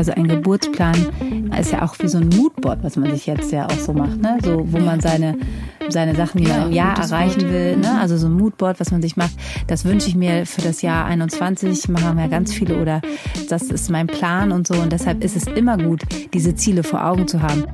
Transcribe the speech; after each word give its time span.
Also 0.00 0.12
ein 0.12 0.28
Geburtsplan 0.28 0.96
ist 1.60 1.72
ja 1.72 1.82
auch 1.82 1.94
wie 1.98 2.08
so 2.08 2.16
ein 2.16 2.30
Moodboard, 2.30 2.82
was 2.82 2.96
man 2.96 3.10
sich 3.10 3.26
jetzt 3.26 3.52
ja 3.52 3.66
auch 3.66 3.78
so 3.78 3.92
macht, 3.92 4.16
ne? 4.16 4.38
So, 4.42 4.64
wo 4.72 4.78
man 4.78 4.98
seine, 5.00 5.36
seine 5.90 6.14
Sachen, 6.14 6.40
die 6.40 6.48
man 6.48 6.68
im 6.68 6.72
Jahr 6.72 6.96
erreichen 6.96 7.50
will, 7.50 7.76
ne? 7.76 8.00
Also 8.00 8.16
so 8.16 8.28
ein 8.28 8.32
Moodboard, 8.32 8.80
was 8.80 8.92
man 8.92 9.02
sich 9.02 9.18
macht. 9.18 9.32
Das 9.66 9.84
wünsche 9.84 10.08
ich 10.08 10.14
mir 10.14 10.46
für 10.46 10.62
das 10.62 10.80
Jahr 10.80 11.04
21. 11.04 11.90
Machen 11.90 12.18
ja 12.18 12.28
ganz 12.28 12.50
viele 12.50 12.80
oder 12.80 13.02
das 13.50 13.64
ist 13.64 13.90
mein 13.90 14.06
Plan 14.06 14.52
und 14.52 14.66
so. 14.66 14.72
Und 14.72 14.90
deshalb 14.90 15.22
ist 15.22 15.36
es 15.36 15.46
immer 15.46 15.76
gut, 15.76 16.00
diese 16.32 16.54
Ziele 16.54 16.82
vor 16.82 17.04
Augen 17.04 17.28
zu 17.28 17.42
haben. 17.42 17.66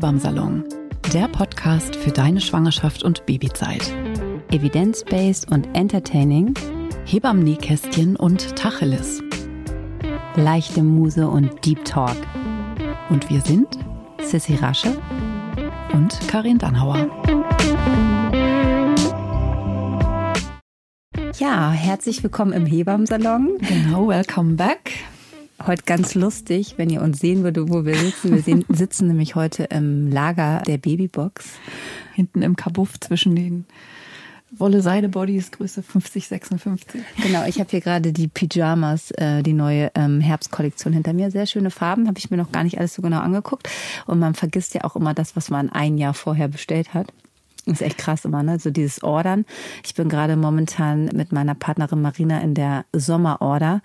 Hebammsalon, 0.00 0.64
der 1.12 1.28
Podcast 1.28 1.94
für 1.94 2.10
deine 2.10 2.40
Schwangerschaft 2.40 3.02
und 3.02 3.26
Babyzeit. 3.26 3.94
Evidence-based 4.50 5.52
und 5.52 5.68
entertaining, 5.74 6.54
Hebammenkästchen 7.04 8.16
und 8.16 8.56
Tacheles. 8.56 9.22
Leichte 10.36 10.82
Muse 10.82 11.28
und 11.28 11.66
Deep 11.66 11.84
Talk. 11.84 12.16
Und 13.10 13.28
wir 13.28 13.42
sind 13.42 13.68
Sissy 14.22 14.54
Rasche 14.54 14.96
und 15.92 16.18
Karin 16.28 16.56
Dannhauer. 16.56 17.06
Ja, 21.38 21.72
herzlich 21.72 22.22
willkommen 22.22 22.54
im 22.54 22.64
Hebammsalon. 22.64 23.58
Genau, 23.58 24.08
welcome 24.08 24.54
back 24.54 25.09
heute 25.66 25.82
ganz 25.84 26.14
lustig, 26.14 26.74
wenn 26.76 26.90
ihr 26.90 27.02
uns 27.02 27.18
sehen 27.18 27.42
würdet, 27.42 27.68
wo 27.68 27.84
wir 27.84 27.96
sitzen. 27.96 28.34
Wir 28.34 28.42
sehen, 28.42 28.64
sitzen 28.68 29.08
nämlich 29.08 29.34
heute 29.34 29.64
im 29.64 30.10
Lager 30.10 30.62
der 30.66 30.78
Babybox. 30.78 31.46
Hinten 32.14 32.42
im 32.42 32.56
Kabuff 32.56 32.98
zwischen 33.00 33.34
den 33.34 33.66
Wolle-Seide-Bodies, 34.52 35.52
Größe 35.52 35.82
50, 35.82 36.28
56. 36.28 37.02
Genau, 37.22 37.44
ich 37.46 37.60
habe 37.60 37.70
hier 37.70 37.80
gerade 37.80 38.12
die 38.12 38.28
Pyjamas, 38.28 39.10
äh, 39.12 39.42
die 39.42 39.52
neue 39.52 39.90
ähm, 39.94 40.20
Herbstkollektion 40.20 40.92
hinter 40.92 41.12
mir. 41.12 41.30
Sehr 41.30 41.46
schöne 41.46 41.70
Farben, 41.70 42.08
habe 42.08 42.18
ich 42.18 42.30
mir 42.30 42.36
noch 42.36 42.50
gar 42.50 42.64
nicht 42.64 42.78
alles 42.78 42.94
so 42.94 43.02
genau 43.02 43.20
angeguckt. 43.20 43.68
Und 44.06 44.18
man 44.18 44.34
vergisst 44.34 44.74
ja 44.74 44.84
auch 44.84 44.96
immer 44.96 45.14
das, 45.14 45.36
was 45.36 45.50
man 45.50 45.70
ein 45.70 45.98
Jahr 45.98 46.14
vorher 46.14 46.48
bestellt 46.48 46.94
hat. 46.94 47.12
Das 47.70 47.80
ist 47.80 47.86
echt 47.86 47.98
krass 47.98 48.24
immer, 48.24 48.42
ne? 48.42 48.58
So 48.58 48.70
dieses 48.70 49.02
Ordern. 49.02 49.44
Ich 49.84 49.94
bin 49.94 50.08
gerade 50.08 50.36
momentan 50.36 51.06
mit 51.14 51.32
meiner 51.32 51.54
Partnerin 51.54 52.02
Marina 52.02 52.40
in 52.40 52.54
der 52.54 52.84
Sommerorder 52.92 53.80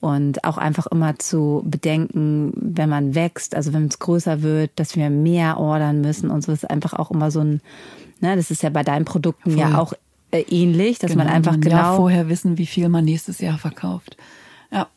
und 0.00 0.44
auch 0.44 0.58
einfach 0.58 0.86
immer 0.88 1.18
zu 1.18 1.62
bedenken, 1.64 2.52
wenn 2.56 2.88
man 2.88 3.14
wächst, 3.14 3.54
also 3.54 3.72
wenn 3.72 3.86
es 3.86 3.98
größer 3.98 4.42
wird, 4.42 4.72
dass 4.76 4.96
wir 4.96 5.10
mehr 5.10 5.58
ordern 5.58 6.00
müssen 6.00 6.30
und 6.30 6.42
so 6.42 6.52
ist 6.52 6.68
einfach 6.68 6.92
auch 6.92 7.10
immer 7.10 7.30
so 7.30 7.40
ein, 7.40 7.60
ne? 8.20 8.36
Das 8.36 8.50
ist 8.50 8.62
ja 8.62 8.70
bei 8.70 8.82
deinen 8.82 9.04
Produkten 9.04 9.52
Voll. 9.52 9.60
ja 9.60 9.78
auch 9.78 9.92
äh, 10.32 10.40
ähnlich, 10.48 10.98
dass 10.98 11.12
genau, 11.12 11.24
man 11.24 11.32
einfach 11.32 11.60
genau 11.60 11.76
Jahr 11.76 11.96
vorher 11.96 12.28
wissen, 12.28 12.58
wie 12.58 12.66
viel 12.66 12.88
man 12.88 13.04
nächstes 13.04 13.38
Jahr 13.38 13.58
verkauft. 13.58 14.16
Ja. 14.72 14.88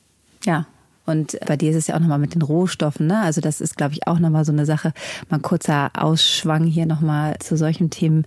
Ja, 0.45 0.65
und 1.05 1.37
bei 1.45 1.57
dir 1.57 1.71
ist 1.71 1.75
es 1.75 1.87
ja 1.87 1.95
auch 1.95 1.99
nochmal 1.99 2.19
mit 2.19 2.33
den 2.33 2.41
Rohstoffen, 2.41 3.07
ne? 3.07 3.21
Also 3.21 3.41
das 3.41 3.59
ist, 3.59 3.75
glaube 3.75 3.93
ich, 3.93 4.07
auch 4.07 4.19
nochmal 4.19 4.45
so 4.45 4.53
eine 4.53 4.65
Sache. 4.65 4.93
Mal 5.29 5.39
kurzer 5.39 5.91
Ausschwang 5.97 6.63
hier 6.63 6.85
nochmal 6.85 7.37
zu 7.39 7.57
solchen 7.57 7.89
Themen, 7.89 8.25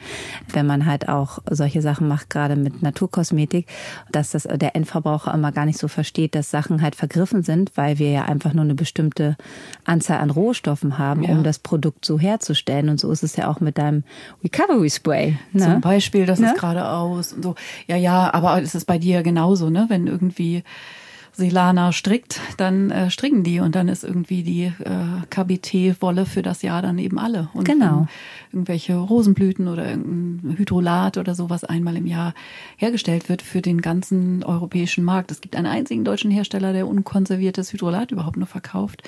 wenn 0.52 0.66
man 0.66 0.84
halt 0.84 1.08
auch 1.08 1.38
solche 1.50 1.80
Sachen 1.80 2.06
macht, 2.06 2.28
gerade 2.28 2.54
mit 2.54 2.82
Naturkosmetik, 2.82 3.66
dass 4.12 4.32
das 4.32 4.42
der 4.42 4.77
Endverbraucher 4.77 5.32
immer 5.32 5.52
gar 5.52 5.64
nicht 5.64 5.78
so 5.78 5.88
versteht, 5.88 6.34
dass 6.34 6.50
Sachen 6.50 6.82
halt 6.82 6.97
vergriffen 6.97 7.42
sind, 7.42 7.72
weil 7.77 7.98
wir 7.98 8.10
ja 8.10 8.24
einfach 8.27 8.52
nur 8.52 8.64
eine 8.64 8.74
bestimmte 8.74 9.36
Anzahl 9.84 10.19
an 10.19 10.30
Rohstoffen 10.30 10.98
haben, 10.98 11.22
ja. 11.22 11.30
um 11.30 11.44
das 11.44 11.58
Produkt 11.58 12.04
so 12.04 12.19
herzustellen. 12.19 12.91
Und 12.91 13.00
so 13.00 13.10
ist 13.10 13.22
es 13.22 13.36
ja 13.36 13.48
auch 13.48 13.60
mit 13.60 13.78
deinem 13.78 14.04
Recovery 14.44 14.91
Spray. 14.91 15.38
Ne? 15.52 15.62
Zum 15.62 15.80
Beispiel, 15.80 16.26
das 16.26 16.41
ne? 16.41 16.48
ist 16.48 16.59
gerade 16.59 16.86
aus 16.88 17.32
und 17.32 17.42
so. 17.42 17.54
Ja, 17.86 17.97
ja, 17.97 18.34
aber 18.34 18.60
es 18.60 18.75
ist 18.75 18.84
bei 18.84 18.98
dir 18.98 19.22
genauso, 19.22 19.70
ne? 19.70 19.86
Wenn 19.88 20.06
irgendwie 20.06 20.62
Silana 21.36 21.92
strickt, 21.92 22.41
dann 22.56 22.91
äh, 22.91 23.10
stricken 23.10 23.42
die 23.42 23.60
und 23.60 23.74
dann 23.74 23.88
ist 23.88 24.04
irgendwie 24.04 24.42
die 24.42 24.64
äh, 24.64 25.26
KBT-Wolle 25.28 26.24
für 26.24 26.41
das 26.41 26.62
Jahr 26.62 26.80
dann 26.80 26.98
eben 26.98 27.19
alle. 27.19 27.50
Und 27.52 27.64
genau. 27.64 28.06
Irgendwelche 28.52 28.97
Rosenblüten 28.97 29.69
oder 29.69 29.91
irgendein 29.91 30.56
Hydrolat 30.56 31.19
oder 31.19 31.34
so, 31.34 31.50
was 31.50 31.64
einmal 31.64 31.97
im 31.97 32.06
Jahr 32.06 32.32
hergestellt 32.78 33.28
wird 33.28 33.42
für 33.42 33.60
den 33.60 33.82
ganzen 33.82 34.44
europäischen 34.44 35.04
Markt. 35.04 35.30
Es 35.30 35.42
gibt 35.42 35.56
einen 35.56 35.66
einzigen 35.66 36.04
deutschen 36.04 36.30
Hersteller, 36.30 36.72
der 36.72 36.88
unkonserviertes 36.88 37.70
Hydrolat 37.70 38.12
überhaupt 38.12 38.38
nur 38.38 38.47
verkauft. 38.47 39.03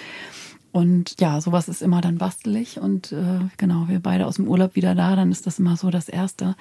Und 0.78 1.16
ja, 1.18 1.40
sowas 1.40 1.68
ist 1.68 1.82
immer 1.82 2.00
dann 2.00 2.18
bastelig. 2.18 2.78
Und 2.78 3.10
äh, 3.10 3.40
genau, 3.56 3.88
wir 3.88 3.98
beide 3.98 4.28
aus 4.28 4.36
dem 4.36 4.46
Urlaub 4.46 4.76
wieder 4.76 4.94
da, 4.94 5.16
dann 5.16 5.32
ist 5.32 5.44
das 5.44 5.58
immer 5.58 5.76
so 5.76 5.90
das 5.90 6.08
Erste, 6.08 6.54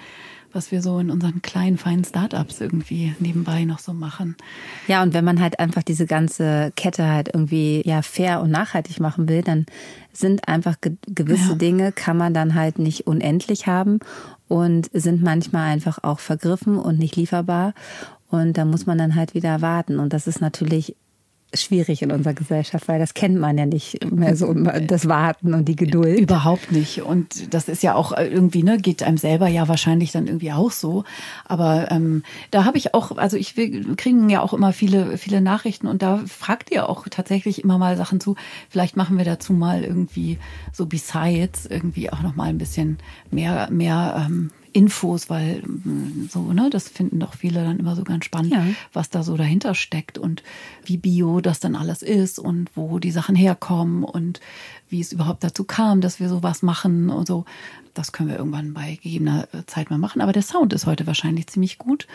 was 0.52 0.72
wir 0.72 0.82
so 0.82 0.98
in 0.98 1.12
unseren 1.12 1.44
kleinen, 1.44 1.78
feinen 1.78 2.04
Startups 2.04 2.60
irgendwie 2.60 3.14
nebenbei 3.20 3.64
noch 3.66 3.78
so 3.78 3.94
machen. 3.94 4.36
Ja, 4.88 5.04
und 5.04 5.14
wenn 5.14 5.24
man 5.24 5.40
halt 5.40 5.60
einfach 5.60 5.84
diese 5.84 6.08
ganze 6.08 6.74
Kette 6.76 7.08
halt 7.08 7.30
irgendwie 7.32 7.84
ja 7.86 8.02
fair 8.02 8.42
und 8.42 8.50
nachhaltig 8.50 9.00
machen 9.00 9.30
will, 9.30 9.44
dann 9.44 9.68
sind 10.14 10.48
einfach 10.48 10.82
ge 10.82 10.94
gewisse 11.06 11.50
ja. 11.50 11.56
Dinge, 11.56 11.92
kann 11.92 12.18
man 12.18 12.34
dann 12.34 12.56
halt 12.56 12.80
nicht 12.80 13.06
unendlich 13.06 13.68
haben 13.68 14.00
und 14.48 14.90
sind 14.94 15.22
manchmal 15.22 15.70
einfach 15.70 16.00
auch 16.02 16.18
vergriffen 16.18 16.80
und 16.80 16.98
nicht 16.98 17.16
lieferbar. 17.18 17.76
Und 18.32 18.58
da 18.58 18.66
muss 18.66 18.88
man 18.88 18.98
dann 18.98 19.14
halt 19.14 19.36
wieder 19.36 19.62
warten. 19.62 20.00
Und 20.00 20.12
das 20.12 20.26
ist 20.26 20.42
natürlich 20.42 20.96
schwierig 21.54 22.02
in 22.02 22.12
unserer 22.12 22.34
Gesellschaft, 22.34 22.88
weil 22.88 23.00
das 23.00 23.14
kennt 23.14 23.40
man 23.40 23.58
ja 23.58 23.66
nicht 23.66 24.06
mehr 24.12 24.36
so, 24.36 24.54
das 24.54 25.08
Warten 25.08 25.54
und 25.54 25.66
die 25.66 25.76
Geduld. 25.76 26.20
Überhaupt 26.20 26.72
nicht. 26.72 27.02
Und 27.04 27.54
das 27.54 27.70
ist 27.70 27.84
ja 27.84 27.96
auch 27.96 28.16
irgendwie, 28.16 28.64
ne, 28.64 28.78
geht 28.78 29.02
einem 29.02 29.18
selber 29.18 29.48
ja 29.48 29.68
wahrscheinlich 29.68 30.12
dann 30.12 30.28
irgendwie 30.28 30.52
auch 30.52 30.72
so. 30.72 31.06
Aber 31.46 31.90
ähm, 31.90 32.24
da 32.52 32.66
habe 32.66 32.78
ich 32.78 32.94
auch, 32.94 33.18
also 33.18 33.38
ich 33.38 33.56
wir 33.56 33.96
kriegen 33.96 34.30
ja 34.30 34.42
auch 34.42 34.54
immer 34.54 34.74
viele, 34.74 35.18
viele 35.18 35.40
Nachrichten 35.40 35.88
und 35.88 36.02
da 36.02 36.22
fragt 36.28 36.72
ihr 36.72 36.90
auch 36.90 37.08
tatsächlich 37.10 37.64
immer 37.64 37.78
mal 37.78 37.96
Sachen 37.96 38.20
zu. 38.20 38.36
Vielleicht 38.70 38.98
machen 38.98 39.18
wir 39.18 39.26
dazu 39.26 39.54
mal 39.54 39.84
irgendwie 39.84 40.38
so 40.74 40.86
besides 40.86 41.66
irgendwie 41.66 42.12
auch 42.12 42.22
noch 42.22 42.36
mal 42.36 42.50
ein 42.50 42.58
bisschen 42.58 42.98
mehr, 43.32 43.70
mehr 43.72 44.26
ähm, 44.28 44.52
Infos, 44.78 45.28
weil 45.28 45.64
mm, 45.64 46.30
so, 46.30 46.54
ne, 46.54 46.70
das 46.70 46.88
finden 46.88 47.20
doch 47.20 47.34
viele 47.34 47.64
dann 47.64 47.80
immer 47.80 47.96
so 47.96 48.04
ganz 48.04 48.26
spannend, 48.26 48.54
ja. 48.54 48.64
was 48.94 49.10
da 49.10 49.24
so 49.24 49.36
dahinter 49.36 49.74
steckt 49.74 50.20
und 50.20 50.44
wie 50.86 50.98
bio 50.98 51.42
das 51.42 51.60
dann 51.60 51.76
alles 51.76 52.04
ist 52.04 52.38
und 52.38 52.70
wo 52.76 53.00
die 53.00 53.10
Sachen 53.10 53.36
herkommen 53.36 54.04
und 54.04 54.40
wie 54.88 55.02
es 55.02 55.12
überhaupt 55.12 55.44
dazu 55.44 55.64
kam, 55.64 56.00
dass 56.00 56.20
wir 56.20 56.30
sowas 56.30 56.62
machen 56.62 57.10
und 57.10 57.28
so. 57.28 57.46
Das 57.96 58.12
können 58.12 58.30
wir 58.30 58.38
irgendwann 58.38 58.76
bei 58.76 59.00
gegebener 59.02 59.48
Zeit 59.66 59.90
mal 59.90 59.98
machen. 59.98 60.22
Aber 60.22 60.32
der 60.32 60.44
Sound 60.44 60.72
ist 60.74 60.86
heute 60.86 61.08
wahrscheinlich 61.08 61.48
ziemlich 61.48 61.80
gut. 61.80 62.06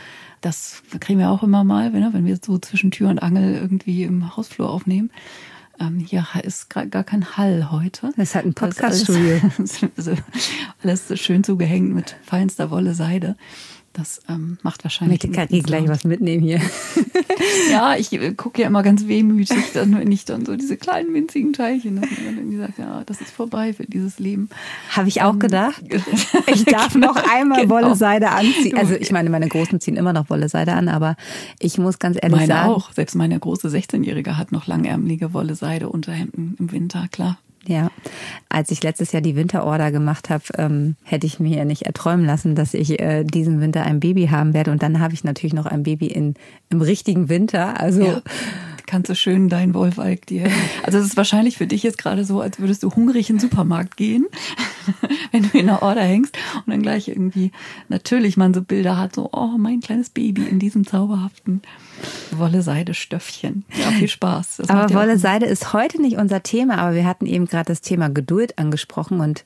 Das 0.41 0.85
kriegen 1.01 1.19
wir 1.19 1.31
auch 1.31 1.43
immer 1.43 1.65
mal, 1.65 1.93
wenn 1.93 2.25
wir 2.25 2.39
so 2.41 2.59
zwischen 2.59 2.93
Tür 2.93 3.09
und 3.11 3.21
Angel 3.21 3.55
irgendwie 3.55 4.05
im 4.05 4.37
Hausflur 4.37 4.71
aufnehmen. 4.71 5.11
Ähm, 5.81 5.99
hier 5.99 6.27
ist 6.45 6.71
gar, 6.71 6.87
kein 6.87 7.37
Hall 7.37 7.71
heute. 7.71 8.09
Es 8.17 8.31
ist 8.31 8.35
halt 8.35 8.47
ein 8.47 8.55
Podcaststudio. 8.55 9.41
Alles, 10.83 11.03
alles 11.09 11.21
schön 11.21 11.45
zugehängt 11.45 11.95
mit 11.95 12.17
feinster 12.23 12.71
Wolle 12.71 12.95
Seide. 12.95 13.37
Das 13.93 14.23
ähm, 14.27 14.59
macht 14.63 14.85
wahrscheinlich. 14.85 15.23
Ich 15.23 15.31
möchte 15.37 15.63
gleich 15.63 15.87
was 15.87 16.05
mitnehmen 16.05 16.43
hier. 16.43 16.61
ja, 17.71 17.95
ich 17.97 18.11
äh, 18.13 18.33
gucke 18.33 18.63
ja 18.63 18.69
immer 18.69 18.83
ganz 18.83 19.07
wehmütig, 19.07 19.73
dann, 19.75 19.99
wenn 19.99 20.11
ich 20.11 20.25
dann 20.25 20.47
so 20.47 20.57
diese 20.57 20.79
kleinen 20.79 21.13
winzigen 21.13 21.53
Teilchen, 21.53 22.01
dass 22.01 22.11
man 22.11 22.25
dann 22.25 22.37
irgendwie 22.39 22.57
sagt, 22.57 22.79
ja, 22.79 23.03
das 23.05 23.21
ist 23.21 23.31
vorbei 23.31 23.75
für 23.75 23.85
dieses 23.85 24.19
Leben. 24.19 24.49
Habe 24.91 25.09
ich 25.09 25.21
auch 25.21 25.35
ähm, 25.35 25.41
gedacht. 25.41 25.83
Ich 26.47 26.65
darf 26.65 26.95
noch 26.95 27.17
einmal 27.33 27.63
genau. 27.63 27.75
Wolle 27.75 27.95
Seide 27.95 28.31
anziehen. 28.31 28.77
Also 28.77 28.95
ich 28.95 29.11
meine, 29.13 29.31
meine 29.31 29.49
Großen 29.49 29.81
ziehen 29.81 29.97
immer 29.97 30.13
noch 30.13 30.29
Wolle 30.29 30.49
Seide 30.49 30.73
an, 30.73 30.89
aber 30.89 31.17
ich 31.59 31.79
muss 31.79 31.99
ganz 31.99 32.19
ehrlich 32.21 32.41
meine 32.41 32.47
sagen. 32.47 32.69
Meine 32.69 32.77
auch. 32.77 32.93
Selbst 32.93 33.15
meine 33.15 33.39
große 33.39 33.69
16-Jährige 33.69 34.37
hat 34.37 34.53
noch 34.53 34.67
langärmelige 34.67 35.33
Wolle 35.33 35.55
Seide 35.55 35.89
Unterhemden 35.89 36.57
im 36.59 36.73
Winter, 36.73 37.07
klar. 37.11 37.39
Ja, 37.67 37.91
als 38.49 38.71
ich 38.73 38.83
letztes 38.83 39.13
Jahr 39.13 39.23
die 39.23 39.37
Winterorder 39.37 39.93
gemacht 39.93 40.31
habe, 40.31 40.45
ähm, 40.59 40.97
hätte 41.05 41.27
ich 41.27 41.39
mir 41.39 41.57
ja 41.57 41.65
nicht 41.65 41.83
erträumen 41.83 42.27
lassen, 42.27 42.57
dass 42.57 42.75
ich 42.75 42.99
äh, 42.99 43.23
diesen 43.23 43.61
Winter 43.61 43.85
ein 43.85 44.01
Baby 44.01 44.27
haben 44.27 44.53
werde. 44.53 44.73
Und 44.73 44.83
dann 44.83 44.99
habe 44.99 45.15
ich 45.15 45.23
natürlich 45.23 45.55
noch 45.55 45.67
ein 45.67 45.85
Baby 45.85 46.07
in, 46.07 46.35
im 46.71 46.83
richtigen 46.83 47.29
Winter. 47.29 47.81
Also 47.81 48.05
ja 48.05 48.23
kannst 48.93 49.09
du 49.09 49.15
schön 49.15 49.49
dein 49.49 49.73
Wolfalk 49.73 50.27
dir. 50.27 50.51
Also 50.85 50.99
es 50.99 51.07
ist 51.07 51.17
wahrscheinlich 51.17 51.57
für 51.57 51.67
dich 51.67 51.83
jetzt 51.83 51.97
gerade 51.97 52.25
so, 52.25 52.41
als 52.41 52.59
würdest 52.59 52.83
du 52.83 52.91
hungrig 52.95 53.31
in 53.31 53.37
den 53.37 53.41
Supermarkt 53.41 53.97
gehen, 53.97 54.27
wenn 55.33 55.45
du 55.45 55.59
in 55.59 55.67
der 55.67 55.83
Order 55.83 56.03
hängst 56.03 56.37
und 56.57 56.73
dann 56.73 56.83
gleich 56.83 57.09
irgendwie 57.09 57.53
natürlich 57.89 58.37
man 58.37 58.53
so 58.53 58.61
Bilder 58.63 58.99
hat, 58.99 59.15
so, 59.15 59.31
oh, 59.33 59.57
mein 59.57 59.81
kleines 59.81 60.11
Baby 60.11 60.43
in 60.43 60.59
diesem 60.59 60.87
zauberhaften 60.87 61.63
Wolle-Seide-Stöffchen. 62.33 63.65
Ja, 63.75 63.91
viel 63.91 64.09
Spaß. 64.09 64.59
Das 64.59 64.71
aber 64.71 64.93
Wolle-Seide 64.95 65.47
ist 65.47 65.73
heute 65.73 66.01
nicht 66.01 66.17
unser 66.17 66.43
Thema, 66.43 66.79
aber 66.79 66.95
wir 66.95 67.07
hatten 67.07 67.27
eben 67.27 67.47
gerade 67.47 67.67
das 67.67 67.81
Thema 67.81 68.09
Geduld 68.09 68.59
angesprochen 68.59 69.21
und 69.21 69.45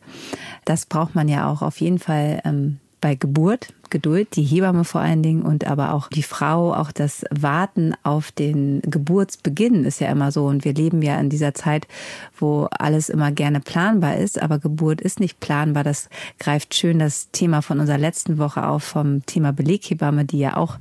das 0.64 0.86
braucht 0.86 1.14
man 1.14 1.28
ja 1.28 1.50
auch 1.50 1.62
auf 1.62 1.80
jeden 1.80 1.98
Fall 1.98 2.40
ähm, 2.44 2.78
bei 3.06 3.14
Geburt, 3.14 3.72
Geduld, 3.88 4.34
die 4.34 4.42
Hebamme 4.42 4.82
vor 4.82 5.00
allen 5.00 5.22
Dingen 5.22 5.42
und 5.42 5.64
aber 5.64 5.94
auch 5.94 6.08
die 6.08 6.24
Frau, 6.24 6.74
auch 6.74 6.90
das 6.90 7.24
Warten 7.30 7.94
auf 8.02 8.32
den 8.32 8.82
Geburtsbeginn 8.82 9.84
ist 9.84 10.00
ja 10.00 10.10
immer 10.10 10.32
so. 10.32 10.46
Und 10.46 10.64
wir 10.64 10.74
leben 10.74 11.02
ja 11.02 11.16
in 11.20 11.30
dieser 11.30 11.54
Zeit, 11.54 11.86
wo 12.36 12.66
alles 12.72 13.08
immer 13.08 13.30
gerne 13.30 13.60
planbar 13.60 14.16
ist, 14.16 14.42
aber 14.42 14.58
Geburt 14.58 15.00
ist 15.00 15.20
nicht 15.20 15.38
planbar. 15.38 15.84
Das 15.84 16.08
greift 16.40 16.74
schön 16.74 16.98
das 16.98 17.30
Thema 17.30 17.62
von 17.62 17.78
unserer 17.78 17.98
letzten 17.98 18.38
Woche 18.38 18.66
auf, 18.66 18.82
vom 18.82 19.24
Thema 19.24 19.52
Beleghebamme, 19.52 20.24
die 20.24 20.40
ja 20.40 20.56
auch 20.56 20.78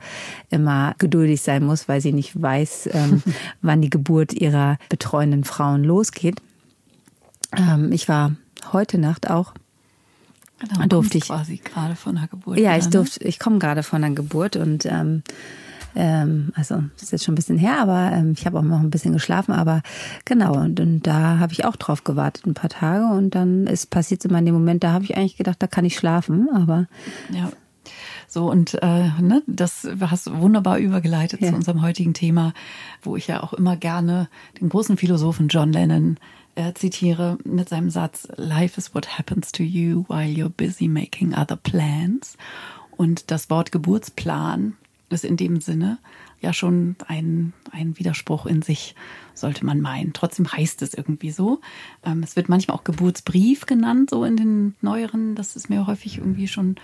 immer 0.49 0.95
geduldig 0.97 1.43
sein 1.43 1.63
muss, 1.63 1.87
weil 1.87 2.01
sie 2.01 2.11
nicht 2.11 2.41
weiß, 2.41 2.89
ähm, 2.91 3.21
wann 3.61 3.83
die 3.83 3.91
Geburt 3.91 4.33
ihrer 4.33 4.79
betreuenden 4.89 5.43
Frauen 5.43 5.83
losgeht. 5.83 6.41
Ähm, 7.55 7.91
ich 7.91 8.09
war 8.09 8.31
heute 8.73 8.97
Nacht 8.97 9.29
auch 9.29 9.53
Genau, 10.59 10.85
durfte 10.87 11.17
ich 11.17 11.25
quasi 11.25 11.57
gerade 11.57 11.95
von 11.95 12.15
der 12.15 12.27
Geburt. 12.27 12.59
Ja, 12.59 12.77
ich 12.77 12.85
ne? 12.85 12.91
durfte, 12.91 13.23
ich 13.23 13.39
komme 13.39 13.59
gerade 13.59 13.83
von 13.83 14.01
der 14.01 14.11
Geburt 14.11 14.55
und 14.55 14.85
ähm, 14.85 15.23
ähm, 15.95 16.51
also 16.55 16.83
das 16.93 17.03
ist 17.03 17.11
jetzt 17.11 17.23
schon 17.23 17.33
ein 17.33 17.35
bisschen 17.35 17.57
her, 17.57 17.79
aber 17.79 18.11
ähm, 18.11 18.33
ich 18.37 18.45
habe 18.45 18.59
auch 18.59 18.63
noch 18.63 18.79
ein 18.79 18.89
bisschen 18.89 19.13
geschlafen, 19.13 19.53
aber 19.53 19.81
genau 20.25 20.55
und, 20.55 20.79
und 20.79 21.03
da 21.03 21.39
habe 21.39 21.53
ich 21.53 21.65
auch 21.65 21.75
drauf 21.75 22.03
gewartet 22.03 22.45
ein 22.45 22.53
paar 22.53 22.69
Tage 22.69 23.05
und 23.05 23.35
dann 23.35 23.67
ist 23.67 23.89
passiert 23.89 24.23
immer 24.25 24.39
in 24.39 24.45
dem 24.45 24.55
Moment, 24.55 24.83
da 24.83 24.91
habe 24.91 25.05
ich 25.05 25.15
eigentlich 25.15 25.37
gedacht, 25.37 25.57
da 25.59 25.67
kann 25.67 25.85
ich 25.85 25.95
schlafen, 25.95 26.49
aber 26.53 26.87
ja. 27.31 27.49
So, 28.27 28.49
und 28.49 28.73
äh, 28.81 29.09
ne, 29.21 29.43
das 29.47 29.87
hast 30.01 30.27
du 30.27 30.39
wunderbar 30.39 30.79
übergeleitet 30.79 31.41
ja. 31.41 31.49
zu 31.49 31.55
unserem 31.55 31.81
heutigen 31.81 32.13
Thema, 32.13 32.53
wo 33.01 33.15
ich 33.15 33.27
ja 33.27 33.43
auch 33.43 33.53
immer 33.53 33.77
gerne 33.77 34.27
den 34.59 34.69
großen 34.69 34.97
Philosophen 34.97 35.47
John 35.47 35.71
Lennon 35.71 36.17
äh, 36.55 36.73
zitiere 36.73 37.37
mit 37.43 37.69
seinem 37.69 37.89
Satz, 37.89 38.27
Life 38.35 38.77
is 38.77 38.95
what 38.95 39.17
happens 39.17 39.51
to 39.51 39.63
you 39.63 40.05
while 40.07 40.27
you're 40.27 40.49
busy 40.49 40.87
making 40.87 41.33
other 41.33 41.57
plans. 41.57 42.37
Und 42.97 43.29
das 43.31 43.49
Wort 43.49 43.71
Geburtsplan 43.71 44.75
ist 45.09 45.25
in 45.25 45.37
dem 45.37 45.61
Sinne 45.61 45.99
ja 46.41 46.53
schon 46.53 46.95
ein, 47.07 47.53
ein 47.71 47.97
Widerspruch 47.97 48.45
in 48.45 48.61
sich, 48.61 48.95
sollte 49.33 49.65
man 49.65 49.81
meinen. 49.81 50.13
Trotzdem 50.13 50.51
heißt 50.51 50.81
es 50.81 50.93
irgendwie 50.93 51.31
so. 51.31 51.59
Ähm, 52.03 52.23
es 52.23 52.35
wird 52.35 52.49
manchmal 52.49 52.77
auch 52.77 52.83
Geburtsbrief 52.83 53.65
genannt, 53.65 54.09
so 54.09 54.23
in 54.23 54.37
den 54.37 54.75
neueren. 54.81 55.35
Das 55.35 55.55
ist 55.55 55.69
mir 55.69 55.87
häufig 55.87 56.19
irgendwie 56.19 56.47
schon 56.47 56.75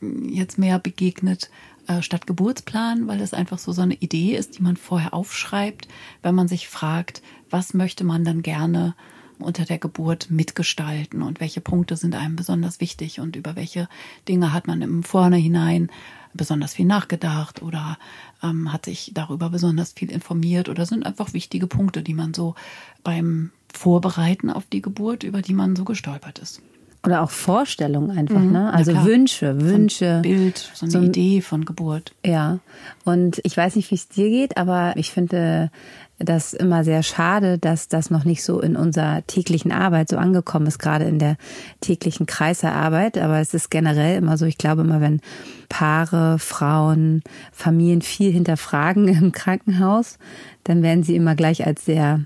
mm, 0.00 0.28
jetzt 0.28 0.58
mehr 0.58 0.78
begegnet 0.78 1.50
äh, 1.86 2.00
statt 2.02 2.26
Geburtsplan, 2.26 3.08
weil 3.08 3.20
es 3.20 3.34
einfach 3.34 3.58
so 3.58 3.72
so 3.72 3.82
eine 3.82 3.94
Idee 3.94 4.36
ist, 4.36 4.58
die 4.58 4.62
man 4.62 4.76
vorher 4.76 5.12
aufschreibt, 5.12 5.88
wenn 6.22 6.34
man 6.34 6.48
sich 6.48 6.68
fragt, 6.68 7.22
was 7.50 7.74
möchte 7.74 8.04
man 8.04 8.24
dann 8.24 8.42
gerne 8.42 8.94
unter 9.38 9.64
der 9.64 9.78
Geburt 9.78 10.30
mitgestalten 10.30 11.22
und 11.22 11.40
welche 11.40 11.60
Punkte 11.60 11.96
sind 11.96 12.14
einem 12.14 12.36
besonders 12.36 12.80
wichtig 12.80 13.20
und 13.20 13.36
über 13.36 13.56
welche 13.56 13.88
Dinge 14.28 14.52
hat 14.52 14.66
man 14.66 14.82
im 14.82 15.02
Vornherein 15.02 15.90
besonders 16.34 16.74
viel 16.74 16.86
nachgedacht 16.86 17.62
oder 17.62 17.98
ähm, 18.42 18.72
hat 18.72 18.84
sich 18.84 19.12
darüber 19.14 19.50
besonders 19.50 19.92
viel 19.92 20.10
informiert 20.10 20.68
oder 20.68 20.86
sind 20.86 21.04
einfach 21.04 21.32
wichtige 21.32 21.66
Punkte, 21.66 22.02
die 22.02 22.14
man 22.14 22.34
so 22.34 22.54
beim 23.02 23.50
Vorbereiten 23.72 24.50
auf 24.50 24.64
die 24.66 24.82
Geburt, 24.82 25.22
über 25.22 25.42
die 25.42 25.54
man 25.54 25.76
so 25.76 25.84
gestolpert 25.84 26.38
ist. 26.38 26.62
Oder 27.04 27.22
auch 27.22 27.30
Vorstellungen 27.30 28.10
einfach, 28.10 28.40
mhm, 28.40 28.52
ne? 28.52 28.72
Also 28.72 28.92
Wünsche, 29.04 29.60
Wünsche. 29.60 30.04
So 30.04 30.16
ein 30.16 30.22
Bild, 30.22 30.70
so 30.74 30.84
eine 30.84 30.90
so 30.90 30.98
ein, 30.98 31.04
Idee 31.04 31.40
von 31.40 31.64
Geburt. 31.64 32.12
Ja. 32.24 32.58
Und 33.04 33.40
ich 33.44 33.56
weiß 33.56 33.76
nicht, 33.76 33.90
wie 33.90 33.94
es 33.94 34.08
dir 34.08 34.28
geht, 34.28 34.56
aber 34.56 34.94
ich 34.96 35.12
finde 35.12 35.70
das 36.18 36.52
immer 36.52 36.82
sehr 36.82 37.04
schade, 37.04 37.58
dass 37.58 37.86
das 37.86 38.10
noch 38.10 38.24
nicht 38.24 38.42
so 38.42 38.60
in 38.60 38.74
unserer 38.74 39.24
täglichen 39.26 39.70
Arbeit 39.70 40.08
so 40.08 40.16
angekommen 40.16 40.66
ist, 40.66 40.78
gerade 40.78 41.04
in 41.04 41.20
der 41.20 41.36
täglichen 41.80 42.26
Kreiserarbeit. 42.26 43.16
Aber 43.18 43.38
es 43.38 43.54
ist 43.54 43.70
generell 43.70 44.18
immer 44.18 44.36
so, 44.36 44.44
ich 44.44 44.58
glaube 44.58 44.82
immer, 44.82 45.00
wenn 45.00 45.20
Paare, 45.68 46.40
Frauen, 46.40 47.22
Familien 47.52 48.02
viel 48.02 48.32
hinterfragen 48.32 49.06
im 49.22 49.30
Krankenhaus, 49.30 50.18
dann 50.64 50.82
werden 50.82 51.04
sie 51.04 51.14
immer 51.14 51.36
gleich 51.36 51.64
als 51.64 51.84
sehr 51.84 52.24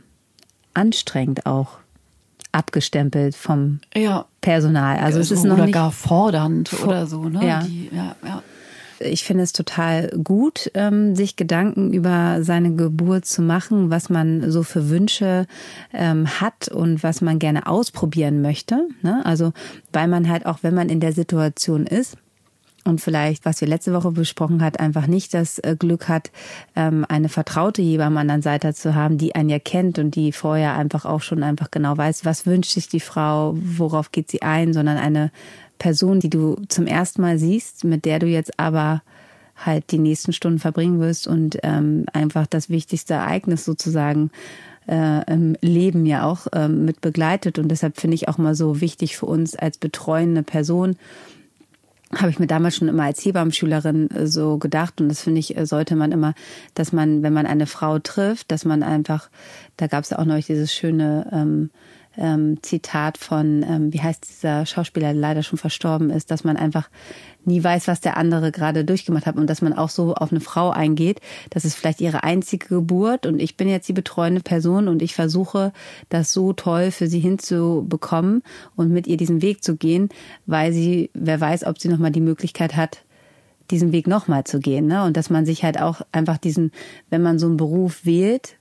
anstrengend 0.73 1.45
auch 1.45 1.82
abgestempelt 2.53 3.35
vom 3.35 3.81
ja. 3.95 4.27
Personal. 4.41 4.99
Also 4.99 5.19
es 5.19 5.31
ist 5.31 5.45
noch 5.45 5.55
oder 5.55 5.65
nicht 5.65 5.75
gar 5.75 5.91
fordernd 5.91 6.69
vor, 6.69 6.89
oder 6.89 7.07
so. 7.07 7.25
Ne? 7.25 7.47
Ja. 7.47 7.63
Die, 7.63 7.91
ja, 7.93 8.17
ja. 8.25 8.43
Ich 9.01 9.25
finde 9.25 9.43
es 9.43 9.53
total 9.53 10.11
gut, 10.23 10.71
ähm, 10.75 11.17
sich 11.17 11.35
Gedanken 11.35 11.93
über 11.93 12.45
seine 12.45 12.75
Geburt 12.75 13.25
zu 13.25 13.43
machen, 13.43 13.91
was 13.91 14.11
man 14.11 14.49
so 14.51 14.63
für 14.63 14.91
Wünsche 14.91 15.47
ähm, 15.93 16.29
hat 16.41 16.69
und 16.69 17.03
was 17.03 17.21
man 17.21 17.41
gerne 17.41 17.67
ausprobieren 17.67 18.43
möchte. 18.43 18.87
Ne? 19.03 19.21
Also 19.25 19.53
weil 19.93 20.07
man 20.07 20.29
halt 20.29 20.47
auch, 20.47 20.59
wenn 20.63 20.75
man 20.75 20.89
in 20.89 21.01
der 21.01 21.13
Situation 21.13 21.87
ist, 21.87 22.17
und 22.85 23.01
vielleicht, 23.01 23.45
was 23.45 23.61
wir 23.61 23.69
letzte 23.69 23.93
Woche 23.95 24.11
besprochen 24.11 24.63
hat, 24.63 24.81
einfach 24.81 25.07
nicht 25.07 25.35
das 25.35 25.59
äh, 25.61 25.77
Glück 25.79 26.09
hat, 26.09 26.31
ähm, 26.75 27.07
eine 27.09 27.29
vertraute 27.29 27.83
Hebamme 27.83 28.21
an 28.21 28.29
der 28.29 28.43
Seite 28.43 28.75
zu 28.75 28.95
haben, 28.95 29.19
die 29.19 29.35
einen 29.35 29.51
ja 29.51 29.59
kennt 29.59 29.99
und 29.99 30.15
die 30.15 30.33
vorher 30.33 30.75
einfach 30.75 31.05
auch 31.05 31.23
schon 31.23 31.43
einfach 31.43 31.71
genau 31.71 31.97
weiß, 31.97 32.25
was 32.25 32.47
wünscht 32.47 32.73
sich 32.73 32.89
die 32.89 33.01
Frau, 33.01 33.55
worauf 33.57 34.11
geht 34.11 34.31
sie 34.31 34.43
ein, 34.43 34.73
sondern 34.73 34.97
eine 34.97 35.31
Person, 35.79 36.21
die 36.21 36.31
du 36.31 36.57
zum 36.69 36.87
ersten 36.87 37.23
Mal 37.23 37.39
siehst, 37.39 37.85
mit 37.85 38.05
der 38.05 38.19
du 38.19 38.27
jetzt 38.27 38.59
aber 38.59 39.03
halt 39.57 39.91
die 39.91 39.99
nächsten 39.99 40.33
Stunden 40.33 40.59
verbringen 40.59 41.01
wirst 41.01 41.29
und 41.29 41.59
ähm, 41.63 42.07
einfach 42.13 42.47
das 42.47 42.69
wichtigste 42.69 43.15
Ereignis 43.15 43.65
sozusagen 43.65 44.31
äh, 44.89 45.31
im 45.33 45.57
Leben 45.61 46.07
ja 46.07 46.25
auch 46.25 46.47
ähm, 46.53 46.85
mit 46.85 47.01
begleitet. 47.01 47.59
Und 47.59 47.69
deshalb 47.69 47.99
finde 48.01 48.15
ich 48.15 48.29
auch 48.29 48.39
mal 48.39 48.55
so 48.55 48.81
wichtig 48.81 49.17
für 49.17 49.27
uns 49.27 49.55
als 49.55 49.79
betreuende 49.79 50.43
Person, 50.43 50.97
habe 52.17 52.31
ich 52.31 52.39
mir 52.39 52.47
damals 52.47 52.77
schon 52.77 52.89
immer 52.89 53.05
als 53.05 53.25
Hebammenschülerin 53.25 54.11
äh, 54.11 54.27
so 54.27 54.59
gedacht. 54.59 55.01
Und 55.01 55.09
das 55.09 55.23
finde 55.23 55.41
ich, 55.41 55.57
äh, 55.57 55.67
sollte 55.67 55.97
man 55.97 56.13
immer, 56.13 56.35
dass 56.75 56.93
man, 56.93 57.23
wenn 57.23 57.33
man 57.33 57.47
eine 57.47 57.67
Frau 57.67 57.99
trifft, 57.99 58.51
dass 58.51 58.65
man 58.65 58.83
einfach, 58.83 59.31
da 59.77 59.87
gab 59.87 60.05
es 60.05 60.11
ja 60.11 60.19
auch 60.19 60.25
noch 60.25 60.39
dieses 60.41 60.73
schöne 60.73 61.29
ähm, 61.33 61.71
ähm, 62.17 62.59
Zitat 62.63 63.19
von, 63.19 63.63
ähm, 63.63 63.93
wie 63.93 64.01
heißt 64.01 64.29
dieser 64.29 64.67
Schauspieler, 64.67 65.13
der 65.13 65.21
leider 65.21 65.43
schon 65.43 65.59
verstorben 65.59 66.11
ist, 66.11 66.31
dass 66.31 66.45
man 66.45 66.57
einfach 66.57 66.89
nie 67.45 67.63
weiß, 67.63 67.89
was 67.89 68.01
der 68.01 68.17
andere 68.17 68.53
gerade 68.53 68.85
durchgemacht 68.85 69.27
hat 69.27 69.37
und 69.37 69.49
dass 69.49 69.63
man 69.63 69.73
auch 69.73 69.89
so 69.89 70.15
auf 70.15 70.31
eine 70.31 70.41
Frau 70.41 70.71
eingeht. 70.71 71.21
Das 71.51 71.65
ist 71.65 71.75
vielleicht 71.75 72.01
ihre 72.01 72.23
einzige 72.23 72.69
Geburt 72.69 73.27
und 73.27 73.41
ich 73.41 73.57
bin 73.57 73.69
jetzt 73.69 73.89
die 73.89 73.93
betreuende 73.93 74.41
Person 74.41 74.89
und 74.89 75.03
ich 75.03 75.15
versuche, 75.15 75.73
das 76.09 76.33
so 76.33 76.53
toll 76.53 76.91
für 76.91 77.07
sie 77.07 77.21
hinzubekommen 77.21 78.43
und 78.77 78.91
mit 78.91 79.07
ihr 79.07 79.17
diesen 79.17 79.43
Weg 79.43 79.65
zu 79.65 79.77
gehen, 79.77 80.09
weil 80.47 80.73
sie, 80.73 81.11
wer 81.15 81.41
weiß, 81.41 81.65
ob 81.65 81.81
sie 81.81 81.89
nochmal 81.89 82.13
die 82.13 82.21
Möglichkeit 82.21 82.77
hat, 82.77 83.03
diesen 83.71 83.93
Weg 83.93 84.07
nochmal 84.07 84.45
zu 84.45 84.61
gehen. 84.61 84.87
Ne? 84.87 85.05
Und 85.05 85.17
dass 85.17 85.31
man 85.31 85.47
sich 85.47 85.65
halt 85.65 85.81
auch 85.81 86.03
einfach 86.13 86.39
diesen, 86.39 86.73
wenn 87.11 87.23
man 87.23 87.39
so 87.39 87.47
einen 87.47 87.57
Beruf 87.57 88.05
wählt, 88.05 88.57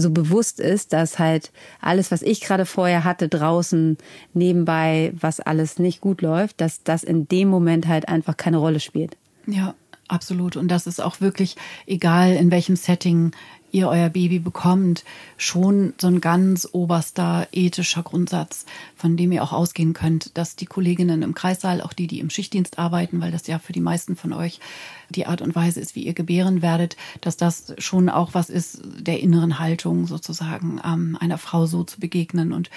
so 0.00 0.10
bewusst 0.10 0.60
ist, 0.60 0.92
dass 0.92 1.18
halt 1.18 1.52
alles, 1.80 2.10
was 2.10 2.22
ich 2.22 2.40
gerade 2.40 2.66
vorher 2.66 3.04
hatte, 3.04 3.28
draußen 3.28 3.98
nebenbei, 4.34 5.12
was 5.18 5.40
alles 5.40 5.78
nicht 5.78 6.00
gut 6.00 6.22
läuft, 6.22 6.60
dass 6.60 6.82
das 6.82 7.04
in 7.04 7.28
dem 7.28 7.48
Moment 7.48 7.86
halt 7.86 8.08
einfach 8.08 8.36
keine 8.36 8.58
Rolle 8.58 8.80
spielt. 8.80 9.16
Ja, 9.46 9.74
absolut. 10.08 10.56
Und 10.56 10.68
das 10.68 10.86
ist 10.86 11.00
auch 11.00 11.20
wirklich 11.20 11.56
egal, 11.86 12.32
in 12.34 12.50
welchem 12.50 12.76
Setting 12.76 13.32
ihr 13.72 13.88
euer 13.88 14.08
Baby 14.08 14.38
bekommt, 14.38 15.04
schon 15.36 15.94
so 16.00 16.06
ein 16.06 16.20
ganz 16.20 16.68
oberster 16.72 17.48
ethischer 17.52 18.02
Grundsatz, 18.02 18.66
von 18.96 19.16
dem 19.16 19.32
ihr 19.32 19.42
auch 19.42 19.52
ausgehen 19.52 19.92
könnt, 19.92 20.36
dass 20.36 20.56
die 20.56 20.66
Kolleginnen 20.66 21.22
im 21.22 21.34
Kreissaal, 21.34 21.80
auch 21.80 21.92
die, 21.92 22.06
die 22.06 22.20
im 22.20 22.30
Schichtdienst 22.30 22.78
arbeiten, 22.78 23.20
weil 23.20 23.32
das 23.32 23.46
ja 23.46 23.58
für 23.58 23.72
die 23.72 23.80
meisten 23.80 24.16
von 24.16 24.32
euch 24.32 24.60
die 25.08 25.26
Art 25.26 25.42
und 25.42 25.54
Weise 25.54 25.80
ist, 25.80 25.94
wie 25.94 26.04
ihr 26.04 26.14
gebären 26.14 26.62
werdet, 26.62 26.96
dass 27.20 27.36
das 27.36 27.74
schon 27.78 28.08
auch 28.08 28.34
was 28.34 28.50
ist 28.50 28.82
der 28.98 29.20
inneren 29.20 29.58
Haltung 29.58 30.06
sozusagen, 30.06 30.80
ähm, 30.84 31.16
einer 31.20 31.38
Frau 31.38 31.66
so 31.66 31.84
zu 31.84 32.00
begegnen 32.00 32.52
und 32.52 32.70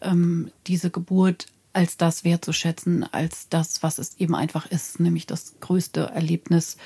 ähm, 0.00 0.50
diese 0.66 0.90
Geburt 0.90 1.46
als 1.72 1.96
das 1.96 2.24
wertzuschätzen, 2.24 3.04
als 3.12 3.48
das, 3.48 3.82
was 3.82 3.98
es 3.98 4.16
eben 4.18 4.34
einfach 4.34 4.66
ist, 4.66 5.00
nämlich 5.00 5.26
das 5.26 5.54
größte 5.60 6.10
Erlebnis 6.12 6.76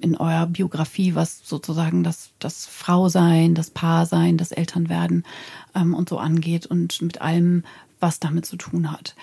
in 0.00 0.16
eurer 0.16 0.46
Biografie, 0.46 1.14
was 1.14 1.40
sozusagen 1.44 2.04
das, 2.04 2.30
das 2.38 2.66
Frausein, 2.66 3.54
das 3.54 3.70
Paarsein, 3.70 4.36
das 4.36 4.52
Elternwerden 4.52 5.24
ähm, 5.74 5.94
und 5.94 6.08
so 6.08 6.18
angeht 6.18 6.66
und 6.66 7.00
mit 7.02 7.20
allem, 7.20 7.64
was 7.98 8.20
damit 8.20 8.44
zu 8.44 8.56
tun 8.56 8.92
hat. 8.92 9.14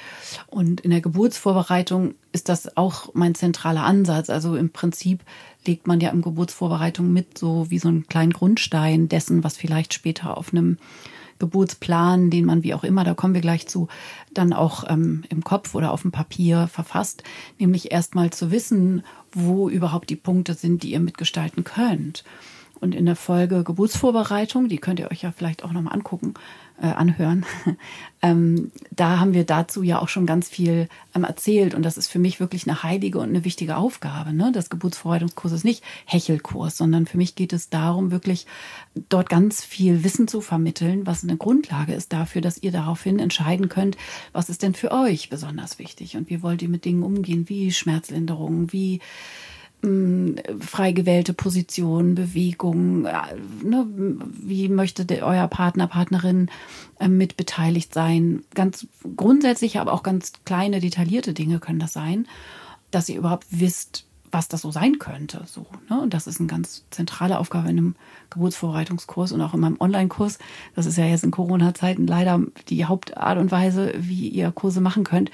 Und 0.47 0.81
in 0.81 0.91
der 0.91 1.01
Geburtsvorbereitung 1.01 2.15
ist 2.31 2.49
das 2.49 2.75
auch 2.75 3.13
mein 3.13 3.35
zentraler 3.35 3.83
Ansatz. 3.83 4.29
Also 4.29 4.55
im 4.55 4.71
Prinzip 4.71 5.23
legt 5.65 5.85
man 5.85 5.99
ja 5.99 6.09
im 6.09 6.21
Geburtsvorbereitung 6.21 7.13
mit 7.13 7.37
so 7.37 7.69
wie 7.69 7.79
so 7.79 7.87
einen 7.87 8.07
kleinen 8.07 8.33
Grundstein 8.33 9.09
dessen, 9.09 9.43
was 9.43 9.57
vielleicht 9.57 9.93
später 9.93 10.37
auf 10.37 10.51
einem 10.51 10.77
Geburtsplan, 11.39 12.29
den 12.29 12.45
man 12.45 12.63
wie 12.63 12.73
auch 12.73 12.83
immer, 12.83 13.03
da 13.03 13.13
kommen 13.13 13.33
wir 13.33 13.41
gleich 13.41 13.67
zu, 13.67 13.87
dann 14.33 14.53
auch 14.53 14.89
ähm, 14.89 15.23
im 15.29 15.43
Kopf 15.43 15.75
oder 15.75 15.91
auf 15.91 16.01
dem 16.01 16.11
Papier 16.11 16.67
verfasst, 16.67 17.23
nämlich 17.59 17.91
erstmal 17.91 18.29
zu 18.29 18.51
wissen, 18.51 19.03
wo 19.31 19.69
überhaupt 19.69 20.09
die 20.09 20.15
Punkte 20.15 20.53
sind, 20.53 20.83
die 20.83 20.91
ihr 20.91 20.99
mitgestalten 20.99 21.63
könnt. 21.63 22.23
Und 22.79 22.95
in 22.95 23.05
der 23.05 23.15
Folge 23.15 23.63
Geburtsvorbereitung, 23.63 24.67
die 24.67 24.77
könnt 24.77 24.99
ihr 24.99 25.09
euch 25.09 25.21
ja 25.21 25.31
vielleicht 25.31 25.63
auch 25.63 25.71
nochmal 25.71 25.93
angucken, 25.93 26.33
äh, 26.81 26.87
anhören. 26.87 27.45
ähm, 28.21 28.71
da 28.91 29.19
haben 29.19 29.33
wir 29.33 29.45
dazu 29.45 29.83
ja 29.83 29.99
auch 29.99 30.09
schon 30.09 30.25
ganz 30.25 30.49
viel 30.49 30.89
ähm, 31.15 31.23
erzählt 31.23 31.75
und 31.75 31.83
das 31.83 31.97
ist 31.97 32.07
für 32.07 32.19
mich 32.19 32.39
wirklich 32.39 32.67
eine 32.67 32.83
heilige 32.83 33.19
und 33.19 33.29
eine 33.29 33.45
wichtige 33.45 33.77
Aufgabe. 33.77 34.33
Ne? 34.33 34.51
Das 34.53 34.69
Geburtsvorbereitungskurs 34.69 35.53
ist 35.53 35.65
nicht 35.65 35.83
Hechelkurs, 36.05 36.77
sondern 36.77 37.05
für 37.05 37.17
mich 37.17 37.35
geht 37.35 37.53
es 37.53 37.69
darum, 37.69 38.11
wirklich 38.11 38.47
dort 39.09 39.29
ganz 39.29 39.63
viel 39.63 40.03
Wissen 40.03 40.27
zu 40.27 40.41
vermitteln, 40.41 41.05
was 41.05 41.23
eine 41.23 41.37
Grundlage 41.37 41.93
ist 41.93 42.11
dafür, 42.11 42.41
dass 42.41 42.61
ihr 42.61 42.71
daraufhin 42.71 43.19
entscheiden 43.19 43.69
könnt, 43.69 43.97
was 44.31 44.49
ist 44.49 44.63
denn 44.63 44.73
für 44.73 44.91
euch 44.91 45.29
besonders 45.29 45.79
wichtig 45.79 46.17
und 46.17 46.29
wie 46.29 46.41
wollt 46.41 46.61
ihr 46.61 46.69
mit 46.69 46.85
Dingen 46.85 47.03
umgehen, 47.03 47.49
wie 47.49 47.71
Schmerzlinderung, 47.71 48.71
wie 48.73 48.99
frei 49.83 50.93
gewählte 50.93 51.33
Position, 51.33 52.15
Bewegung, 52.15 53.05
äh, 53.05 53.35
ne, 53.63 53.85
wie 53.87 54.69
möchte 54.69 55.05
der, 55.05 55.25
euer 55.25 55.47
Partner, 55.49 55.87
Partnerin 55.87 56.49
äh, 56.99 57.09
mit 57.09 57.35
beteiligt 57.35 57.93
sein. 57.93 58.43
Ganz 58.53 58.87
grundsätzlich, 59.17 59.79
aber 59.79 59.91
auch 59.91 60.03
ganz 60.03 60.31
kleine, 60.45 60.79
detaillierte 60.79 61.33
Dinge 61.33 61.59
können 61.59 61.79
das 61.79 61.91
sein, 61.91 62.27
dass 62.91 63.09
ihr 63.09 63.17
überhaupt 63.17 63.45
wisst, 63.49 64.05
was 64.31 64.47
das 64.47 64.61
so 64.61 64.71
sein 64.71 64.99
könnte. 64.99 65.43
So, 65.45 65.65
ne? 65.89 65.99
Und 66.01 66.13
das 66.13 66.27
ist 66.27 66.39
eine 66.39 66.47
ganz 66.47 66.85
zentrale 66.89 67.37
Aufgabe 67.37 67.69
in 67.69 67.77
einem 67.77 67.95
Geburtsvorbereitungskurs 68.29 69.33
und 69.33 69.41
auch 69.41 69.53
in 69.53 69.59
meinem 69.59 69.81
Online-Kurs. 69.81 70.39
Das 70.75 70.85
ist 70.85 70.97
ja 70.97 71.05
jetzt 71.05 71.25
in 71.25 71.31
Corona-Zeiten 71.31 72.07
leider 72.07 72.39
die 72.69 72.85
Hauptart 72.85 73.37
und 73.37 73.51
Weise, 73.51 73.93
wie 73.97 74.29
ihr 74.29 74.51
Kurse 74.51 74.79
machen 74.79 75.03
könnt 75.03 75.29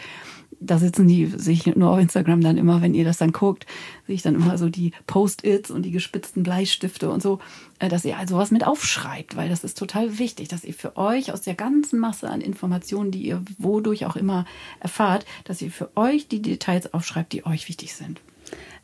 da 0.60 0.78
sitzen 0.78 1.08
die, 1.08 1.26
sehe 1.26 1.54
ich 1.54 1.66
nur 1.66 1.90
auf 1.90 2.00
Instagram 2.00 2.42
dann 2.42 2.58
immer, 2.58 2.82
wenn 2.82 2.94
ihr 2.94 3.06
das 3.06 3.18
dann 3.18 3.32
guckt, 3.32 3.66
sehe 4.08 4.16
ich 4.16 4.22
dann 4.22 4.36
immer 4.36 4.58
so 4.58 4.70
die 4.70 4.92
Post-its 5.08 5.72
und 5.72 5.84
die 5.84 5.92
gespitzten 5.92 6.44
Bleistifte 6.44 7.10
und 7.10 7.22
so, 7.22 7.40
äh, 7.80 7.90
dass 7.90 8.06
ihr 8.06 8.18
also 8.18 8.38
was 8.38 8.52
mit 8.52 8.66
aufschreibt, 8.66 9.36
weil 9.36 9.50
das 9.50 9.64
ist 9.64 9.78
total 9.78 10.20
wichtig, 10.20 10.48
dass 10.50 10.64
ihr 10.64 10.74
für 10.74 10.98
euch 10.98 11.32
aus 11.32 11.42
der 11.42 11.56
ganzen 11.56 12.00
Masse 12.00 12.30
an 12.30 12.42
Informationen, 12.42 13.12
die 13.12 13.26
ihr 13.26 13.42
wodurch 13.58 14.06
auch 14.06 14.16
immer 14.16 14.46
erfahrt, 14.80 15.26
dass 15.46 15.62
ihr 15.62 15.72
für 15.72 15.96
euch 15.96 16.28
die 16.28 16.42
Details 16.42 16.94
aufschreibt, 16.94 17.34
die 17.34 17.46
euch 17.46 17.68
wichtig 17.68 17.94
sind. 17.94 18.22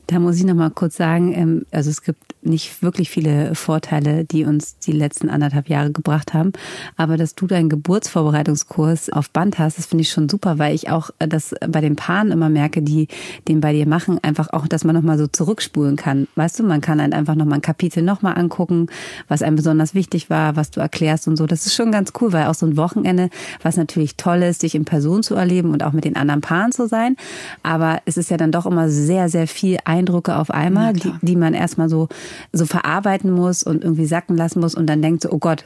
Da 0.07 0.19
muss 0.19 0.37
ich 0.37 0.43
noch 0.43 0.55
mal 0.55 0.69
kurz 0.69 0.97
sagen, 0.97 1.33
ähm, 1.33 1.65
also 1.71 1.89
es 1.89 2.01
gibt 2.03 2.35
nicht 2.45 2.83
wirklich 2.83 3.09
viele 3.09 3.55
Vorteile, 3.55 4.23
die 4.23 4.45
uns 4.45 4.77
die 4.79 4.91
letzten 4.91 5.29
anderthalb 5.29 5.67
Jahre 5.67 5.91
gebracht 5.91 6.33
haben. 6.33 6.53
Aber 6.95 7.17
dass 7.17 7.35
du 7.35 7.47
deinen 7.47 7.69
Geburtsvorbereitungskurs 7.69 9.09
auf 9.09 9.29
Band 9.31 9.57
hast, 9.59 9.77
das 9.77 9.87
finde 9.87 10.03
ich 10.03 10.11
schon 10.11 10.29
super, 10.29 10.59
weil 10.59 10.75
ich 10.75 10.89
auch 10.89 11.09
das 11.19 11.55
bei 11.67 11.81
den 11.81 11.95
Paaren 11.95 12.31
immer 12.31 12.49
merke, 12.49 12.81
die 12.81 13.07
den 13.47 13.61
bei 13.61 13.73
dir 13.73 13.87
machen, 13.87 14.19
einfach 14.23 14.49
auch, 14.53 14.67
dass 14.67 14.83
man 14.83 14.95
noch 14.95 15.01
mal 15.01 15.17
so 15.17 15.27
zurückspulen 15.27 15.95
kann. 15.95 16.27
Weißt 16.35 16.59
du, 16.59 16.63
man 16.63 16.81
kann 16.81 17.01
halt 17.01 17.13
einfach 17.13 17.35
noch 17.35 17.45
mal 17.45 17.55
ein 17.55 17.61
Kapitel 17.61 18.03
noch 18.03 18.21
mal 18.21 18.33
angucken, 18.33 18.87
was 19.27 19.41
einem 19.41 19.55
besonders 19.55 19.95
wichtig 19.95 20.29
war, 20.29 20.55
was 20.55 20.71
du 20.71 20.79
erklärst 20.79 21.27
und 21.27 21.37
so. 21.37 21.47
Das 21.47 21.65
ist 21.65 21.75
schon 21.75 21.91
ganz 21.91 22.13
cool, 22.21 22.31
weil 22.31 22.45
auch 22.45 22.53
so 22.53 22.65
ein 22.65 22.77
Wochenende, 22.77 23.29
was 23.61 23.77
natürlich 23.77 24.17
toll 24.17 24.43
ist, 24.43 24.63
dich 24.63 24.75
in 24.75 24.85
Person 24.85 25.23
zu 25.23 25.35
erleben 25.35 25.71
und 25.71 25.83
auch 25.83 25.93
mit 25.93 26.05
den 26.05 26.15
anderen 26.15 26.41
Paaren 26.41 26.71
zu 26.71 26.87
sein. 26.87 27.15
Aber 27.63 28.01
es 28.05 28.17
ist 28.17 28.29
ja 28.29 28.37
dann 28.37 28.51
doch 28.51 28.65
immer 28.65 28.89
sehr, 28.89 29.29
sehr 29.29 29.47
viel 29.47 29.77
Eindrücke 29.95 30.35
auf 30.35 30.51
einmal, 30.51 30.93
die, 30.93 31.11
die 31.21 31.35
man 31.35 31.53
erstmal 31.53 31.89
so, 31.89 32.07
so 32.51 32.65
verarbeiten 32.65 33.31
muss 33.31 33.63
und 33.63 33.83
irgendwie 33.83 34.05
sacken 34.05 34.35
lassen 34.35 34.59
muss 34.59 34.75
und 34.75 34.87
dann 34.87 35.01
denkt 35.01 35.23
so, 35.23 35.31
oh 35.31 35.37
Gott, 35.37 35.65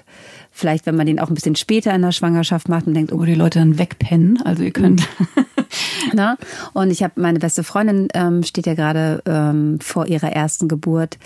vielleicht 0.51 0.85
wenn 0.85 0.95
man 0.95 1.05
den 1.05 1.19
auch 1.19 1.29
ein 1.29 1.35
bisschen 1.35 1.55
später 1.55 1.93
in 1.93 2.01
der 2.01 2.11
Schwangerschaft 2.11 2.69
macht 2.69 2.87
und 2.87 2.93
denkt, 2.93 3.11
oh, 3.11 3.23
die 3.23 3.35
Leute 3.35 3.59
dann 3.59 3.77
wegpennen, 3.77 4.41
also 4.43 4.63
ihr 4.63 4.71
könnt. 4.71 5.07
Na? 6.13 6.37
Und 6.73 6.91
ich 6.91 7.03
habe 7.03 7.13
meine 7.17 7.39
beste 7.39 7.63
Freundin 7.63 8.07
ähm, 8.13 8.43
steht 8.43 8.65
ja 8.65 8.73
gerade 8.73 9.21
ähm, 9.25 9.79
vor 9.79 10.07
ihrer 10.07 10.31
ersten 10.31 10.67
Geburt 10.67 11.17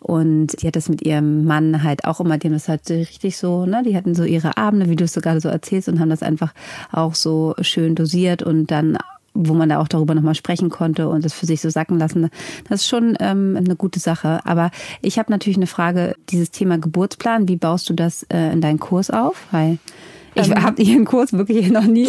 und 0.00 0.48
die 0.60 0.66
hat 0.66 0.76
das 0.76 0.88
mit 0.88 1.02
ihrem 1.02 1.44
Mann 1.44 1.82
halt 1.82 2.04
auch 2.04 2.20
immer, 2.20 2.38
die 2.38 2.48
haben 2.48 2.54
das 2.54 2.68
halt 2.68 2.88
richtig 2.90 3.36
so, 3.36 3.66
ne? 3.66 3.82
Die 3.84 3.96
hatten 3.96 4.14
so 4.14 4.24
ihre 4.24 4.56
Abende, 4.56 4.88
wie 4.88 4.96
du 4.96 5.04
es 5.04 5.12
so 5.12 5.20
gerade 5.20 5.40
so 5.40 5.48
erzählst 5.48 5.88
und 5.88 6.00
haben 6.00 6.10
das 6.10 6.22
einfach 6.22 6.52
auch 6.90 7.14
so 7.14 7.54
schön 7.60 7.94
dosiert 7.94 8.42
und 8.42 8.70
dann 8.70 8.98
wo 9.34 9.54
man 9.54 9.68
da 9.68 9.80
auch 9.80 9.88
darüber 9.88 10.14
nochmal 10.14 10.34
sprechen 10.34 10.70
konnte 10.70 11.08
und 11.08 11.24
das 11.24 11.32
für 11.32 11.46
sich 11.46 11.60
so 11.60 11.70
sacken 11.70 11.98
lassen. 11.98 12.28
Das 12.68 12.82
ist 12.82 12.88
schon 12.88 13.16
ähm, 13.20 13.56
eine 13.56 13.76
gute 13.76 14.00
Sache. 14.00 14.40
Aber 14.44 14.70
ich 15.00 15.18
habe 15.18 15.30
natürlich 15.30 15.56
eine 15.56 15.66
Frage, 15.66 16.14
dieses 16.30 16.50
Thema 16.50 16.78
Geburtsplan, 16.78 17.48
wie 17.48 17.56
baust 17.56 17.88
du 17.88 17.94
das 17.94 18.24
äh, 18.24 18.52
in 18.52 18.60
deinen 18.60 18.78
Kurs 18.78 19.10
auf? 19.10 19.36
Weil 19.50 19.78
ich 20.34 20.48
ähm, 20.48 20.62
habe 20.62 20.82
Ihren 20.82 21.04
Kurs 21.04 21.32
wirklich 21.32 21.70
noch 21.70 21.84
nie. 21.84 22.08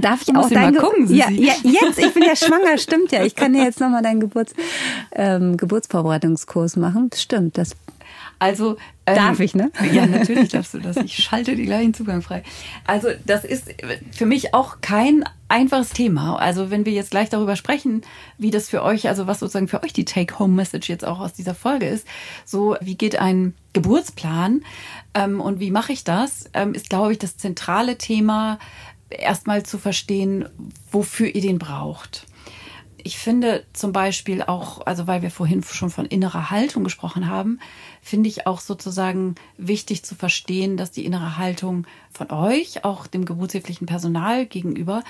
Darf 0.00 0.22
ich 0.22 0.34
auch 0.34 0.48
deinen 0.48 0.76
gucken, 0.76 1.12
ja, 1.14 1.28
ja, 1.30 1.54
jetzt, 1.62 1.98
ich 1.98 2.14
bin 2.14 2.22
ja 2.22 2.36
schwanger, 2.36 2.78
stimmt 2.78 3.12
ja. 3.12 3.24
Ich 3.24 3.34
kann 3.34 3.52
dir 3.52 3.64
jetzt 3.64 3.80
nochmal 3.80 4.02
deinen 4.02 4.20
Geburts, 4.20 4.54
ähm, 5.12 5.56
Geburtsvorbereitungskurs 5.56 6.76
machen. 6.76 7.10
Stimmt, 7.14 7.58
das 7.58 7.76
also 8.38 8.76
ähm, 9.06 9.16
darf 9.16 9.40
ich, 9.40 9.54
ne? 9.54 9.70
Ja, 9.92 10.06
natürlich 10.06 10.50
darfst 10.50 10.74
du 10.74 10.78
das. 10.78 10.96
Ich 10.96 11.16
schalte 11.16 11.56
die 11.56 11.64
gleichen 11.64 11.94
Zugang 11.94 12.22
frei. 12.22 12.42
Also 12.86 13.08
das 13.26 13.44
ist 13.44 13.74
für 14.12 14.26
mich 14.26 14.54
auch 14.54 14.80
kein 14.80 15.24
einfaches 15.48 15.90
Thema. 15.90 16.36
Also 16.36 16.70
wenn 16.70 16.86
wir 16.86 16.92
jetzt 16.92 17.10
gleich 17.10 17.30
darüber 17.30 17.56
sprechen, 17.56 18.02
wie 18.36 18.50
das 18.50 18.68
für 18.68 18.82
euch, 18.82 19.08
also 19.08 19.26
was 19.26 19.40
sozusagen 19.40 19.68
für 19.68 19.82
euch 19.82 19.92
die 19.92 20.04
Take-Home-Message 20.04 20.88
jetzt 20.88 21.04
auch 21.04 21.20
aus 21.20 21.32
dieser 21.32 21.54
Folge 21.54 21.88
ist, 21.88 22.06
so 22.44 22.76
wie 22.80 22.96
geht 22.96 23.18
ein 23.18 23.54
Geburtsplan 23.72 24.62
ähm, 25.14 25.40
und 25.40 25.58
wie 25.58 25.70
mache 25.70 25.92
ich 25.92 26.04
das, 26.04 26.50
ähm, 26.54 26.74
ist 26.74 26.90
glaube 26.90 27.12
ich 27.12 27.18
das 27.18 27.36
zentrale 27.36 27.98
Thema, 27.98 28.58
erstmal 29.10 29.62
zu 29.62 29.78
verstehen, 29.78 30.48
wofür 30.90 31.34
ihr 31.34 31.40
den 31.40 31.58
braucht 31.58 32.26
ich 33.08 33.18
finde 33.18 33.64
zum 33.72 33.92
Beispiel 33.92 34.42
auch, 34.42 34.86
also 34.86 35.06
weil 35.06 35.22
wir 35.22 35.30
vorhin 35.30 35.62
schon 35.62 35.90
von 35.90 36.04
innerer 36.04 36.50
Haltung 36.50 36.84
gesprochen 36.84 37.28
haben, 37.28 37.58
finde 38.08 38.28
ich 38.28 38.46
auch 38.46 38.60
sozusagen 38.60 39.34
wichtig 39.58 40.02
zu 40.02 40.14
verstehen, 40.14 40.78
dass 40.78 40.90
die 40.90 41.04
innere 41.04 41.36
Haltung 41.36 41.86
von 42.10 42.30
euch, 42.30 42.84
auch 42.84 43.06
dem 43.06 43.26
geburtshilflichen 43.26 43.86
Personal 43.86 44.46
gegenüber, 44.46 45.02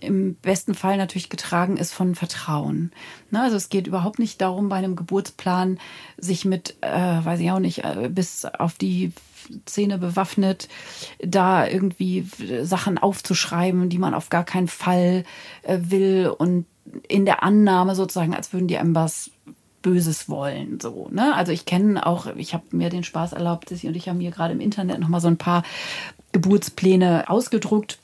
im 0.00 0.34
besten 0.34 0.74
Fall 0.74 0.98
natürlich 0.98 1.30
getragen 1.30 1.78
ist 1.78 1.94
von 1.94 2.14
Vertrauen. 2.14 2.92
Ne, 3.30 3.40
also 3.40 3.56
es 3.56 3.70
geht 3.70 3.86
überhaupt 3.86 4.18
nicht 4.18 4.40
darum, 4.40 4.68
bei 4.68 4.76
einem 4.76 4.96
Geburtsplan 4.96 5.78
sich 6.18 6.44
mit, 6.44 6.76
äh, 6.82 7.24
weiß 7.24 7.40
ich 7.40 7.50
auch 7.50 7.58
nicht, 7.58 7.84
äh, 7.84 8.10
bis 8.12 8.44
auf 8.44 8.74
die 8.74 9.12
Zähne 9.64 9.96
bewaffnet, 9.98 10.68
da 11.20 11.66
irgendwie 11.66 12.28
Sachen 12.62 12.98
aufzuschreiben, 12.98 13.88
die 13.88 13.98
man 13.98 14.14
auf 14.14 14.28
gar 14.28 14.44
keinen 14.44 14.68
Fall 14.68 15.24
äh, 15.62 15.78
will 15.80 16.32
und 16.36 16.66
in 17.08 17.24
der 17.24 17.42
Annahme 17.42 17.94
sozusagen, 17.94 18.34
als 18.34 18.52
würden 18.52 18.68
die 18.68 18.78
was 18.82 19.30
Böses 19.82 20.28
wollen. 20.28 20.80
So, 20.80 21.08
ne? 21.10 21.34
Also 21.34 21.52
ich 21.52 21.66
kenne 21.66 22.06
auch, 22.06 22.26
ich 22.36 22.54
habe 22.54 22.64
mir 22.70 22.88
den 22.88 23.04
Spaß 23.04 23.32
erlaubt, 23.32 23.68
Sissi 23.68 23.88
und 23.88 23.96
ich 23.96 24.08
haben 24.08 24.18
mir 24.18 24.30
gerade 24.30 24.52
im 24.52 24.60
Internet 24.60 25.00
nochmal 25.00 25.20
so 25.20 25.28
ein 25.28 25.36
paar 25.36 25.64
Geburtspläne 26.32 27.28
ausgedruckt. 27.28 27.98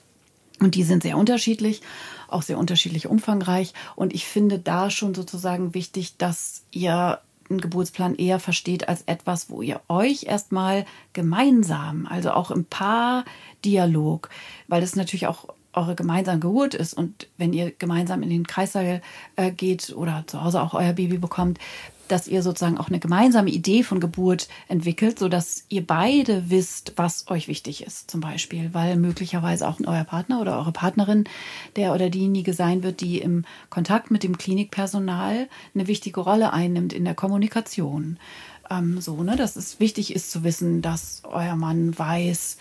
Und 0.61 0.75
die 0.75 0.83
sind 0.83 1.05
sehr 1.05 1.17
unterschiedlich, 1.17 1.83
auch 2.27 2.43
sehr 2.43 2.59
unterschiedlich 2.59 3.07
umfangreich. 3.07 3.75
Und 3.95 4.13
ich 4.13 4.27
finde 4.27 4.59
da 4.59 4.91
schon 4.91 5.15
sozusagen 5.15 5.73
wichtig, 5.73 6.17
dass 6.17 6.65
ihr 6.73 7.21
einen 7.49 7.61
Geburtsplan 7.61 8.17
eher 8.17 8.41
versteht 8.41 8.89
als 8.89 9.03
etwas, 9.07 9.49
wo 9.51 9.63
ihr 9.63 9.81
euch 9.89 10.25
erstmal 10.25 10.85
gemeinsam, 11.13 12.07
also 12.07 12.33
auch 12.33 12.51
im 12.51 12.65
Paar-Dialog, 12.65 14.29
weil 14.67 14.81
das 14.81 14.97
natürlich 14.97 15.27
auch 15.27 15.49
eure 15.73 15.95
gemeinsame 15.95 16.41
Geburt 16.41 16.75
ist 16.75 16.95
und 16.95 17.29
wenn 17.37 17.53
ihr 17.53 17.71
gemeinsam 17.71 18.23
in 18.23 18.31
den 18.31 18.47
Kreissaal 18.47 19.03
äh, 19.37 19.51
geht 19.51 19.95
oder 19.95 20.25
zu 20.27 20.43
Hause 20.43 20.63
auch 20.63 20.75
euer 20.75 20.93
Baby 20.93 21.19
bekommt, 21.19 21.59
dass 22.09 22.27
ihr 22.27 22.43
sozusagen 22.43 22.79
auch 22.79 22.89
eine 22.89 22.99
gemeinsame 22.99 23.51
Idee 23.51 23.83
von 23.83 24.01
Geburt 24.01 24.49
entwickelt, 24.67 25.19
sodass 25.19 25.65
ihr 25.69 25.87
beide 25.87 26.51
wisst, 26.51 26.95
was 26.97 27.29
euch 27.29 27.49
wichtig 27.49 27.87
ist, 27.87 28.11
zum 28.11 28.21
Beispiel, 28.21 28.71
weil 28.73 28.97
möglicherweise 28.97 29.69
auch 29.69 29.79
euer 29.87 30.05
Partner 30.05 30.41
oder 30.41 30.59
eure 30.59 30.73
Partnerin, 30.73 31.25
der 31.77 31.95
oder 31.95 32.11
diejenige 32.11 32.55
sein 32.55 32.83
wird, 32.83 33.01
die 33.01 33.19
im 33.19 33.45
Kontakt 33.71 34.11
mit 34.11 34.23
dem 34.23 34.39
Klinikpersonal 34.39 35.49
eine 35.75 35.87
wichtige 35.87 36.21
Rolle 36.21 36.53
einnimmt 36.53 36.93
in 36.93 37.05
der 37.05 37.15
Kommunikation. 37.15 38.19
Ähm, 38.71 39.01
so, 39.01 39.23
ne, 39.23 39.37
dass 39.37 39.57
es 39.57 39.81
wichtig 39.81 40.15
ist 40.15 40.31
zu 40.31 40.45
wissen, 40.45 40.83
dass 40.83 41.23
euer 41.25 41.57
Mann 41.57 41.99
weiß, 41.99 42.57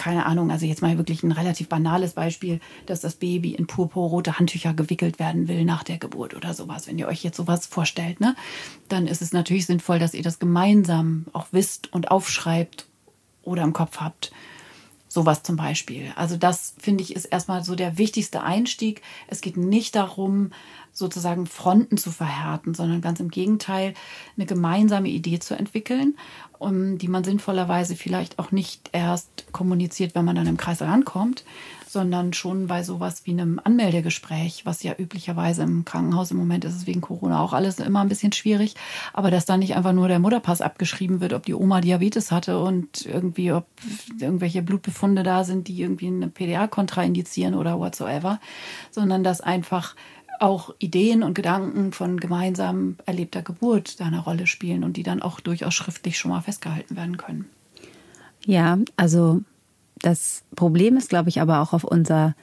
keine 0.00 0.24
Ahnung, 0.24 0.50
also 0.50 0.64
jetzt 0.64 0.80
mal 0.80 0.96
wirklich 0.96 1.22
ein 1.22 1.30
relativ 1.30 1.68
banales 1.68 2.14
Beispiel, 2.14 2.58
dass 2.86 3.02
das 3.02 3.16
Baby 3.16 3.50
in 3.50 3.66
purpurrote 3.66 4.38
Handtücher 4.38 4.72
gewickelt 4.72 5.18
werden 5.18 5.46
will 5.46 5.66
nach 5.66 5.84
der 5.84 5.98
Geburt 5.98 6.32
oder 6.32 6.54
sowas. 6.54 6.86
Wenn 6.86 6.98
ihr 6.98 7.06
euch 7.06 7.22
jetzt 7.22 7.36
sowas 7.36 7.66
vorstellt, 7.66 8.18
ne, 8.18 8.34
dann 8.88 9.06
ist 9.06 9.20
es 9.20 9.34
natürlich 9.34 9.66
sinnvoll, 9.66 9.98
dass 9.98 10.14
ihr 10.14 10.22
das 10.22 10.38
gemeinsam 10.38 11.26
auch 11.34 11.48
wisst 11.52 11.92
und 11.92 12.10
aufschreibt 12.10 12.86
oder 13.42 13.62
im 13.62 13.74
Kopf 13.74 13.98
habt. 13.98 14.32
Sowas 15.06 15.42
zum 15.42 15.56
Beispiel. 15.56 16.12
Also 16.16 16.38
das 16.38 16.72
finde 16.78 17.02
ich 17.04 17.14
ist 17.14 17.26
erstmal 17.26 17.62
so 17.62 17.74
der 17.74 17.98
wichtigste 17.98 18.42
Einstieg. 18.42 19.02
Es 19.26 19.42
geht 19.42 19.58
nicht 19.58 19.96
darum, 19.96 20.52
sozusagen 20.92 21.46
Fronten 21.46 21.96
zu 21.96 22.10
verhärten, 22.10 22.74
sondern 22.74 23.00
ganz 23.00 23.20
im 23.20 23.30
Gegenteil, 23.30 23.94
eine 24.36 24.46
gemeinsame 24.46 25.08
Idee 25.08 25.38
zu 25.38 25.54
entwickeln, 25.54 26.16
um, 26.58 26.98
die 26.98 27.08
man 27.08 27.24
sinnvollerweise 27.24 27.96
vielleicht 27.96 28.38
auch 28.38 28.52
nicht 28.52 28.90
erst 28.92 29.50
kommuniziert, 29.52 30.14
wenn 30.14 30.24
man 30.24 30.36
dann 30.36 30.46
im 30.46 30.58
Kreis 30.58 30.82
ankommt, 30.82 31.44
sondern 31.90 32.32
schon 32.32 32.68
bei 32.68 32.84
sowas 32.84 33.22
wie 33.24 33.32
einem 33.32 33.60
Anmeldegespräch, 33.62 34.64
was 34.64 34.82
ja 34.84 34.94
üblicherweise 34.96 35.62
im 35.62 35.84
Krankenhaus 35.84 36.30
im 36.30 36.36
Moment 36.36 36.64
ist 36.64 36.76
es 36.76 36.86
wegen 36.86 37.00
Corona 37.00 37.40
auch 37.40 37.52
alles 37.52 37.80
immer 37.80 38.00
ein 38.00 38.08
bisschen 38.08 38.32
schwierig, 38.32 38.74
aber 39.12 39.32
dass 39.32 39.44
da 39.44 39.56
nicht 39.56 39.74
einfach 39.74 39.92
nur 39.92 40.06
der 40.06 40.20
Mutterpass 40.20 40.60
abgeschrieben 40.60 41.20
wird, 41.20 41.32
ob 41.32 41.46
die 41.46 41.54
Oma 41.54 41.80
Diabetes 41.80 42.30
hatte 42.30 42.60
und 42.60 43.06
irgendwie, 43.06 43.52
ob 43.52 43.66
irgendwelche 44.20 44.62
Blutbefunde 44.62 45.24
da 45.24 45.42
sind, 45.42 45.66
die 45.66 45.82
irgendwie 45.82 46.06
eine 46.06 46.28
PDA 46.28 46.68
kontraindizieren 46.68 47.56
oder 47.56 47.80
whatsoever, 47.80 48.38
sondern 48.92 49.24
dass 49.24 49.40
einfach 49.40 49.96
auch 50.40 50.74
Ideen 50.78 51.22
und 51.22 51.34
Gedanken 51.34 51.92
von 51.92 52.18
gemeinsam 52.18 52.96
erlebter 53.06 53.42
Geburt 53.42 54.00
da 54.00 54.06
eine 54.06 54.20
Rolle 54.20 54.46
spielen 54.46 54.84
und 54.84 54.96
die 54.96 55.02
dann 55.02 55.22
auch 55.22 55.38
durchaus 55.40 55.74
schriftlich 55.74 56.18
schon 56.18 56.30
mal 56.30 56.40
festgehalten 56.40 56.96
werden 56.96 57.18
können. 57.18 57.46
Ja, 58.46 58.78
also 58.96 59.42
das 59.98 60.42
Problem 60.56 60.96
ist, 60.96 61.10
glaube 61.10 61.28
ich, 61.28 61.40
aber 61.40 61.60
auch 61.60 61.72
auf 61.72 61.84
unserer 61.84 62.34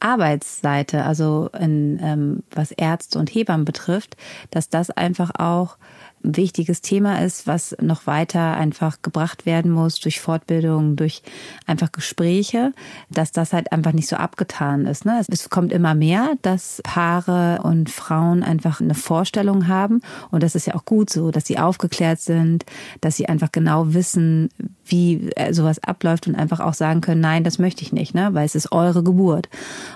Arbeitsseite, 0.00 1.04
also 1.04 1.50
in, 1.58 2.00
ähm, 2.02 2.42
was 2.50 2.72
Ärzte 2.72 3.18
und 3.18 3.32
Hebammen 3.32 3.64
betrifft, 3.64 4.16
dass 4.50 4.68
das 4.68 4.90
einfach 4.90 5.30
auch 5.38 5.76
wichtiges 6.22 6.80
Thema 6.82 7.22
ist, 7.22 7.46
was 7.46 7.76
noch 7.80 8.06
weiter 8.06 8.56
einfach 8.56 9.02
gebracht 9.02 9.46
werden 9.46 9.70
muss 9.70 10.00
durch 10.00 10.20
Fortbildung, 10.20 10.96
durch 10.96 11.22
einfach 11.66 11.92
Gespräche, 11.92 12.72
dass 13.08 13.32
das 13.32 13.52
halt 13.52 13.72
einfach 13.72 13.92
nicht 13.92 14.08
so 14.08 14.16
abgetan 14.16 14.86
ist. 14.86 15.04
Ne? 15.04 15.20
Es 15.28 15.50
kommt 15.50 15.72
immer 15.72 15.94
mehr, 15.94 16.34
dass 16.42 16.80
Paare 16.84 17.60
und 17.62 17.90
Frauen 17.90 18.42
einfach 18.42 18.80
eine 18.80 18.94
Vorstellung 18.94 19.68
haben 19.68 20.02
und 20.30 20.42
das 20.42 20.54
ist 20.54 20.66
ja 20.66 20.74
auch 20.74 20.84
gut 20.84 21.10
so, 21.10 21.30
dass 21.30 21.46
sie 21.46 21.58
aufgeklärt 21.58 22.20
sind, 22.20 22.66
dass 23.00 23.16
sie 23.16 23.28
einfach 23.28 23.52
genau 23.52 23.94
wissen, 23.94 24.50
wie 24.84 25.30
äh, 25.36 25.52
sowas 25.52 25.82
abläuft 25.82 26.26
und 26.26 26.34
einfach 26.34 26.60
auch 26.60 26.74
sagen 26.74 27.00
können, 27.00 27.20
nein, 27.20 27.44
das 27.44 27.58
möchte 27.58 27.82
ich 27.82 27.92
nicht, 27.92 28.14
ne? 28.14 28.30
weil 28.32 28.44
es 28.44 28.54
ist 28.54 28.72
eure 28.72 29.02
Geburt. 29.02 29.48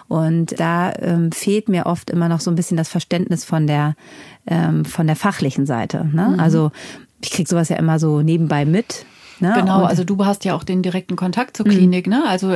Und 0.08 0.58
da 0.58 0.92
ähm, 1.00 1.32
fehlt 1.32 1.68
mir 1.68 1.86
oft 1.86 2.10
immer 2.10 2.28
noch 2.28 2.40
so 2.40 2.50
ein 2.50 2.54
bisschen 2.54 2.76
das 2.76 2.88
Verständnis 2.88 3.44
von 3.44 3.66
der 3.66 3.94
ähm, 4.46 4.84
von 4.84 5.06
der 5.06 5.16
fachlichen 5.16 5.66
Seite. 5.66 6.08
Ne? 6.12 6.30
Mhm. 6.30 6.40
Also 6.40 6.70
ich 7.22 7.30
krieg 7.30 7.48
sowas 7.48 7.68
ja 7.68 7.76
immer 7.76 7.98
so 7.98 8.22
nebenbei 8.22 8.64
mit. 8.64 9.06
Ne? 9.40 9.52
Genau, 9.56 9.80
und 9.80 9.86
also 9.86 10.04
du 10.04 10.24
hast 10.24 10.44
ja 10.44 10.54
auch 10.54 10.64
den 10.64 10.82
direkten 10.82 11.16
Kontakt 11.16 11.56
zur 11.56 11.66
Klinik. 11.66 12.06
Mhm. 12.06 12.12
Ne? 12.12 12.24
Also 12.26 12.52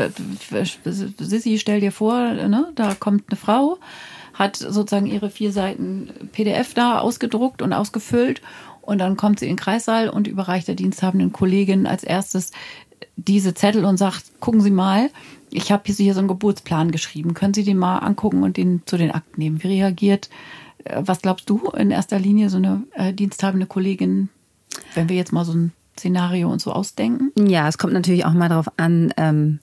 Sissi, 0.85 1.59
stell 1.59 1.81
dir 1.81 1.93
vor, 1.93 2.33
ne? 2.33 2.71
da 2.75 2.95
kommt 2.95 3.25
eine 3.29 3.37
Frau, 3.37 3.79
hat 4.35 4.57
sozusagen 4.57 5.07
ihre 5.07 5.31
vier 5.31 5.53
Seiten 5.53 6.09
PDF 6.33 6.75
da 6.75 7.01
ausgedruckt 7.01 7.63
und 7.63 7.73
ausgefüllt 7.73 8.43
und 8.89 8.99
dann 8.99 9.17
kommt 9.17 9.41
sie 9.41 9.47
in 9.47 9.53
den 9.53 9.59
Kreissaal 9.59 10.09
und 10.09 10.27
überreicht 10.27 10.69
der 10.69 10.75
diensthabenden 10.75 11.33
Kollegin 11.33 11.87
als 11.87 12.05
erstes 12.05 12.53
diese 13.17 13.53
Zettel 13.53 13.85
und 13.85 13.97
sagt, 13.97 14.41
gucken 14.41 14.61
Sie 14.61 14.71
mal, 14.71 15.11
ich 15.51 15.73
habe 15.73 15.83
hier 15.87 16.15
so 16.15 16.21
einen 16.21 16.29
Geburtsplan 16.29 16.91
geschrieben. 16.91 17.35
Können 17.35 17.53
Sie 17.53 17.65
den 17.65 17.77
mal 17.77 17.99
angucken 17.99 18.43
und 18.43 18.57
den 18.57 18.83
zu 18.87 18.97
den 18.97 19.11
Akten 19.11 19.41
nehmen? 19.41 19.63
Wie 19.63 19.69
reagiert 19.69 20.31
was 20.95 21.21
glaubst 21.21 21.49
du 21.51 21.69
in 21.77 21.91
erster 21.91 22.19
Linie, 22.19 22.51
so 22.51 22.57
eine 22.59 22.85
äh, 22.95 23.13
diensthabende 23.13 23.67
Kollegin, 23.67 24.29
wenn 24.95 25.09
wir 25.09 25.17
jetzt 25.17 25.33
mal 25.33 25.45
so 25.45 25.53
ein 25.53 25.73
Szenario 25.99 26.51
und 26.51 26.61
so 26.61 26.73
ausdenken? 26.73 27.33
Ja, 27.37 27.69
es 27.69 27.79
kommt 27.79 27.93
natürlich 27.93 28.25
auch 28.25 28.33
mal 28.33 28.49
darauf 28.49 28.71
an, 28.77 29.13
ähm, 29.17 29.61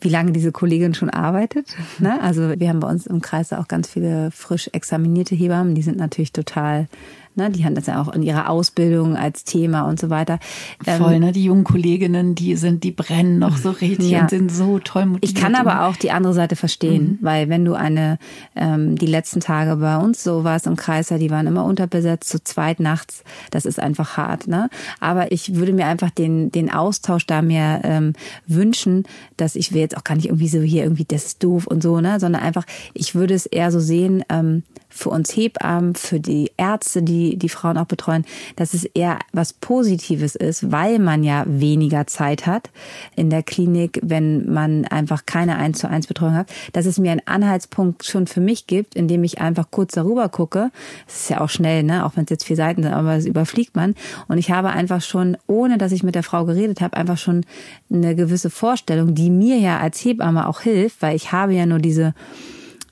wie 0.00 0.08
lange 0.08 0.32
diese 0.32 0.52
Kollegin 0.52 0.94
schon 0.94 1.10
arbeitet. 1.10 1.74
Ne? 1.98 2.20
Also 2.20 2.58
wir 2.58 2.68
haben 2.68 2.80
bei 2.80 2.88
uns 2.88 3.06
im 3.06 3.22
Kreis 3.22 3.52
auch 3.52 3.68
ganz 3.68 3.88
viele 3.88 4.30
frisch 4.30 4.68
examinierte 4.72 5.34
Hebammen, 5.34 5.74
die 5.74 5.82
sind 5.82 5.96
natürlich 5.96 6.32
total 6.32 6.88
Ne, 7.36 7.50
die 7.50 7.66
haben 7.66 7.74
das 7.74 7.84
ja 7.84 8.00
auch 8.00 8.08
in 8.14 8.22
ihrer 8.22 8.48
Ausbildung 8.48 9.14
als 9.14 9.44
Thema 9.44 9.82
und 9.82 10.00
so 10.00 10.08
weiter. 10.08 10.38
Ähm, 10.86 11.02
Voll, 11.02 11.18
ne? 11.18 11.32
Die 11.32 11.44
jungen 11.44 11.64
Kolleginnen, 11.64 12.34
die 12.34 12.56
sind, 12.56 12.82
die 12.82 12.92
brennen 12.92 13.38
noch 13.38 13.58
so 13.58 13.72
richtig 13.72 14.08
ja. 14.08 14.22
und 14.22 14.30
sind 14.30 14.50
so 14.50 14.78
toll 14.78 15.04
motiviert. 15.04 15.36
Ich 15.36 15.42
kann 15.42 15.54
aber 15.54 15.86
auch 15.86 15.96
die 15.96 16.10
andere 16.10 16.32
Seite 16.32 16.56
verstehen, 16.56 17.04
mhm. 17.04 17.18
weil 17.20 17.50
wenn 17.50 17.66
du 17.66 17.74
eine, 17.74 18.18
ähm, 18.54 18.96
die 18.96 19.06
letzten 19.06 19.40
Tage 19.40 19.76
bei 19.76 19.98
uns 19.98 20.24
so 20.24 20.44
warst 20.44 20.66
im 20.66 20.76
Kreiser, 20.76 21.18
die 21.18 21.30
waren 21.30 21.46
immer 21.46 21.66
unterbesetzt, 21.66 22.30
zu 22.30 22.42
zweit 22.42 22.80
nachts, 22.80 23.22
das 23.50 23.66
ist 23.66 23.78
einfach 23.80 24.16
hart, 24.16 24.46
ne? 24.48 24.70
Aber 25.00 25.30
ich 25.30 25.56
würde 25.56 25.74
mir 25.74 25.86
einfach 25.88 26.08
den, 26.08 26.50
den 26.50 26.72
Austausch 26.72 27.26
da 27.26 27.42
mehr 27.42 27.82
ähm, 27.84 28.14
wünschen, 28.46 29.04
dass 29.36 29.56
ich 29.56 29.74
will 29.74 29.82
jetzt 29.82 29.96
auch 29.98 30.04
gar 30.04 30.14
nicht 30.14 30.28
irgendwie 30.28 30.48
so 30.48 30.60
hier 30.60 30.84
irgendwie, 30.84 31.04
das 31.04 31.26
ist 31.26 31.44
doof 31.44 31.66
und 31.66 31.82
so, 31.82 32.00
ne? 32.00 32.18
Sondern 32.18 32.40
einfach, 32.40 32.64
ich 32.94 33.14
würde 33.14 33.34
es 33.34 33.44
eher 33.44 33.70
so 33.70 33.78
sehen, 33.78 34.24
ähm, 34.30 34.62
für 34.96 35.10
uns 35.10 35.36
Hebammen, 35.36 35.94
für 35.94 36.20
die 36.20 36.50
Ärzte, 36.56 37.02
die 37.02 37.36
die 37.36 37.48
Frauen 37.48 37.78
auch 37.78 37.86
betreuen, 37.86 38.24
dass 38.56 38.74
es 38.74 38.84
eher 38.84 39.18
was 39.32 39.52
Positives 39.52 40.34
ist, 40.34 40.72
weil 40.72 40.98
man 40.98 41.22
ja 41.22 41.44
weniger 41.46 42.06
Zeit 42.06 42.46
hat 42.46 42.70
in 43.14 43.30
der 43.30 43.42
Klinik, 43.42 44.00
wenn 44.02 44.52
man 44.52 44.84
einfach 44.86 45.26
keine 45.26 45.56
1 45.56 45.78
zu 45.78 45.88
1 45.88 46.06
Betreuung 46.06 46.34
hat, 46.34 46.48
dass 46.72 46.86
es 46.86 46.98
mir 46.98 47.12
einen 47.12 47.26
Anhaltspunkt 47.26 48.04
schon 48.04 48.26
für 48.26 48.40
mich 48.40 48.66
gibt, 48.66 48.94
indem 48.94 49.24
ich 49.24 49.40
einfach 49.40 49.70
kurz 49.70 49.92
darüber 49.92 50.28
gucke. 50.28 50.70
Das 51.06 51.22
ist 51.22 51.30
ja 51.30 51.40
auch 51.40 51.50
schnell, 51.50 51.82
ne? 51.82 52.04
auch 52.04 52.16
wenn 52.16 52.24
es 52.24 52.30
jetzt 52.30 52.44
vier 52.44 52.56
Seiten 52.56 52.82
sind, 52.82 52.92
aber 52.92 53.16
das 53.16 53.26
überfliegt 53.26 53.76
man. 53.76 53.94
Und 54.28 54.38
ich 54.38 54.50
habe 54.50 54.70
einfach 54.70 55.02
schon, 55.02 55.36
ohne 55.46 55.78
dass 55.78 55.92
ich 55.92 56.02
mit 56.02 56.14
der 56.14 56.22
Frau 56.22 56.44
geredet 56.44 56.80
habe, 56.80 56.96
einfach 56.96 57.18
schon 57.18 57.44
eine 57.92 58.14
gewisse 58.14 58.50
Vorstellung, 58.50 59.14
die 59.14 59.30
mir 59.30 59.58
ja 59.58 59.78
als 59.78 60.04
Hebamme 60.04 60.48
auch 60.48 60.60
hilft, 60.60 61.02
weil 61.02 61.16
ich 61.16 61.32
habe 61.32 61.52
ja 61.54 61.66
nur 61.66 61.78
diese 61.78 62.14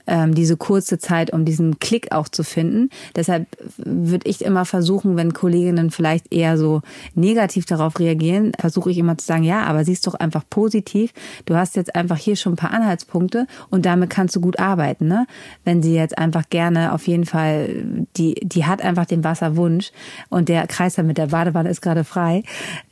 ähm, 0.07 0.35
diese 0.35 0.57
kurze 0.57 0.97
Zeit, 0.97 1.31
um 1.33 1.45
diesen 1.45 1.79
Klick 1.79 2.11
auch 2.11 2.27
zu 2.27 2.43
finden. 2.43 2.89
Deshalb 3.15 3.47
würde 3.77 4.29
ich 4.29 4.43
immer 4.43 4.65
versuchen, 4.65 5.17
wenn 5.17 5.33
Kolleginnen 5.33 5.91
vielleicht 5.91 6.33
eher 6.33 6.57
so 6.57 6.81
negativ 7.13 7.65
darauf 7.65 7.99
reagieren, 7.99 8.51
versuche 8.59 8.91
ich 8.91 8.97
immer 8.97 9.17
zu 9.17 9.25
sagen, 9.25 9.43
ja, 9.43 9.63
aber 9.63 9.83
siehst 9.83 10.07
doch 10.07 10.15
einfach 10.15 10.43
positiv. 10.49 11.13
Du 11.45 11.55
hast 11.55 11.75
jetzt 11.75 11.95
einfach 11.95 12.17
hier 12.17 12.35
schon 12.35 12.53
ein 12.53 12.57
paar 12.57 12.71
Anhaltspunkte 12.71 13.47
und 13.69 13.85
damit 13.85 14.09
kannst 14.09 14.35
du 14.35 14.41
gut 14.41 14.59
arbeiten. 14.59 15.07
Ne? 15.07 15.27
Wenn 15.63 15.81
sie 15.81 15.95
jetzt 15.95 16.17
einfach 16.17 16.49
gerne 16.49 16.93
auf 16.93 17.07
jeden 17.07 17.25
Fall, 17.25 17.83
die, 18.17 18.35
die 18.35 18.65
hat 18.65 18.81
einfach 18.81 19.05
den 19.05 19.23
Wasserwunsch 19.23 19.91
und 20.29 20.49
der 20.49 20.67
Kreislauf 20.67 21.05
mit 21.05 21.17
der 21.17 21.27
Badewanne 21.27 21.69
ist 21.69 21.81
gerade 21.81 22.03
frei, 22.03 22.43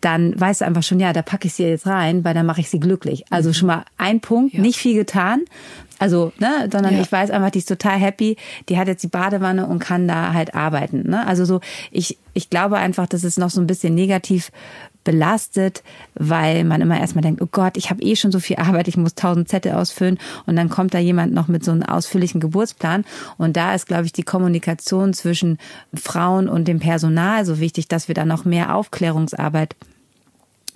dann 0.02 0.40
weißt 0.40 0.62
du 0.62 0.66
einfach 0.66 0.84
schon, 0.84 1.00
ja, 1.00 1.14
da 1.14 1.22
packe 1.22 1.48
ich 1.48 1.54
sie 1.54 1.64
jetzt 1.64 1.88
rein, 1.88 2.24
weil 2.24 2.34
dann 2.34 2.46
mache 2.46 2.62
ich 2.62 2.70
sie 2.70 2.80
glücklich. 2.80 3.26
Also 3.30 3.50
mhm. 3.50 3.54
schon 3.54 3.68
mal 3.68 3.86
ein 3.98 4.20
Punkt, 4.20 4.54
ja. 4.54 4.62
nicht 4.62 4.78
viel 4.78 4.96
getan, 4.96 5.42
also, 6.04 6.34
ne, 6.38 6.68
sondern 6.70 6.96
ja. 6.96 7.02
ich 7.02 7.10
weiß 7.10 7.32
einfach, 7.32 7.50
die 7.50 7.60
ist 7.60 7.70
total 7.70 7.98
happy, 7.98 8.36
die 8.68 8.78
hat 8.78 8.90
jetzt 8.90 9.04
die 9.04 9.08
Badewanne 9.08 9.68
und 9.68 9.80
kann 9.80 10.06
da 10.06 10.34
halt 10.34 10.54
arbeiten. 10.54 11.10
Ne? 11.10 11.26
Also 11.26 11.46
so, 11.46 11.62
ich, 11.92 12.18
ich 12.34 12.50
glaube 12.50 12.76
einfach, 12.76 13.08
dass 13.08 13.24
es 13.24 13.38
noch 13.38 13.50
so 13.50 13.62
ein 13.62 13.68
bisschen 13.68 13.96
negativ 13.96 14.52
belastet, 15.06 15.82
weil 16.16 16.66
man 16.66 16.82
immer 16.82 17.00
erstmal 17.00 17.22
denkt, 17.22 17.42
oh 17.42 17.48
Gott, 17.50 17.78
ich 17.78 17.90
habe 17.90 18.04
eh 18.04 18.18
schon 18.18 18.34
so 18.34 18.42
viel 18.42 18.58
Arbeit, 18.58 18.90
ich 18.90 18.98
muss 18.98 19.16
tausend 19.16 19.48
Zettel 19.48 19.72
ausfüllen 19.72 20.20
und 20.46 20.58
dann 20.58 20.68
kommt 20.68 20.94
da 20.94 21.00
jemand 21.00 21.34
noch 21.34 21.48
mit 21.48 21.64
so 21.64 21.72
einem 21.72 21.84
ausführlichen 21.84 22.42
Geburtsplan 22.42 23.06
und 23.38 23.56
da 23.56 23.74
ist, 23.74 23.88
glaube 23.88 24.04
ich, 24.06 24.12
die 24.12 24.24
Kommunikation 24.24 25.14
zwischen 25.14 25.58
Frauen 25.94 26.50
und 26.50 26.68
dem 26.68 26.80
Personal 26.80 27.46
so 27.46 27.62
wichtig, 27.62 27.88
dass 27.88 28.10
wir 28.10 28.16
da 28.16 28.26
noch 28.26 28.44
mehr 28.44 28.76
Aufklärungsarbeit 28.76 29.78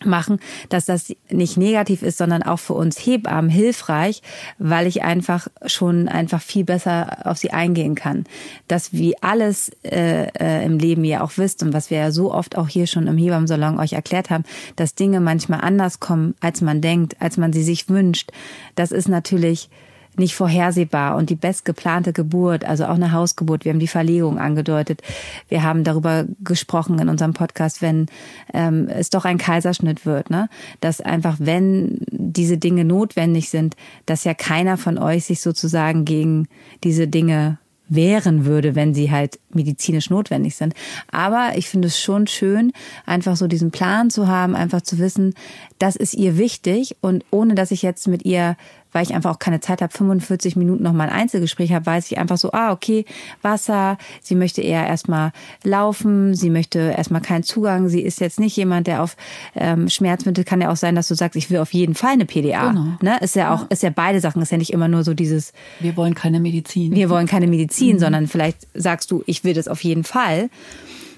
machen, 0.05 0.39
dass 0.69 0.85
das 0.85 1.13
nicht 1.29 1.57
negativ 1.57 2.03
ist, 2.03 2.17
sondern 2.17 2.43
auch 2.43 2.59
für 2.59 2.73
uns 2.73 2.97
Hebammen 2.97 3.49
hilfreich, 3.49 4.21
weil 4.57 4.87
ich 4.87 5.03
einfach 5.03 5.47
schon 5.65 6.07
einfach 6.07 6.41
viel 6.41 6.63
besser 6.63 7.25
auf 7.25 7.37
sie 7.37 7.51
eingehen 7.51 7.95
kann. 7.95 8.25
Dass 8.67 8.93
wie 8.93 9.21
alles 9.21 9.71
äh, 9.83 10.27
äh, 10.39 10.65
im 10.65 10.79
Leben 10.79 11.03
ihr 11.03 11.23
auch 11.23 11.31
wisst 11.37 11.63
und 11.63 11.73
was 11.73 11.89
wir 11.89 11.97
ja 11.97 12.11
so 12.11 12.33
oft 12.33 12.57
auch 12.57 12.67
hier 12.67 12.87
schon 12.87 13.07
im 13.07 13.17
Hebammensalon 13.17 13.79
euch 13.79 13.93
erklärt 13.93 14.29
haben, 14.29 14.43
dass 14.75 14.95
Dinge 14.95 15.19
manchmal 15.19 15.61
anders 15.61 15.99
kommen, 15.99 16.35
als 16.39 16.61
man 16.61 16.81
denkt, 16.81 17.15
als 17.19 17.37
man 17.37 17.53
sie 17.53 17.63
sich 17.63 17.89
wünscht. 17.89 18.31
Das 18.75 18.91
ist 18.91 19.07
natürlich 19.07 19.69
nicht 20.19 20.35
vorhersehbar 20.35 21.15
und 21.15 21.29
die 21.29 21.35
bestgeplante 21.35 22.13
Geburt, 22.13 22.65
also 22.65 22.85
auch 22.85 22.95
eine 22.95 23.11
Hausgeburt, 23.11 23.65
wir 23.65 23.71
haben 23.71 23.79
die 23.79 23.87
Verlegung 23.87 24.39
angedeutet, 24.39 25.01
wir 25.49 25.63
haben 25.63 25.83
darüber 25.83 26.25
gesprochen 26.43 26.99
in 26.99 27.09
unserem 27.09 27.33
Podcast, 27.33 27.81
wenn 27.81 28.07
ähm, 28.53 28.87
es 28.89 29.09
doch 29.09 29.25
ein 29.25 29.37
Kaiserschnitt 29.37 30.05
wird, 30.05 30.29
ne? 30.29 30.49
dass 30.81 31.01
einfach, 31.01 31.37
wenn 31.39 31.99
diese 32.11 32.57
Dinge 32.57 32.85
notwendig 32.85 33.49
sind, 33.49 33.75
dass 34.05 34.23
ja 34.23 34.33
keiner 34.33 34.77
von 34.77 34.97
euch 34.97 35.25
sich 35.25 35.41
sozusagen 35.41 36.05
gegen 36.05 36.47
diese 36.83 37.07
Dinge 37.07 37.57
wehren 37.89 38.45
würde, 38.45 38.75
wenn 38.75 38.93
sie 38.93 39.11
halt 39.11 39.39
medizinisch 39.49 40.09
notwendig 40.09 40.55
sind. 40.55 40.73
Aber 41.11 41.51
ich 41.55 41.69
finde 41.69 41.87
es 41.87 41.99
schon 41.99 42.27
schön, 42.27 42.73
einfach 43.05 43.35
so 43.35 43.47
diesen 43.47 43.71
Plan 43.71 44.09
zu 44.09 44.27
haben, 44.27 44.55
einfach 44.55 44.81
zu 44.81 44.97
wissen, 44.97 45.33
das 45.79 45.95
ist 45.95 46.13
ihr 46.13 46.37
wichtig 46.37 46.97
und 47.01 47.25
ohne 47.31 47.55
dass 47.55 47.71
ich 47.71 47.81
jetzt 47.81 48.07
mit 48.07 48.25
ihr 48.25 48.57
weil 48.97 49.03
ich 49.03 49.13
einfach 49.13 49.35
auch 49.35 49.37
keine 49.37 49.59
Zeit 49.59 49.83
habe, 49.83 49.93
45 49.93 50.55
Minuten 50.55 50.81
noch 50.81 50.91
mal 50.91 51.07
ein 51.07 51.13
Einzelgespräch 51.13 51.71
habe, 51.71 51.85
weiß 51.85 52.11
ich 52.11 52.17
einfach 52.17 52.37
so, 52.37 52.51
ah, 52.51 52.71
okay, 52.71 53.05
Wasser, 53.43 53.99
sie 54.23 54.33
möchte 54.33 54.63
eher 54.63 54.87
erstmal 54.87 55.33
laufen, 55.63 56.33
sie 56.33 56.49
möchte 56.49 56.79
erstmal 56.79 57.21
keinen 57.21 57.43
Zugang, 57.43 57.89
sie 57.89 58.01
ist 58.01 58.19
jetzt 58.19 58.39
nicht 58.39 58.57
jemand, 58.57 58.87
der 58.87 59.03
auf 59.03 59.15
ähm, 59.53 59.87
Schmerzmittel, 59.87 60.43
kann 60.43 60.61
ja 60.61 60.71
auch 60.71 60.77
sein, 60.77 60.95
dass 60.95 61.09
du 61.09 61.13
sagst, 61.13 61.35
ich 61.35 61.51
will 61.51 61.59
auf 61.59 61.75
jeden 61.75 61.93
Fall 61.93 62.13
eine 62.13 62.25
PDA. 62.25 62.71
Genau. 62.71 62.97
Ne? 63.03 63.19
Ist 63.21 63.35
ja 63.35 63.53
auch, 63.53 63.61
ja. 63.61 63.67
ist 63.69 63.83
ja 63.83 63.91
beide 63.91 64.19
Sachen, 64.19 64.41
ist 64.41 64.51
ja 64.51 64.57
nicht 64.57 64.73
immer 64.73 64.87
nur 64.87 65.03
so 65.03 65.13
dieses 65.13 65.53
Wir 65.79 65.95
wollen 65.95 66.15
keine 66.15 66.39
Medizin. 66.39 66.95
Wir 66.95 67.11
wollen 67.11 67.27
keine 67.27 67.45
Medizin, 67.45 67.97
mhm. 67.97 67.99
sondern 67.99 68.27
vielleicht 68.27 68.65
sagst 68.73 69.11
du, 69.11 69.21
ich 69.27 69.43
will 69.43 69.53
das 69.53 69.67
auf 69.67 69.83
jeden 69.83 70.05
Fall. 70.05 70.49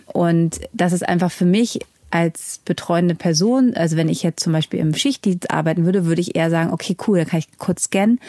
Und 0.06 0.60
das 0.74 0.92
ist 0.92 1.08
einfach 1.08 1.32
für 1.32 1.46
mich 1.46 1.80
als 2.12 2.60
betreuende 2.66 3.16
Person, 3.16 3.74
also 3.76 3.96
wenn 3.96 4.10
ich 4.10 4.24
jetzt 4.24 4.44
zum 4.44 4.54
Beispiel 4.54 4.80
im 4.80 4.94
Schichtdienst 4.94 5.52
arbeiten 5.52 5.86
würde, 5.86 6.06
würde 6.06 6.22
ich 6.22 6.36
eher 6.36 6.50
sagen, 6.50 6.72
okay, 6.72 6.96
cool, 7.08 7.20
dann 7.20 7.28
kann 7.28 7.40
ich 7.40 7.58
kurz 7.58 7.84
scannen 7.84 8.20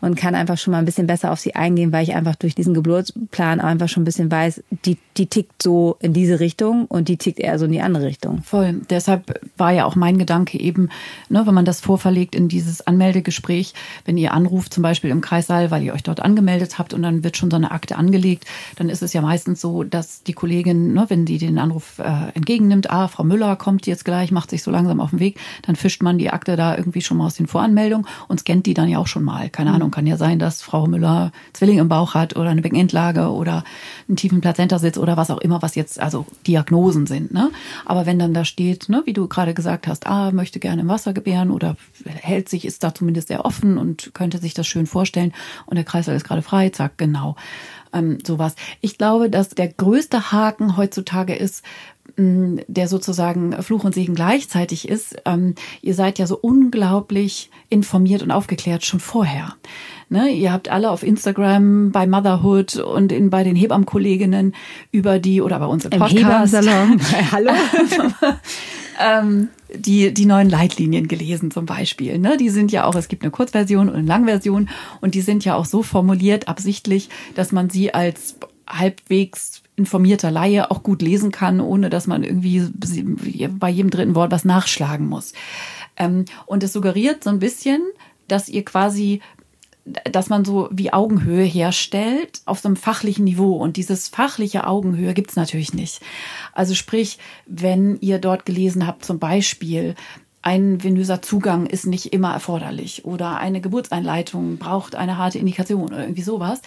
und 0.00 0.14
kann 0.14 0.34
einfach 0.34 0.58
schon 0.58 0.72
mal 0.72 0.78
ein 0.78 0.84
bisschen 0.84 1.06
besser 1.06 1.32
auf 1.32 1.40
sie 1.40 1.54
eingehen, 1.54 1.92
weil 1.92 2.02
ich 2.02 2.14
einfach 2.14 2.34
durch 2.34 2.54
diesen 2.54 2.74
Geburtsplan 2.74 3.60
einfach 3.60 3.88
schon 3.88 4.02
ein 4.02 4.04
bisschen 4.04 4.30
weiß, 4.30 4.62
die, 4.84 4.98
die 5.16 5.26
tickt 5.26 5.62
so 5.62 5.96
in 6.00 6.12
diese 6.12 6.40
Richtung 6.40 6.84
und 6.86 7.08
die 7.08 7.16
tickt 7.16 7.38
eher 7.38 7.58
so 7.58 7.64
in 7.64 7.72
die 7.72 7.80
andere 7.80 8.06
Richtung. 8.06 8.42
Voll. 8.42 8.80
Deshalb 8.90 9.40
war 9.56 9.72
ja 9.72 9.84
auch 9.84 9.96
mein 9.96 10.18
Gedanke 10.18 10.58
eben, 10.58 10.90
ne, 11.28 11.46
wenn 11.46 11.54
man 11.54 11.64
das 11.64 11.80
vorverlegt 11.80 12.34
in 12.34 12.48
dieses 12.48 12.86
Anmeldegespräch, 12.86 13.74
wenn 14.04 14.18
ihr 14.18 14.34
anruft, 14.34 14.74
zum 14.74 14.82
Beispiel 14.82 15.10
im 15.10 15.20
Kreissaal, 15.20 15.70
weil 15.70 15.82
ihr 15.82 15.94
euch 15.94 16.02
dort 16.02 16.20
angemeldet 16.20 16.78
habt 16.78 16.92
und 16.92 17.02
dann 17.02 17.24
wird 17.24 17.36
schon 17.36 17.50
so 17.50 17.56
eine 17.56 17.70
Akte 17.70 17.96
angelegt, 17.96 18.44
dann 18.76 18.90
ist 18.90 19.02
es 19.02 19.12
ja 19.12 19.22
meistens 19.22 19.60
so, 19.60 19.82
dass 19.84 20.22
die 20.22 20.34
Kollegin, 20.34 20.92
ne, 20.92 21.06
wenn 21.08 21.24
die 21.24 21.38
den 21.38 21.58
Anruf 21.58 21.98
äh, 21.98 22.30
entgegennimmt, 22.34 22.90
ah, 22.90 23.08
Frau 23.08 23.24
Müller 23.30 23.54
kommt 23.56 23.86
jetzt 23.86 24.04
gleich, 24.04 24.32
macht 24.32 24.50
sich 24.50 24.62
so 24.62 24.70
langsam 24.70 25.00
auf 25.00 25.10
den 25.10 25.20
Weg, 25.20 25.38
dann 25.62 25.76
fischt 25.76 26.02
man 26.02 26.18
die 26.18 26.30
Akte 26.30 26.56
da 26.56 26.76
irgendwie 26.76 27.00
schon 27.00 27.16
mal 27.16 27.26
aus 27.26 27.34
den 27.34 27.46
Voranmeldungen 27.46 28.06
und 28.28 28.40
scannt 28.40 28.66
die 28.66 28.74
dann 28.74 28.88
ja 28.88 28.98
auch 28.98 29.06
schon 29.06 29.22
mal. 29.22 29.48
Keine 29.48 29.70
mhm. 29.70 29.76
Ahnung, 29.76 29.90
kann 29.92 30.06
ja 30.06 30.16
sein, 30.16 30.38
dass 30.38 30.62
Frau 30.62 30.86
Müller 30.86 31.30
Zwilling 31.52 31.78
im 31.78 31.88
Bauch 31.88 32.14
hat 32.14 32.36
oder 32.36 32.50
eine 32.50 32.62
Beckenendlage 32.62 33.30
oder 33.30 33.64
einen 34.08 34.16
tiefen 34.16 34.40
Plazentasitz 34.40 34.98
oder 34.98 35.16
was 35.16 35.30
auch 35.30 35.38
immer, 35.38 35.62
was 35.62 35.76
jetzt 35.76 36.00
also 36.00 36.26
Diagnosen 36.46 37.06
sind. 37.06 37.32
Ne? 37.32 37.50
Aber 37.86 38.06
wenn 38.06 38.18
dann 38.18 38.34
da 38.34 38.44
steht, 38.44 38.88
ne, 38.88 39.02
wie 39.04 39.12
du 39.12 39.28
gerade 39.28 39.54
gesagt 39.54 39.86
hast, 39.86 40.06
ah, 40.06 40.32
möchte 40.32 40.58
gerne 40.58 40.82
im 40.82 40.88
Wasser 40.88 41.12
gebären 41.12 41.50
oder 41.50 41.76
hält 42.04 42.48
sich, 42.48 42.64
ist 42.64 42.82
da 42.82 42.94
zumindest 42.94 43.28
sehr 43.28 43.44
offen 43.44 43.78
und 43.78 44.10
könnte 44.12 44.38
sich 44.38 44.54
das 44.54 44.66
schön 44.66 44.86
vorstellen 44.86 45.32
und 45.66 45.76
der 45.76 45.84
Kreislauf 45.84 46.16
ist 46.16 46.24
gerade 46.24 46.42
frei, 46.42 46.70
zack, 46.70 46.98
genau 46.98 47.36
ähm, 47.92 48.18
sowas. 48.24 48.54
Ich 48.80 48.98
glaube, 48.98 49.30
dass 49.30 49.50
der 49.50 49.68
größte 49.68 50.32
Haken 50.32 50.76
heutzutage 50.76 51.34
ist, 51.34 51.64
der 52.66 52.88
sozusagen 52.88 53.60
Fluch 53.62 53.84
und 53.84 53.94
Segen 53.94 54.14
gleichzeitig 54.14 54.88
ist. 54.88 55.16
Ähm, 55.24 55.54
ihr 55.82 55.94
seid 55.94 56.18
ja 56.18 56.26
so 56.26 56.36
unglaublich 56.36 57.50
informiert 57.68 58.22
und 58.22 58.30
aufgeklärt 58.30 58.84
schon 58.84 59.00
vorher. 59.00 59.54
Ne? 60.08 60.28
Ihr 60.30 60.52
habt 60.52 60.68
alle 60.68 60.90
auf 60.90 61.02
Instagram 61.02 61.92
bei 61.92 62.06
Motherhood 62.06 62.76
und 62.76 63.12
in, 63.12 63.30
bei 63.30 63.44
den 63.44 63.56
Hebammenkolleginnen 63.56 64.54
über 64.90 65.18
die 65.18 65.40
oder 65.40 65.58
bei 65.58 65.66
uns 65.66 65.84
im 65.84 65.90
Podcast. 65.90 66.18
Im 66.18 66.20
Hallo. 67.32 67.52
ähm, 69.00 69.48
die, 69.74 70.12
die 70.12 70.26
neuen 70.26 70.50
Leitlinien 70.50 71.06
gelesen 71.06 71.50
zum 71.50 71.64
Beispiel. 71.64 72.18
Ne? 72.18 72.36
Die 72.36 72.50
sind 72.50 72.72
ja 72.72 72.84
auch, 72.86 72.96
es 72.96 73.08
gibt 73.08 73.22
eine 73.22 73.30
Kurzversion 73.30 73.88
und 73.88 73.94
eine 73.94 74.06
Langversion 74.06 74.68
und 75.00 75.14
die 75.14 75.20
sind 75.20 75.44
ja 75.44 75.54
auch 75.54 75.64
so 75.64 75.82
formuliert, 75.82 76.48
absichtlich, 76.48 77.08
dass 77.34 77.52
man 77.52 77.70
sie 77.70 77.94
als 77.94 78.36
halbwegs 78.68 79.59
informierter 79.80 80.30
Laie 80.30 80.70
auch 80.70 80.82
gut 80.82 81.02
lesen 81.02 81.30
kann, 81.30 81.60
ohne 81.60 81.90
dass 81.90 82.06
man 82.06 82.22
irgendwie 82.22 82.68
bei 83.58 83.68
jedem 83.68 83.90
dritten 83.90 84.14
Wort 84.14 84.30
was 84.30 84.44
nachschlagen 84.44 85.08
muss. 85.08 85.32
Ähm, 85.96 86.24
und 86.46 86.62
es 86.62 86.72
suggeriert 86.72 87.24
so 87.24 87.30
ein 87.30 87.38
bisschen, 87.38 87.82
dass 88.28 88.48
ihr 88.48 88.64
quasi 88.64 89.20
dass 89.84 90.28
man 90.28 90.44
so 90.44 90.68
wie 90.70 90.92
Augenhöhe 90.92 91.44
herstellt 91.44 92.42
auf 92.44 92.60
so 92.60 92.68
einem 92.68 92.76
fachlichen 92.76 93.24
Niveau. 93.24 93.56
Und 93.56 93.76
dieses 93.76 94.08
fachliche 94.08 94.66
Augenhöhe 94.66 95.14
gibt's 95.14 95.36
natürlich 95.36 95.72
nicht. 95.74 96.00
Also 96.52 96.74
sprich, 96.74 97.18
wenn 97.46 97.98
ihr 98.00 98.18
dort 98.18 98.46
gelesen 98.46 98.86
habt, 98.86 99.04
zum 99.04 99.18
Beispiel, 99.18 99.94
ein 100.42 100.82
venöser 100.82 101.20
Zugang 101.20 101.66
ist 101.66 101.86
nicht 101.86 102.12
immer 102.12 102.32
erforderlich 102.32 103.04
oder 103.04 103.36
eine 103.38 103.60
Geburtseinleitung 103.60 104.56
braucht 104.56 104.94
eine 104.94 105.18
harte 105.18 105.38
Indikation 105.38 105.82
oder 105.82 106.00
irgendwie 106.00 106.22
sowas, 106.22 106.62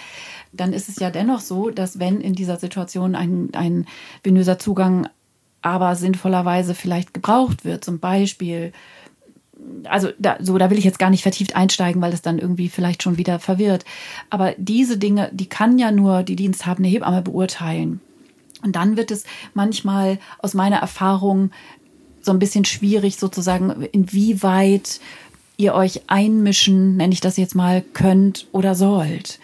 dann 0.52 0.74
ist 0.74 0.90
es 0.90 0.98
ja 0.98 1.10
dennoch 1.10 1.40
so, 1.40 1.72
dass 1.72 2.00
wenn 2.00 2.22
in 2.22 2.36
dieser 2.36 2.58
Situation 2.58 3.16
ein, 3.16 3.50
ein 3.54 3.88
venöser 4.24 4.60
Zugang 4.60 5.10
aber 5.62 5.96
sinnvollerweise 5.96 6.76
vielleicht 6.76 7.14
gebraucht 7.14 7.66
wird, 7.66 7.84
zum 7.84 8.00
Beispiel 8.00 8.74
also 9.86 10.10
da, 10.20 10.38
so, 10.42 10.58
da 10.58 10.70
will 10.70 10.78
ich 10.78 10.84
jetzt 10.84 11.00
gar 11.00 11.10
nicht 11.10 11.24
vertieft 11.24 11.56
einsteigen, 11.56 12.02
weil 12.02 12.14
es 12.14 12.22
dann 12.22 12.40
irgendwie 12.40 12.70
vielleicht 12.70 13.02
schon 13.02 13.18
wieder 13.18 13.40
verwirrt. 13.40 13.86
Aber 14.30 14.54
diese 14.58 14.98
Dinge, 14.98 15.30
die 15.32 15.48
kann 15.48 15.78
ja 15.78 15.92
nur 15.92 16.24
die 16.24 16.36
diensthabende 16.36 16.90
Hebamme 16.90 17.22
beurteilen. 17.22 18.02
Und 18.62 18.76
dann 18.76 18.98
wird 18.98 19.12
es 19.12 19.26
manchmal 19.54 20.20
aus 20.40 20.54
meiner 20.54 20.78
Erfahrung 20.78 21.52
so 22.24 22.32
ein 22.32 22.40
bisschen 22.40 22.66
schwierig, 22.66 23.18
sozusagen, 23.18 23.70
inwieweit 23.92 25.00
ihr 25.58 25.76
euch 25.76 26.02
einmischen, 26.08 26.98
nenne 26.98 27.14
ich 27.14 27.22
das 27.22 27.38
jetzt 27.38 27.56
mal, 27.56 27.84
könnt 27.94 28.48
oder 28.52 28.74
sollt 28.76 29.40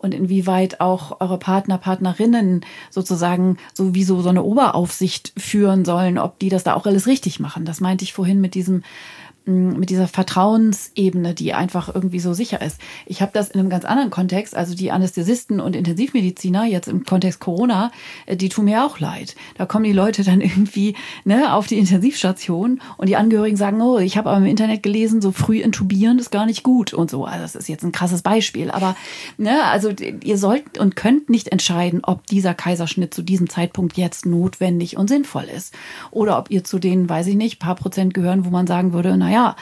und 0.00 0.14
inwieweit 0.14 0.80
auch 0.80 1.20
eure 1.20 1.38
Partner, 1.38 1.76
Partnerinnen 1.76 2.64
sozusagen 2.88 3.58
sowieso 3.74 4.22
so 4.22 4.30
eine 4.30 4.42
Oberaufsicht 4.42 5.32
führen 5.36 5.84
sollen, 5.84 6.18
ob 6.18 6.38
die 6.38 6.48
das 6.48 6.64
da 6.64 6.74
auch 6.74 6.86
alles 6.86 7.06
richtig 7.06 7.38
machen. 7.38 7.66
Das 7.66 7.80
meinte 7.80 8.04
ich 8.04 8.14
vorhin 8.14 8.40
mit 8.40 8.54
diesem 8.54 8.82
mit 9.46 9.90
dieser 9.90 10.06
Vertrauensebene, 10.06 11.34
die 11.34 11.54
einfach 11.54 11.92
irgendwie 11.94 12.20
so 12.20 12.34
sicher 12.34 12.60
ist. 12.60 12.78
Ich 13.06 13.22
habe 13.22 13.32
das 13.32 13.50
in 13.50 13.60
einem 13.60 13.70
ganz 13.70 13.84
anderen 13.84 14.10
Kontext, 14.10 14.54
also 14.54 14.74
die 14.74 14.90
Anästhesisten 14.90 15.60
und 15.60 15.74
Intensivmediziner 15.74 16.66
jetzt 16.66 16.88
im 16.88 17.04
Kontext 17.04 17.40
Corona, 17.40 17.90
äh, 18.26 18.36
die 18.36 18.50
tun 18.50 18.66
mir 18.66 18.84
auch 18.84 19.00
leid. 19.00 19.36
Da 19.56 19.66
kommen 19.66 19.84
die 19.84 19.92
Leute 19.92 20.24
dann 20.24 20.40
irgendwie 20.40 20.94
ne, 21.24 21.54
auf 21.54 21.66
die 21.66 21.78
Intensivstation 21.78 22.80
und 22.98 23.08
die 23.08 23.16
Angehörigen 23.16 23.56
sagen, 23.56 23.80
oh, 23.80 23.98
ich 23.98 24.16
habe 24.16 24.30
aber 24.30 24.38
im 24.38 24.46
Internet 24.46 24.82
gelesen, 24.82 25.20
so 25.20 25.32
früh 25.32 25.60
intubieren 25.60 26.18
ist 26.18 26.30
gar 26.30 26.46
nicht 26.46 26.62
gut 26.62 26.92
und 26.92 27.10
so. 27.10 27.24
Also 27.24 27.42
das 27.42 27.54
ist 27.54 27.68
jetzt 27.68 27.82
ein 27.82 27.92
krasses 27.92 28.22
Beispiel, 28.22 28.70
aber 28.70 28.94
ne, 29.38 29.64
also 29.64 29.90
ihr 30.22 30.38
sollt 30.38 30.78
und 30.78 30.96
könnt 30.96 31.30
nicht 31.30 31.48
entscheiden, 31.48 32.00
ob 32.04 32.26
dieser 32.26 32.54
Kaiserschnitt 32.54 33.14
zu 33.14 33.22
diesem 33.22 33.48
Zeitpunkt 33.48 33.96
jetzt 33.96 34.26
notwendig 34.26 34.96
und 34.96 35.08
sinnvoll 35.08 35.44
ist 35.44 35.74
oder 36.10 36.38
ob 36.38 36.50
ihr 36.50 36.62
zu 36.62 36.78
den, 36.78 37.08
weiß 37.08 37.26
ich 37.28 37.36
nicht, 37.36 37.58
paar 37.58 37.74
Prozent 37.74 38.14
gehören, 38.14 38.44
wo 38.44 38.50
man 38.50 38.66
sagen 38.66 38.92
würde, 38.92 39.16
na 39.16 39.30
naja, 39.40 39.56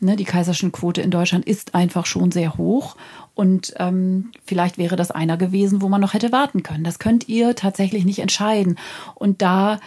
ne, 0.00 0.16
die 0.16 0.24
Kaiserschnittquote 0.24 1.00
in 1.00 1.10
Deutschland 1.10 1.44
ist 1.44 1.74
einfach 1.74 2.06
schon 2.06 2.30
sehr 2.30 2.56
hoch. 2.56 2.96
Und 3.34 3.74
ähm, 3.78 4.30
vielleicht 4.44 4.78
wäre 4.78 4.96
das 4.96 5.10
einer 5.10 5.36
gewesen, 5.36 5.80
wo 5.80 5.88
man 5.88 6.00
noch 6.00 6.14
hätte 6.14 6.32
warten 6.32 6.62
können. 6.62 6.84
Das 6.84 6.98
könnt 6.98 7.28
ihr 7.28 7.54
tatsächlich 7.54 8.04
nicht 8.04 8.18
entscheiden. 8.18 8.78
Und 9.14 9.42
da 9.42 9.80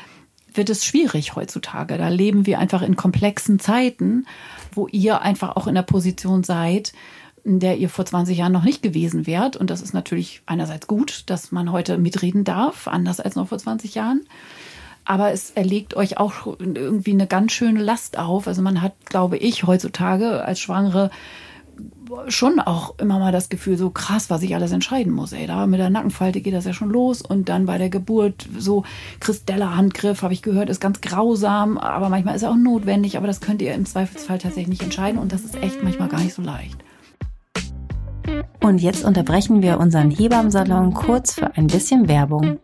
wird 0.54 0.70
es 0.70 0.86
schwierig 0.86 1.36
heutzutage. 1.36 1.98
Da 1.98 2.08
leben 2.08 2.46
wir 2.46 2.60
einfach 2.60 2.82
in 2.82 2.96
komplexen 2.96 3.60
Zeiten, 3.60 4.26
wo 4.74 4.88
ihr 4.88 5.22
einfach 5.22 5.56
auch 5.56 5.68
in 5.68 5.76
der 5.76 5.84
Position 5.84 6.44
seid, 6.44 6.94
in 7.44 7.60
der 7.60 7.78
ihr 7.78 7.90
vor 7.90 8.06
20 8.06 8.38
Jahren 8.38 8.54
noch 8.54 8.64
nicht 8.64 8.82
gewesen 8.82 9.28
wärt. 9.28 9.58
Und 9.58 9.70
das 9.70 9.82
ist 9.82 9.94
natürlich 9.94 10.42
einerseits 10.46 10.88
gut, 10.88 11.24
dass 11.28 11.52
man 11.52 11.72
heute 11.72 11.98
mitreden 11.98 12.46
darf, 12.46 12.88
anders 12.88 13.20
als 13.20 13.36
noch 13.36 13.50
vor 13.50 13.60
20 13.60 13.94
Jahren 13.96 14.22
aber 15.06 15.32
es 15.32 15.52
erlegt 15.52 15.96
euch 15.96 16.18
auch 16.18 16.48
irgendwie 16.60 17.12
eine 17.12 17.28
ganz 17.28 17.52
schöne 17.52 17.82
Last 17.82 18.18
auf. 18.18 18.48
Also 18.48 18.62
man 18.62 18.82
hat, 18.82 18.94
glaube 19.06 19.38
ich, 19.38 19.64
heutzutage 19.66 20.44
als 20.44 20.60
Schwangere 20.60 21.12
schon 22.28 22.60
auch 22.60 22.98
immer 23.00 23.20
mal 23.20 23.32
das 23.32 23.50
Gefühl, 23.50 23.78
so 23.78 23.90
krass, 23.90 24.30
was 24.30 24.42
ich 24.44 24.56
alles 24.56 24.72
entscheiden 24.72 25.12
muss. 25.12 25.34
Ey, 25.34 25.48
da 25.48 25.66
mit 25.68 25.80
der 25.80 25.90
Nackenfalte 25.90 26.42
geht 26.42 26.54
das 26.54 26.66
ja 26.66 26.74
schon 26.74 26.90
los 26.90 27.22
und 27.22 27.50
dann 27.50 27.66
bei 27.66 27.78
der 27.78 27.90
Geburt 27.90 28.48
so 28.58 28.84
Christella-Handgriff, 29.20 30.22
habe 30.22 30.34
ich 30.34 30.42
gehört, 30.42 30.70
ist 30.70 30.80
ganz 30.80 31.02
grausam, 31.02 31.78
aber 31.78 32.10
manchmal 32.10 32.36
ist 32.36 32.44
er 32.44 32.52
auch 32.52 32.56
notwendig, 32.56 33.18
aber 33.18 33.28
das 33.28 33.42
könnt 33.42 33.62
ihr 33.62 33.74
im 33.74 33.86
Zweifelsfall 33.86 34.38
tatsächlich 34.38 34.68
nicht 34.68 34.84
entscheiden 34.84 35.20
und 35.20 35.32
das 35.32 35.42
ist 35.42 35.62
echt 35.62 35.84
manchmal 35.84 36.08
gar 36.08 36.22
nicht 36.22 36.34
so 36.34 36.42
leicht. 36.42 36.78
Und 38.62 38.80
jetzt 38.80 39.04
unterbrechen 39.04 39.62
wir 39.62 39.80
unseren 39.80 40.10
Hebammsalon 40.10 40.94
kurz 40.94 41.34
für 41.34 41.56
ein 41.56 41.68
bisschen 41.68 42.08
Werbung. 42.08 42.60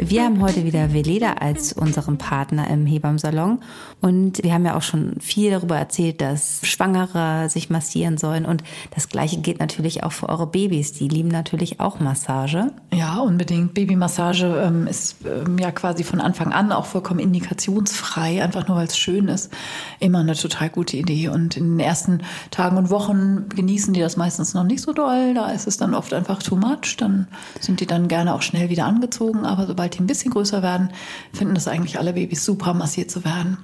Wir 0.00 0.22
haben 0.22 0.40
heute 0.40 0.64
wieder 0.64 0.92
Veleda 0.92 1.32
als 1.40 1.72
unseren 1.72 2.18
Partner 2.18 2.70
im 2.70 2.86
Hebammsalon 2.86 3.58
und 4.00 4.42
wir 4.44 4.52
haben 4.52 4.64
ja 4.64 4.76
auch 4.76 4.82
schon 4.82 5.16
viel 5.20 5.50
darüber 5.50 5.76
erzählt, 5.76 6.20
dass 6.20 6.60
Schwangere 6.62 7.50
sich 7.50 7.70
massieren 7.70 8.18
sollen 8.18 8.44
und 8.44 8.62
das 8.94 9.08
Gleiche 9.08 9.38
geht 9.38 9.58
natürlich 9.58 10.04
auch 10.04 10.12
für 10.12 10.28
eure 10.28 10.46
Babys. 10.46 10.92
Die 10.92 11.08
lieben 11.08 11.28
natürlich 11.28 11.80
auch 11.80 11.98
Massage. 11.98 12.70
Ja, 12.92 13.18
unbedingt. 13.18 13.74
Babymassage 13.74 14.62
ähm, 14.64 14.86
ist 14.86 15.16
ähm, 15.24 15.58
ja 15.58 15.72
quasi 15.72 16.04
von 16.04 16.20
Anfang 16.20 16.52
an 16.52 16.70
auch 16.70 16.86
vollkommen 16.86 17.20
indikationsfrei, 17.20 18.42
einfach 18.42 18.68
nur 18.68 18.76
weil 18.76 18.86
es 18.86 18.98
schön 18.98 19.28
ist. 19.28 19.52
Immer 19.98 20.20
eine 20.20 20.34
total 20.34 20.70
gute 20.70 20.96
Idee 20.96 21.28
und 21.28 21.56
in 21.56 21.76
den 21.76 21.80
ersten 21.80 22.22
Tagen 22.50 22.76
und 22.76 22.90
Wochen 22.90 23.48
genießen 23.48 23.94
die 23.94 24.00
das 24.00 24.16
meistens 24.16 24.54
noch 24.54 24.64
nicht 24.64 24.82
so 24.82 24.92
doll. 24.92 25.34
Da 25.34 25.50
ist 25.50 25.66
es 25.66 25.76
dann 25.76 25.94
oft 25.94 26.14
einfach 26.14 26.42
too 26.42 26.56
much. 26.56 26.96
Dann 26.98 27.26
sind 27.58 27.80
die 27.80 27.86
dann 27.86 28.06
gerne 28.06 28.34
auch 28.34 28.42
schnell 28.42 28.68
wieder 28.68 28.84
angezogen, 28.84 29.44
aber 29.44 29.66
sobald 29.66 29.78
sobald 29.78 29.94
die 29.94 30.02
ein 30.02 30.06
bisschen 30.06 30.30
größer 30.32 30.62
werden, 30.62 30.90
finden 31.32 31.54
das 31.54 31.68
eigentlich 31.68 31.98
alle 31.98 32.12
Babys 32.12 32.44
super, 32.44 32.74
massiert 32.74 33.10
zu 33.10 33.24
werden. 33.24 33.58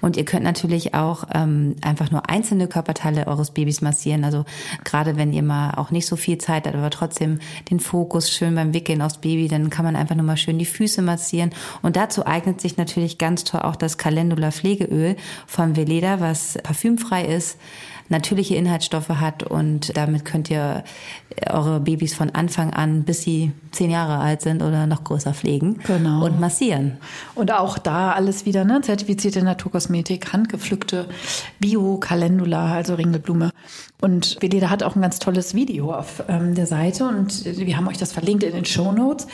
Und 0.00 0.16
ihr 0.16 0.24
könnt 0.24 0.44
natürlich 0.44 0.94
auch 0.94 1.24
ähm, 1.34 1.76
einfach 1.82 2.10
nur 2.10 2.28
einzelne 2.28 2.68
Körperteile 2.68 3.26
eures 3.26 3.50
Babys 3.50 3.80
massieren. 3.80 4.24
Also 4.24 4.44
gerade 4.84 5.16
wenn 5.16 5.32
ihr 5.32 5.42
mal 5.42 5.72
auch 5.74 5.90
nicht 5.90 6.06
so 6.06 6.16
viel 6.16 6.38
Zeit 6.38 6.66
habt, 6.66 6.76
aber 6.76 6.90
trotzdem 6.90 7.40
den 7.70 7.80
Fokus 7.80 8.30
schön 8.30 8.54
beim 8.54 8.74
Wickeln 8.74 9.02
aufs 9.02 9.18
Baby, 9.18 9.48
dann 9.48 9.70
kann 9.70 9.84
man 9.84 9.96
einfach 9.96 10.14
nur 10.14 10.24
mal 10.24 10.36
schön 10.36 10.58
die 10.58 10.66
Füße 10.66 11.02
massieren. 11.02 11.50
Und 11.82 11.96
dazu 11.96 12.26
eignet 12.26 12.60
sich 12.60 12.76
natürlich 12.76 13.18
ganz 13.18 13.44
toll 13.44 13.60
auch 13.60 13.76
das 13.76 13.98
Calendula 13.98 14.50
Pflegeöl 14.50 15.16
von 15.46 15.76
Veleda, 15.76 16.20
was 16.20 16.58
parfümfrei 16.62 17.24
ist 17.24 17.58
natürliche 18.10 18.56
Inhaltsstoffe 18.56 19.08
hat 19.08 19.42
und 19.44 19.96
damit 19.96 20.24
könnt 20.24 20.50
ihr 20.50 20.84
eure 21.48 21.80
Babys 21.80 22.12
von 22.14 22.30
Anfang 22.30 22.72
an, 22.74 23.04
bis 23.04 23.22
sie 23.22 23.52
zehn 23.70 23.90
Jahre 23.90 24.18
alt 24.18 24.42
sind 24.42 24.62
oder 24.62 24.86
noch 24.86 25.04
größer 25.04 25.32
pflegen 25.32 25.78
Genau. 25.86 26.24
und 26.24 26.40
massieren. 26.40 26.98
Und 27.34 27.52
auch 27.52 27.78
da 27.78 28.12
alles 28.12 28.44
wieder, 28.46 28.64
ne? 28.64 28.80
Zertifizierte 28.82 29.42
Naturkosmetik, 29.42 30.32
handgepflückte 30.32 31.06
Bio-Calendula, 31.60 32.72
also 32.72 32.94
Ringelblume. 32.94 33.50
Und 34.00 34.38
Veleda 34.40 34.70
hat 34.70 34.82
auch 34.82 34.96
ein 34.96 35.02
ganz 35.02 35.18
tolles 35.18 35.54
Video 35.54 35.92
auf 35.94 36.22
ähm, 36.28 36.54
der 36.54 36.66
Seite 36.66 37.06
und 37.06 37.44
wir 37.44 37.76
haben 37.76 37.86
euch 37.86 37.98
das 37.98 38.12
verlinkt 38.12 38.42
in 38.42 38.52
den 38.52 38.64
Show 38.64 38.92
Notes, 38.92 39.26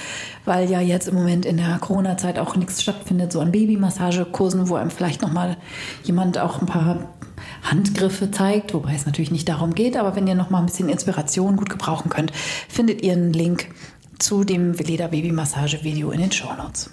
weil 0.45 0.69
ja 0.71 0.81
jetzt 0.81 1.09
im 1.09 1.15
Moment 1.15 1.47
in 1.47 1.57
der 1.57 1.79
Corona-Zeit 1.79 2.39
auch 2.39 2.57
nichts 2.57 2.83
stattfindet, 2.83 3.33
so 3.33 3.41
an 3.41 3.53
Babymassagekursen, 3.53 4.69
wo 4.69 4.75
einem 4.75 4.91
vielleicht 4.91 5.23
nochmal 5.23 5.57
jemand 6.05 6.39
auch 6.39 6.61
ein 6.61 6.67
paar 6.67 7.09
Handgriffe 7.71 8.31
zeigt, 8.31 8.75
wobei 8.75 8.95
es 8.95 9.07
natürlich 9.07 9.31
nicht 9.31 9.49
darum 9.49 9.75
geht, 9.75 9.97
aber 9.97 10.17
wenn 10.17 10.27
ihr 10.27 10.35
noch 10.35 10.51
mal 10.51 10.61
ein 10.61 10.67
bisschen 10.67 10.89
Inspiration 10.89 11.57
gut 11.57 11.71
gebrauchen 11.71 12.11
könnt, 12.11 12.33
findet 12.69 13.03
ihr 13.03 13.13
einen 13.13 13.33
Link 13.33 13.69
zu 14.19 14.45
dem 14.45 14.79
Veleda 14.79 15.09
Baby 15.09 15.33
Massage 15.33 15.83
Video 15.83 16.11
in 16.11 16.21
den 16.21 16.33
Show 16.33 16.53
Notes. 16.57 16.91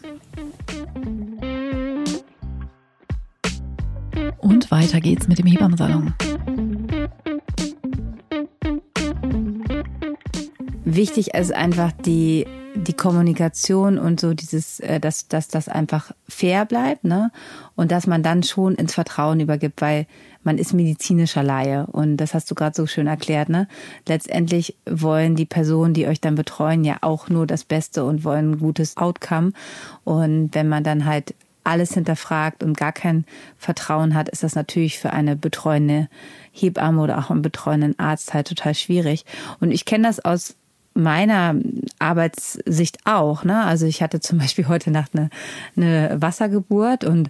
Und 4.39 4.71
weiter 4.71 4.99
geht's 4.99 5.27
mit 5.27 5.39
dem 5.39 5.47
Hebammensalon. 5.47 6.13
Wichtig 10.85 11.33
ist 11.33 11.53
einfach 11.53 11.91
die, 11.91 12.45
die 12.75 12.93
Kommunikation 12.93 13.97
und 13.97 14.19
so 14.19 14.33
dieses, 14.33 14.79
äh, 14.79 14.99
dass, 14.99 15.27
dass 15.27 15.47
das 15.47 15.67
einfach 15.67 16.11
fair 16.27 16.65
bleibt, 16.65 17.03
ne? 17.03 17.31
Und 17.75 17.91
dass 17.91 18.05
man 18.05 18.21
dann 18.21 18.43
schon 18.43 18.75
ins 18.75 18.93
Vertrauen 18.93 19.39
übergibt, 19.39 19.81
weil 19.81 20.07
man 20.43 20.57
ist 20.57 20.73
medizinischer 20.73 21.43
Laie. 21.43 21.85
Und 21.87 22.17
das 22.17 22.33
hast 22.33 22.49
du 22.51 22.55
gerade 22.55 22.75
so 22.75 22.85
schön 22.85 23.07
erklärt, 23.07 23.49
ne? 23.49 23.67
Letztendlich 24.07 24.75
wollen 24.85 25.35
die 25.35 25.45
Personen, 25.45 25.93
die 25.93 26.07
euch 26.07 26.21
dann 26.21 26.35
betreuen, 26.35 26.83
ja 26.83 26.97
auch 27.01 27.29
nur 27.29 27.47
das 27.47 27.63
Beste 27.63 28.03
und 28.03 28.23
wollen 28.23 28.51
ein 28.51 28.59
gutes 28.59 28.97
Outcome. 28.97 29.53
Und 30.03 30.53
wenn 30.53 30.69
man 30.69 30.83
dann 30.83 31.05
halt 31.05 31.35
alles 31.63 31.93
hinterfragt 31.93 32.63
und 32.63 32.77
gar 32.77 32.91
kein 32.91 33.25
Vertrauen 33.57 34.15
hat, 34.15 34.29
ist 34.29 34.43
das 34.43 34.55
natürlich 34.55 34.99
für 34.99 35.13
eine 35.13 35.35
betreuende 35.35 36.09
Hebamme 36.51 37.01
oder 37.01 37.17
auch 37.17 37.29
einen 37.29 37.41
betreuenden 37.41 37.97
Arzt 37.99 38.33
halt 38.33 38.47
total 38.47 38.75
schwierig. 38.75 39.25
Und 39.59 39.71
ich 39.71 39.85
kenne 39.85 40.07
das 40.07 40.23
aus 40.23 40.55
meiner 40.93 41.55
Arbeitssicht 41.99 42.99
auch. 43.05 43.43
Ne? 43.43 43.63
Also 43.63 43.85
ich 43.85 44.01
hatte 44.01 44.19
zum 44.19 44.37
Beispiel 44.39 44.67
heute 44.67 44.91
Nacht 44.91 45.11
eine, 45.13 45.29
eine 45.75 46.21
Wassergeburt 46.21 47.03
und 47.03 47.29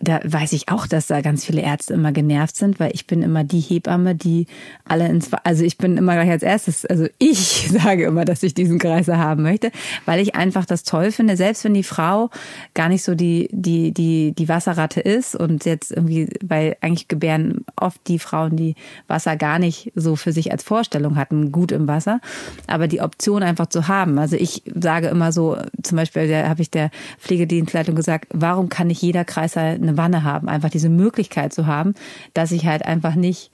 da 0.00 0.20
weiß 0.24 0.54
ich 0.54 0.70
auch, 0.70 0.86
dass 0.86 1.08
da 1.08 1.20
ganz 1.20 1.44
viele 1.44 1.60
Ärzte 1.60 1.92
immer 1.92 2.10
genervt 2.10 2.56
sind, 2.56 2.80
weil 2.80 2.90
ich 2.94 3.06
bin 3.06 3.22
immer 3.22 3.44
die 3.44 3.60
Hebamme, 3.60 4.14
die 4.14 4.46
alle 4.84 5.06
ins, 5.06 5.30
also 5.44 5.62
ich 5.62 5.76
bin 5.76 5.98
immer 5.98 6.14
gleich 6.14 6.30
als 6.30 6.42
erstes, 6.42 6.86
also 6.86 7.06
ich 7.18 7.68
sage 7.70 8.04
immer, 8.04 8.24
dass 8.24 8.42
ich 8.42 8.54
diesen 8.54 8.78
Kreiser 8.78 9.18
haben 9.18 9.42
möchte, 9.42 9.70
weil 10.06 10.20
ich 10.20 10.34
einfach 10.34 10.64
das 10.64 10.84
toll 10.84 11.12
finde, 11.12 11.36
selbst 11.36 11.64
wenn 11.64 11.74
die 11.74 11.82
Frau 11.82 12.30
gar 12.72 12.88
nicht 12.88 13.04
so 13.04 13.14
die, 13.14 13.48
die, 13.52 13.92
die, 13.92 14.32
die 14.32 14.48
Wasserratte 14.48 15.00
ist 15.00 15.36
und 15.36 15.66
jetzt 15.66 15.92
irgendwie, 15.92 16.28
weil 16.42 16.76
eigentlich 16.80 17.08
gebären 17.08 17.64
oft 17.76 18.00
die 18.08 18.18
Frauen, 18.18 18.56
die 18.56 18.76
Wasser 19.06 19.36
gar 19.36 19.58
nicht 19.58 19.92
so 19.94 20.16
für 20.16 20.32
sich 20.32 20.50
als 20.50 20.62
Vorstellung 20.62 21.16
hatten, 21.16 21.52
gut 21.52 21.72
im 21.72 21.86
Wasser, 21.86 22.20
aber 22.66 22.88
die 22.88 23.02
Option 23.02 23.42
einfach 23.42 23.66
zu 23.66 23.86
haben. 23.86 24.18
Also 24.18 24.36
ich 24.36 24.62
sage 24.74 25.08
immer 25.08 25.30
so, 25.30 25.58
zum 25.82 25.96
Beispiel, 25.96 26.26
da 26.26 26.48
habe 26.48 26.62
ich 26.62 26.70
der 26.70 26.90
Pflegedienstleitung 27.18 27.94
gesagt, 27.94 28.28
warum 28.32 28.70
kann 28.70 28.86
nicht 28.86 29.02
jeder 29.02 29.26
Kreiser 29.26 29.60
eine 29.60 29.89
Wanne 29.96 30.24
haben, 30.24 30.48
einfach 30.48 30.70
diese 30.70 30.88
Möglichkeit 30.88 31.52
zu 31.52 31.66
haben, 31.66 31.94
dass 32.34 32.52
ich 32.52 32.66
halt 32.66 32.84
einfach 32.84 33.14
nicht 33.14 33.50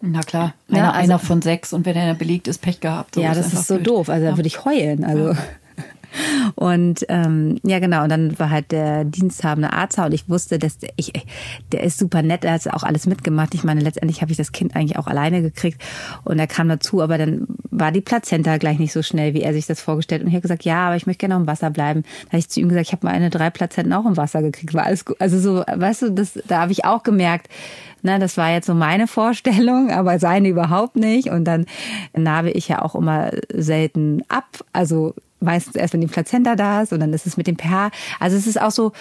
Na 0.00 0.20
klar, 0.20 0.54
Ja, 0.68 0.76
einer, 0.76 0.94
also- 0.94 1.00
einer 1.04 1.18
von 1.18 1.42
sechs 1.42 1.72
und 1.72 1.84
wenn 1.84 1.96
er 1.96 2.14
belegt 2.14 2.46
ist, 2.46 2.58
Pech 2.62 2.78
gehabt. 2.80 3.16
So 3.16 3.20
ja, 3.20 3.34
das 3.34 3.46
einfach 3.46 3.60
ist 3.60 3.66
so 3.68 3.74
blöd. 3.74 3.86
doof. 3.88 4.08
Also 4.08 4.24
da 4.26 4.30
Ja. 4.30 4.36
würde 4.36 4.46
ich 4.46 4.64
heulen. 4.64 5.04
Also. 5.04 5.34
Und 6.58 7.06
ähm, 7.08 7.60
ja, 7.62 7.78
genau. 7.78 8.02
Und 8.02 8.08
dann 8.08 8.36
war 8.36 8.50
halt 8.50 8.72
der 8.72 9.04
diensthabende 9.04 9.72
Arzt 9.72 9.96
und 9.96 10.12
ich 10.12 10.28
wusste, 10.28 10.58
dass 10.58 10.78
der, 10.78 10.90
ich, 10.96 11.12
der 11.70 11.84
ist 11.84 11.98
super 11.98 12.20
nett. 12.20 12.44
Er 12.44 12.54
hat 12.54 12.66
auch 12.74 12.82
alles 12.82 13.06
mitgemacht. 13.06 13.54
Ich 13.54 13.62
meine, 13.62 13.80
letztendlich 13.80 14.22
habe 14.22 14.32
ich 14.32 14.38
das 14.38 14.50
Kind 14.50 14.74
eigentlich 14.74 14.98
auch 14.98 15.06
alleine 15.06 15.40
gekriegt 15.40 15.80
und 16.24 16.40
er 16.40 16.48
kam 16.48 16.68
dazu, 16.68 17.00
aber 17.00 17.16
dann 17.16 17.46
war 17.70 17.92
die 17.92 18.00
Plazenta 18.00 18.56
gleich 18.56 18.80
nicht 18.80 18.92
so 18.92 19.04
schnell, 19.04 19.34
wie 19.34 19.42
er 19.42 19.52
sich 19.52 19.66
das 19.66 19.80
vorgestellt. 19.80 20.22
Und 20.22 20.28
ich 20.28 20.34
habe 20.34 20.42
gesagt, 20.42 20.64
ja, 20.64 20.88
aber 20.88 20.96
ich 20.96 21.06
möchte 21.06 21.20
gerne 21.20 21.34
noch 21.34 21.42
im 21.42 21.46
Wasser 21.46 21.70
bleiben. 21.70 22.02
Da 22.24 22.32
habe 22.32 22.38
ich 22.38 22.48
zu 22.48 22.58
ihm 22.58 22.68
gesagt, 22.68 22.88
ich 22.88 22.92
habe 22.92 23.06
mal 23.06 23.14
eine 23.14 23.30
drei 23.30 23.50
Plazenten 23.50 23.92
auch 23.92 24.06
im 24.06 24.16
Wasser 24.16 24.42
gekriegt. 24.42 24.74
War 24.74 24.84
alles 24.84 25.04
gut. 25.04 25.20
Also 25.20 25.38
so, 25.38 25.62
weißt 25.64 26.02
du, 26.02 26.10
das, 26.10 26.40
da 26.48 26.62
habe 26.62 26.72
ich 26.72 26.84
auch 26.84 27.04
gemerkt, 27.04 27.48
na, 28.02 28.18
das 28.18 28.36
war 28.36 28.50
jetzt 28.50 28.66
so 28.66 28.74
meine 28.74 29.06
Vorstellung, 29.06 29.90
aber 29.92 30.18
seine 30.18 30.48
überhaupt 30.48 30.96
nicht. 30.96 31.28
Und 31.28 31.44
dann 31.44 31.66
narbe 32.14 32.50
ich 32.50 32.66
ja 32.66 32.82
auch 32.82 32.96
immer 32.96 33.30
selten 33.54 34.22
ab. 34.28 34.64
Also 34.72 35.14
meistens 35.40 35.76
erst, 35.76 35.94
wenn 35.94 36.00
die 36.00 36.06
Plazenta 36.06 36.56
da 36.56 36.82
ist 36.82 36.92
und 36.92 37.00
dann 37.00 37.12
ist 37.12 37.26
es 37.26 37.36
mit 37.36 37.46
dem 37.46 37.58
pH. 37.58 37.90
Also 38.20 38.36
es 38.36 38.46
ist 38.46 38.60
auch 38.60 38.70
so, 38.70 38.92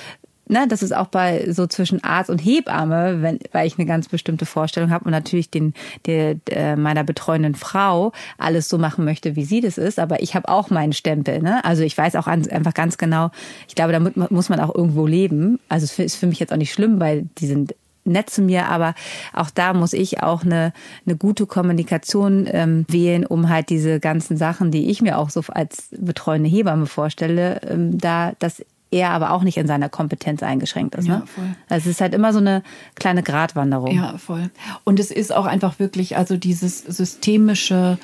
ne, 0.47 0.65
das 0.67 0.81
ist 0.81 0.95
auch 0.95 1.07
bei 1.07 1.51
so 1.51 1.67
zwischen 1.67 2.03
Arzt 2.03 2.29
und 2.29 2.39
Hebamme, 2.39 3.21
wenn, 3.21 3.39
weil 3.51 3.67
ich 3.67 3.77
eine 3.77 3.85
ganz 3.85 4.07
bestimmte 4.07 4.45
Vorstellung 4.45 4.91
habe 4.91 5.05
und 5.05 5.11
natürlich 5.11 5.49
den 5.49 5.73
der, 6.05 6.35
der 6.35 6.77
meiner 6.77 7.03
betreuenden 7.03 7.55
Frau 7.55 8.13
alles 8.37 8.69
so 8.69 8.77
machen 8.77 9.03
möchte, 9.03 9.35
wie 9.35 9.43
sie 9.43 9.61
das 9.61 9.77
ist. 9.77 9.99
Aber 9.99 10.21
ich 10.21 10.35
habe 10.35 10.47
auch 10.47 10.69
meinen 10.69 10.93
Stempel. 10.93 11.41
Ne? 11.41 11.63
Also 11.65 11.83
ich 11.83 11.97
weiß 11.97 12.15
auch 12.15 12.27
einfach 12.27 12.73
ganz 12.73 12.97
genau. 12.97 13.31
Ich 13.67 13.75
glaube, 13.75 13.91
damit 13.91 14.15
mu- 14.15 14.27
muss 14.29 14.49
man 14.49 14.59
auch 14.59 14.73
irgendwo 14.73 15.05
leben. 15.05 15.59
Also 15.69 15.83
es 15.85 15.99
ist 15.99 16.15
für 16.15 16.27
mich 16.27 16.39
jetzt 16.39 16.53
auch 16.53 16.57
nicht 16.57 16.71
schlimm, 16.71 16.99
weil 16.99 17.25
die 17.39 17.47
sind 17.47 17.75
nett 18.07 18.29
zu 18.29 18.41
mir, 18.41 18.67
aber 18.67 18.95
auch 19.33 19.49
da 19.49 19.73
muss 19.73 19.93
ich 19.93 20.23
auch 20.23 20.43
eine, 20.43 20.73
eine 21.05 21.15
gute 21.15 21.45
Kommunikation 21.45 22.47
ähm, 22.51 22.85
wählen, 22.89 23.25
um 23.25 23.49
halt 23.49 23.69
diese 23.69 23.99
ganzen 23.99 24.37
Sachen, 24.37 24.71
die 24.71 24.89
ich 24.89 25.01
mir 25.01 25.17
auch 25.17 25.29
so 25.29 25.41
als 25.47 25.89
betreuende 25.91 26.49
Hebamme 26.49 26.85
vorstelle, 26.85 27.61
ähm, 27.63 27.97
da 27.97 28.33
dass 28.39 28.63
er 28.89 29.09
aber 29.09 29.31
auch 29.31 29.43
nicht 29.43 29.57
in 29.57 29.67
seiner 29.67 29.89
Kompetenz 29.89 30.43
eingeschränkt 30.43 30.95
ist. 30.95 31.07
Ja, 31.07 31.19
ne? 31.19 31.23
voll. 31.27 31.55
Also 31.69 31.89
es 31.89 31.95
ist 31.95 32.01
halt 32.01 32.13
immer 32.13 32.31
so 32.31 32.39
eine 32.39 32.63
kleine 32.95 33.23
Gratwanderung. 33.23 33.93
Ja, 33.93 34.17
voll. 34.17 34.49
Und 34.83 34.99
es 34.99 35.11
ist 35.11 35.33
auch 35.33 35.45
einfach 35.45 35.79
wirklich, 35.79 36.15
also 36.17 36.37
dieses 36.37 36.79
systemische 36.79 37.97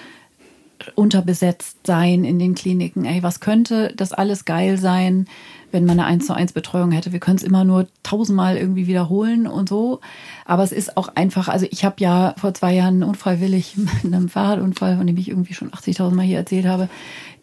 unterbesetzt 0.95 1.85
sein 1.85 2.23
in 2.23 2.39
den 2.39 2.55
Kliniken. 2.55 3.05
Ey, 3.05 3.23
was 3.23 3.39
könnte 3.39 3.93
das 3.95 4.11
alles 4.11 4.45
geil 4.45 4.77
sein, 4.77 5.27
wenn 5.71 5.85
man 5.85 5.99
eine 5.99 6.07
1 6.07 6.27
zu 6.27 6.33
1 6.33 6.53
Betreuung 6.53 6.91
hätte? 6.91 7.11
Wir 7.11 7.19
können 7.19 7.37
es 7.37 7.43
immer 7.43 7.63
nur 7.63 7.87
tausendmal 8.03 8.57
irgendwie 8.57 8.87
wiederholen 8.87 9.47
und 9.47 9.69
so. 9.69 10.01
Aber 10.45 10.63
es 10.63 10.71
ist 10.71 10.97
auch 10.97 11.09
einfach, 11.15 11.47
also 11.47 11.65
ich 11.69 11.85
habe 11.85 11.95
ja 11.99 12.35
vor 12.37 12.53
zwei 12.53 12.73
Jahren 12.73 13.03
unfreiwillig 13.03 13.75
mit 14.03 14.13
einem 14.13 14.29
Fahrradunfall, 14.29 14.97
von 14.97 15.07
dem 15.07 15.17
ich 15.17 15.29
irgendwie 15.29 15.53
schon 15.53 15.71
80.000 15.71 16.13
Mal 16.13 16.25
hier 16.25 16.37
erzählt 16.37 16.65
habe, 16.65 16.89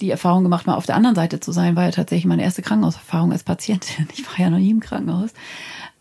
die 0.01 0.11
Erfahrung 0.11 0.43
gemacht, 0.43 0.67
mal 0.67 0.75
auf 0.75 0.87
der 0.87 0.97
anderen 0.97 1.17
Seite 1.17 1.41
zu 1.41 1.53
sein, 1.53 1.77
war 1.77 1.85
ja 1.85 1.91
tatsächlich 1.91 2.27
meine 2.27 2.43
erste 2.43 2.63
Krankenhauserfahrung 2.63 3.33
als 3.33 3.43
Patientin. 3.43 4.09
Ich 4.21 4.27
war 4.27 4.39
ja 4.39 4.51
noch 4.51 4.59
nie 4.59 4.71
im 4.71 4.81
Krankenhaus. 4.81 5.31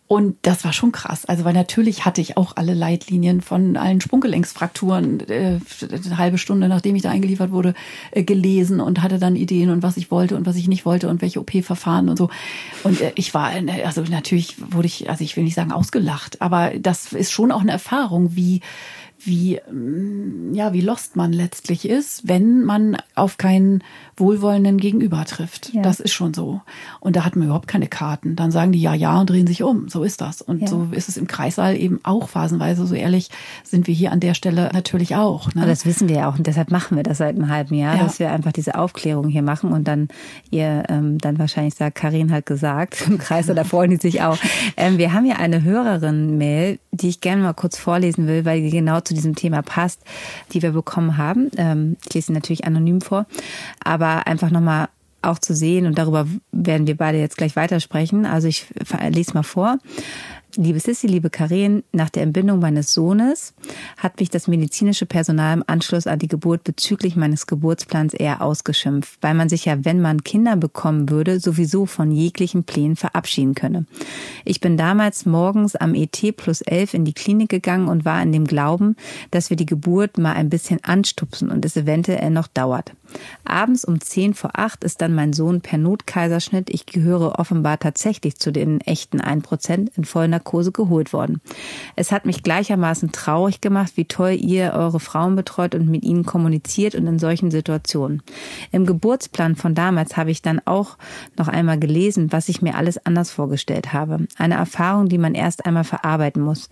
Und 0.09 0.37
das 0.41 0.65
war 0.65 0.73
schon 0.73 0.91
krass. 0.91 1.25
Also, 1.25 1.45
weil 1.45 1.53
natürlich 1.53 2.03
hatte 2.03 2.19
ich 2.19 2.35
auch 2.35 2.55
alle 2.55 2.73
Leitlinien 2.73 3.41
von 3.41 3.77
allen 3.77 4.01
Sprunggelenksfrakturen 4.01 5.19
äh, 5.29 5.59
eine 5.83 6.17
halbe 6.17 6.39
Stunde, 6.39 6.67
nachdem 6.67 6.95
ich 6.95 7.03
da 7.03 7.11
eingeliefert 7.11 7.51
wurde, 7.51 7.75
äh, 8.09 8.23
gelesen 8.23 8.79
und 8.79 9.03
hatte 9.03 9.19
dann 9.19 9.35
Ideen 9.35 9.69
und 9.69 9.83
was 9.83 9.97
ich 9.97 10.09
wollte 10.09 10.35
und 10.35 10.47
was 10.47 10.55
ich 10.55 10.67
nicht 10.67 10.83
wollte 10.83 11.09
und 11.09 11.21
welche 11.21 11.39
OP-Verfahren 11.39 12.09
und 12.09 12.17
so. 12.17 12.31
Und 12.83 12.99
äh, 13.01 13.11
ich 13.13 13.35
war, 13.35 13.55
äh, 13.55 13.83
also 13.83 14.01
natürlich 14.01 14.55
wurde 14.71 14.87
ich, 14.87 15.11
also 15.11 15.23
ich 15.23 15.37
will 15.37 15.43
nicht 15.43 15.53
sagen 15.53 15.71
ausgelacht, 15.71 16.41
aber 16.41 16.71
das 16.79 17.13
ist 17.13 17.31
schon 17.31 17.51
auch 17.51 17.61
eine 17.61 17.71
Erfahrung, 17.71 18.35
wie 18.35 18.61
wie 19.19 19.59
mm, 19.71 20.53
ja 20.53 20.73
wie 20.73 20.81
lost 20.81 21.15
man 21.15 21.33
letztlich 21.33 21.87
ist, 21.87 22.27
wenn 22.27 22.63
man 22.63 22.97
auf 23.15 23.37
keinen 23.37 23.83
wohlwollenden 24.19 24.77
Gegenüber 24.77 25.23
trifft. 25.25 25.73
Ja. 25.73 25.82
Das 25.82 25.99
ist 25.99 26.13
schon 26.13 26.34
so. 26.34 26.62
Und 26.99 27.15
da 27.15 27.25
hat 27.25 27.36
man 27.36 27.45
überhaupt 27.47 27.67
keine 27.67 27.88
Karten. 27.88 28.36
Dann 28.36 28.51
sagen 28.51 28.71
die 28.71 28.82
ja 28.82 28.93
ja 28.93 29.19
und 29.19 29.29
drehen 29.29 29.47
sich 29.47 29.63
um. 29.63 29.89
So 29.89 30.03
ist 30.03 30.21
das. 30.21 30.41
Und 30.41 30.62
Ja. 30.62 30.67
so 30.67 30.88
ist 30.91 31.10
es 31.10 31.17
im 31.17 31.27
Kreissaal 31.27 31.75
eben 31.77 31.99
auch 32.03 32.29
phasenweise. 32.29 32.86
So 32.86 32.95
ehrlich 32.95 33.29
sind 33.63 33.88
wir 33.88 33.93
hier 33.93 34.12
an 34.12 34.19
der 34.19 34.34
Stelle 34.34 34.69
natürlich 34.73 35.15
auch. 35.15 35.53
Ne? 35.53 35.62
Aber 35.62 35.69
das 35.69 35.86
wissen 35.86 36.10
wir 36.10 36.17
ja 36.17 36.29
auch 36.29 36.38
und 36.38 36.47
deshalb 36.47 36.71
machen 36.71 36.97
wir 36.97 37.03
das 37.03 37.17
seit 37.19 37.36
einem 37.36 37.49
halben 37.49 37.75
Jahr, 37.75 37.95
Ja. 37.97 38.03
dass 38.03 38.19
wir 38.19 38.32
einfach 38.32 38.51
diese 38.51 38.75
Aufklärung 38.75 39.27
hier 39.29 39.41
machen 39.41 39.71
und 39.71 39.88
dann 39.88 40.08
ihr 40.51 40.84
ähm, 40.89 41.17
dann 41.17 41.39
wahrscheinlich 41.39 41.75
sagt, 41.75 41.95
Karin 41.95 42.32
hat 42.32 42.45
gesagt, 42.45 43.01
im 43.08 43.17
Kreis 43.17 43.47
da 43.47 43.63
freuen 43.63 43.91
die 43.91 43.97
sich 43.97 44.21
auch. 44.21 44.38
Ähm, 44.77 44.97
wir 44.97 45.13
haben 45.13 45.25
hier 45.25 45.39
eine 45.39 45.63
Hörerin-Mail, 45.63 46.79
die 46.91 47.10
ich 47.10 47.21
gerne 47.21 47.41
mal 47.43 47.53
kurz 47.53 47.77
vorlesen 47.77 48.27
will, 48.27 48.45
weil 48.45 48.62
die 48.62 48.69
genau 48.69 48.99
zu 49.01 49.13
diesem 49.13 49.36
Thema 49.36 49.62
passt, 49.62 50.01
die 50.53 50.62
wir 50.62 50.71
bekommen 50.71 51.17
haben. 51.17 51.49
Ähm, 51.58 51.97
ich 52.08 52.13
lese 52.13 52.27
sie 52.27 52.34
natürlich 52.34 52.65
anonym 52.65 53.01
vor, 53.01 53.25
aber 53.84 54.08
einfach 54.17 54.49
nochmal 54.49 54.89
auch 55.21 55.39
zu 55.39 55.53
sehen 55.53 55.85
und 55.85 55.97
darüber 55.97 56.27
werden 56.51 56.87
wir 56.87 56.95
beide 56.95 57.17
jetzt 57.17 57.37
gleich 57.37 57.55
weitersprechen. 57.55 58.25
Also 58.25 58.47
ich 58.47 58.67
lese 59.09 59.33
mal 59.33 59.43
vor. 59.43 59.77
Liebe 60.61 60.81
Sissi, 60.81 61.07
liebe 61.07 61.29
Karin, 61.29 61.83
nach 61.93 62.09
der 62.09 62.23
Entbindung 62.23 62.59
meines 62.59 62.91
Sohnes 62.91 63.53
hat 63.95 64.19
mich 64.19 64.29
das 64.29 64.49
medizinische 64.49 65.05
Personal 65.05 65.55
im 65.55 65.63
Anschluss 65.67 66.05
an 66.05 66.19
die 66.19 66.27
Geburt 66.27 66.65
bezüglich 66.65 67.15
meines 67.15 67.47
Geburtsplans 67.47 68.13
eher 68.13 68.41
ausgeschimpft, 68.41 69.19
weil 69.21 69.35
man 69.35 69.47
sich 69.47 69.63
ja, 69.63 69.85
wenn 69.85 70.01
man 70.01 70.21
Kinder 70.21 70.57
bekommen 70.57 71.09
würde, 71.09 71.39
sowieso 71.39 71.85
von 71.85 72.11
jeglichen 72.11 72.65
Plänen 72.65 72.97
verabschieden 72.97 73.55
könne. 73.55 73.85
Ich 74.43 74.59
bin 74.59 74.75
damals 74.75 75.25
morgens 75.25 75.77
am 75.77 75.95
ET 75.95 76.35
plus 76.35 76.59
11 76.59 76.93
in 76.93 77.05
die 77.05 77.13
Klinik 77.13 77.47
gegangen 77.47 77.87
und 77.87 78.03
war 78.03 78.21
in 78.21 78.33
dem 78.33 78.45
Glauben, 78.45 78.97
dass 79.31 79.49
wir 79.49 79.55
die 79.55 79.65
Geburt 79.65 80.17
mal 80.17 80.33
ein 80.33 80.49
bisschen 80.49 80.83
anstupsen 80.83 81.51
und 81.51 81.63
es 81.63 81.77
eventuell 81.77 82.31
noch 82.31 82.47
dauert. 82.47 82.91
Abends 83.45 83.85
um 83.85 84.01
10 84.01 84.33
vor 84.33 84.51
8 84.53 84.83
ist 84.83 85.01
dann 85.01 85.15
mein 85.15 85.31
Sohn 85.33 85.61
per 85.61 85.77
Notkaiserschnitt, 85.77 86.69
ich 86.69 86.85
gehöre 86.85 87.39
offenbar 87.39 87.79
tatsächlich 87.79 88.37
zu 88.37 88.51
den 88.51 88.81
echten 88.81 89.21
1% 89.21 89.87
in 89.95 90.03
Vollnarkose 90.49 90.71
geholt 90.71 91.13
worden. 91.13 91.41
Es 91.95 92.12
hat 92.12 92.25
mich 92.25 92.43
gleichermaßen 92.43 93.12
traurig 93.12 93.62
gemacht, 93.62 93.93
wie 93.95 94.05
toll 94.05 94.38
ihr 94.39 94.73
eure 94.73 94.99
Frauen 94.99 95.35
betreut 95.35 95.75
und 95.75 95.88
mit 95.88 96.03
ihnen 96.03 96.25
kommuniziert 96.25 96.95
und 96.95 97.07
in 97.07 97.19
solchen 97.19 97.51
Situationen. 97.51 98.21
Im 98.71 98.85
Geburtsplan 98.85 99.55
von 99.55 99.75
damals 99.75 100.17
habe 100.17 100.31
ich 100.31 100.41
dann 100.41 100.62
auch 100.65 100.97
noch 101.38 101.47
einmal 101.47 101.79
gelesen, 101.79 102.31
was 102.31 102.49
ich 102.49 102.62
mir 102.62 102.75
alles 102.75 103.05
anders 103.05 103.31
vorgestellt 103.31 103.93
habe. 103.93 104.27
Eine 104.38 104.55
Erfahrung, 104.55 105.09
die 105.09 105.17
man 105.17 105.35
erst 105.35 105.65
einmal 105.65 105.83
verarbeiten 105.83 106.41
muss. 106.41 106.69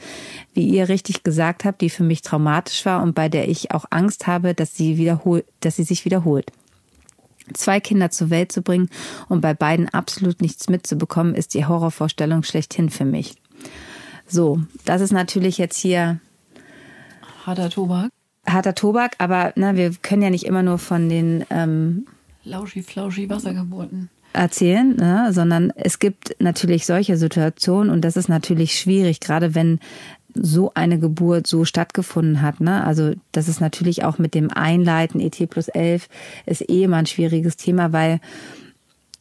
Wie 0.53 0.67
ihr 0.67 0.89
richtig 0.89 1.23
gesagt 1.23 1.65
habt, 1.65 1.81
die 1.81 1.89
für 1.89 2.03
mich 2.03 2.21
traumatisch 2.21 2.85
war 2.85 3.01
und 3.03 3.13
bei 3.13 3.29
der 3.29 3.47
ich 3.47 3.71
auch 3.71 3.85
Angst 3.89 4.27
habe, 4.27 4.53
dass 4.53 4.75
sie 4.75 4.97
wiederholt, 4.97 5.45
dass 5.61 5.75
sie 5.75 5.83
sich 5.83 6.05
wiederholt. 6.05 6.51
Zwei 7.53 7.79
Kinder 7.79 8.11
zur 8.11 8.29
Welt 8.29 8.51
zu 8.51 8.61
bringen 8.61 8.89
und 9.29 9.39
bei 9.39 9.53
beiden 9.53 9.87
absolut 9.87 10.41
nichts 10.41 10.67
mitzubekommen, 10.67 11.33
ist 11.33 11.53
die 11.53 11.65
Horrorvorstellung 11.65 12.43
schlechthin 12.43 12.89
für 12.89 13.05
mich. 13.05 13.35
So, 14.27 14.61
das 14.85 15.01
ist 15.01 15.11
natürlich 15.11 15.57
jetzt 15.57 15.77
hier 15.77 16.19
harter 17.45 17.69
Tobak. 17.69 18.09
Harter 18.45 18.75
Tobak, 18.75 19.15
aber 19.17 19.53
na, 19.55 19.75
wir 19.75 19.91
können 20.01 20.21
ja 20.21 20.29
nicht 20.29 20.45
immer 20.45 20.63
nur 20.63 20.77
von 20.77 21.09
den 21.09 21.45
ähm, 21.49 22.07
lauschi 22.43 22.81
flauschi 22.81 23.29
Wassergeburten 23.29 24.09
erzählen, 24.33 24.95
ne? 24.95 25.29
sondern 25.31 25.71
es 25.75 25.99
gibt 25.99 26.35
natürlich 26.39 26.85
solche 26.85 27.17
Situationen 27.17 27.91
und 27.91 28.01
das 28.01 28.17
ist 28.17 28.29
natürlich 28.29 28.79
schwierig, 28.79 29.19
gerade 29.19 29.55
wenn 29.55 29.79
so 30.33 30.71
eine 30.75 30.99
Geburt 30.99 31.47
so 31.47 31.65
stattgefunden 31.65 32.41
hat. 32.41 32.59
Ne? 32.59 32.83
Also 32.83 33.13
das 33.31 33.47
ist 33.47 33.59
natürlich 33.59 34.03
auch 34.03 34.19
mit 34.19 34.33
dem 34.35 34.51
Einleiten 34.51 35.19
ET 35.19 35.49
plus 35.49 35.67
11 35.67 36.07
ist 36.45 36.69
eh 36.69 36.83
immer 36.83 36.97
ein 36.97 37.05
schwieriges 37.07 37.57
Thema, 37.57 37.91
weil 37.91 38.19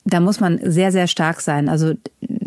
da 0.04 0.20
muss 0.20 0.40
man 0.40 0.60
sehr, 0.62 0.92
sehr 0.92 1.06
stark 1.06 1.40
sein. 1.40 1.68
Also 1.68 1.94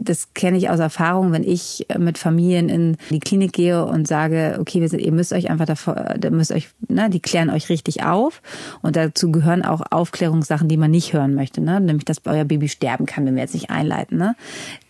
das 0.09 0.33
kenne 0.33 0.57
ich 0.57 0.69
aus 0.71 0.79
Erfahrung, 0.79 1.31
wenn 1.31 1.43
ich 1.43 1.85
mit 1.99 2.17
Familien 2.17 2.67
in 2.67 2.97
die 3.11 3.19
Klinik 3.19 3.53
gehe 3.53 3.85
und 3.85 4.07
sage, 4.07 4.57
okay, 4.59 4.85
sind, 4.87 5.01
ihr 5.01 5.11
müsst 5.11 5.31
euch 5.31 5.51
einfach 5.51 5.67
davor, 5.67 6.15
da 6.17 6.31
müsst 6.31 6.51
euch, 6.51 6.69
ne, 6.87 7.11
die 7.11 7.19
klären 7.19 7.51
euch 7.51 7.69
richtig 7.69 8.03
auf. 8.03 8.41
Und 8.81 8.95
dazu 8.95 9.31
gehören 9.31 9.63
auch 9.63 9.83
Aufklärungssachen, 9.91 10.67
die 10.67 10.77
man 10.77 10.89
nicht 10.89 11.13
hören 11.13 11.35
möchte, 11.35 11.61
ne? 11.61 11.79
Nämlich, 11.79 12.05
dass 12.05 12.25
euer 12.25 12.43
Baby 12.43 12.69
sterben 12.69 13.05
kann, 13.05 13.25
wenn 13.25 13.35
wir 13.35 13.43
jetzt 13.43 13.53
nicht 13.53 13.69
einleiten. 13.69 14.17
Ne? 14.17 14.35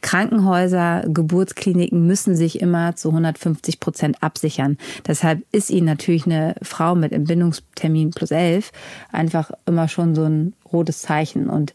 Krankenhäuser, 0.01 1.03
Geburtskliniken 1.07 2.07
müssen 2.07 2.35
sich 2.35 2.61
immer 2.61 2.95
zu 2.95 3.09
150 3.09 3.81
Prozent 3.81 4.23
absichern. 4.23 4.77
Deshalb 5.05 5.41
ist 5.51 5.69
ihnen 5.69 5.85
natürlich 5.85 6.25
eine 6.25 6.55
Frau 6.61 6.95
mit 6.95 7.11
Entbindungstermin 7.11 8.11
plus 8.11 8.31
11 8.31 8.71
einfach 9.11 9.51
immer 9.65 9.89
schon 9.89 10.15
so 10.15 10.23
ein 10.23 10.53
rotes 10.71 11.01
Zeichen. 11.01 11.49
Und 11.49 11.73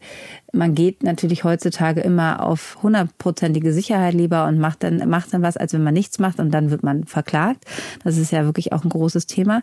man 0.53 0.75
geht 0.75 1.03
natürlich 1.03 1.43
heutzutage 1.43 2.01
immer 2.01 2.43
auf 2.43 2.77
hundertprozentige 2.81 3.73
Sicherheit 3.73 4.13
lieber 4.13 4.45
und 4.45 4.59
macht 4.59 4.83
dann, 4.83 5.07
macht 5.09 5.33
dann 5.33 5.41
was, 5.41 5.57
als 5.57 5.73
wenn 5.73 5.83
man 5.83 5.93
nichts 5.93 6.19
macht 6.19 6.39
und 6.39 6.51
dann 6.51 6.71
wird 6.71 6.83
man 6.83 7.05
verklagt. 7.05 7.65
Das 8.03 8.17
ist 8.17 8.31
ja 8.31 8.45
wirklich 8.45 8.73
auch 8.73 8.83
ein 8.83 8.89
großes 8.89 9.27
Thema. 9.27 9.61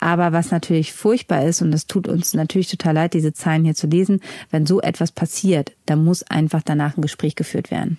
Aber 0.00 0.32
was 0.32 0.50
natürlich 0.50 0.92
furchtbar 0.92 1.44
ist, 1.44 1.62
und 1.62 1.70
das 1.70 1.86
tut 1.86 2.08
uns 2.08 2.34
natürlich 2.34 2.70
total 2.70 2.94
leid, 2.94 3.14
diese 3.14 3.32
Zeilen 3.32 3.64
hier 3.64 3.74
zu 3.74 3.86
lesen, 3.86 4.20
wenn 4.50 4.66
so 4.66 4.80
etwas 4.80 5.12
passiert, 5.12 5.72
dann 5.86 6.04
muss 6.04 6.22
einfach 6.22 6.62
danach 6.62 6.96
ein 6.96 7.02
Gespräch 7.02 7.34
geführt 7.34 7.70
werden. 7.70 7.98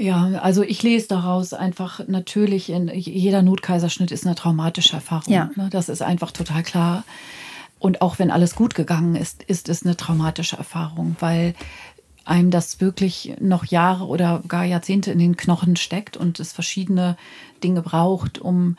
Ja, 0.00 0.40
also 0.40 0.62
ich 0.62 0.82
lese 0.82 1.08
daraus 1.08 1.52
einfach 1.52 2.00
natürlich, 2.08 2.70
in, 2.70 2.88
jeder 2.88 3.42
Notkaiserschnitt 3.42 4.10
ist 4.10 4.24
eine 4.24 4.34
traumatische 4.34 4.94
Erfahrung. 4.94 5.30
Ja. 5.30 5.50
Ne? 5.56 5.68
Das 5.70 5.90
ist 5.90 6.00
einfach 6.00 6.30
total 6.30 6.62
klar. 6.62 7.04
Und 7.80 8.02
auch 8.02 8.20
wenn 8.20 8.30
alles 8.30 8.54
gut 8.54 8.76
gegangen 8.76 9.16
ist, 9.16 9.42
ist 9.42 9.68
es 9.68 9.84
eine 9.84 9.96
traumatische 9.96 10.56
Erfahrung, 10.56 11.16
weil 11.18 11.54
einem 12.24 12.50
das 12.50 12.80
wirklich 12.80 13.34
noch 13.40 13.64
Jahre 13.64 14.06
oder 14.06 14.42
gar 14.46 14.64
Jahrzehnte 14.64 15.10
in 15.10 15.18
den 15.18 15.36
Knochen 15.36 15.74
steckt 15.74 16.16
und 16.16 16.38
es 16.38 16.52
verschiedene 16.52 17.16
Dinge 17.64 17.82
braucht, 17.82 18.38
um 18.38 18.76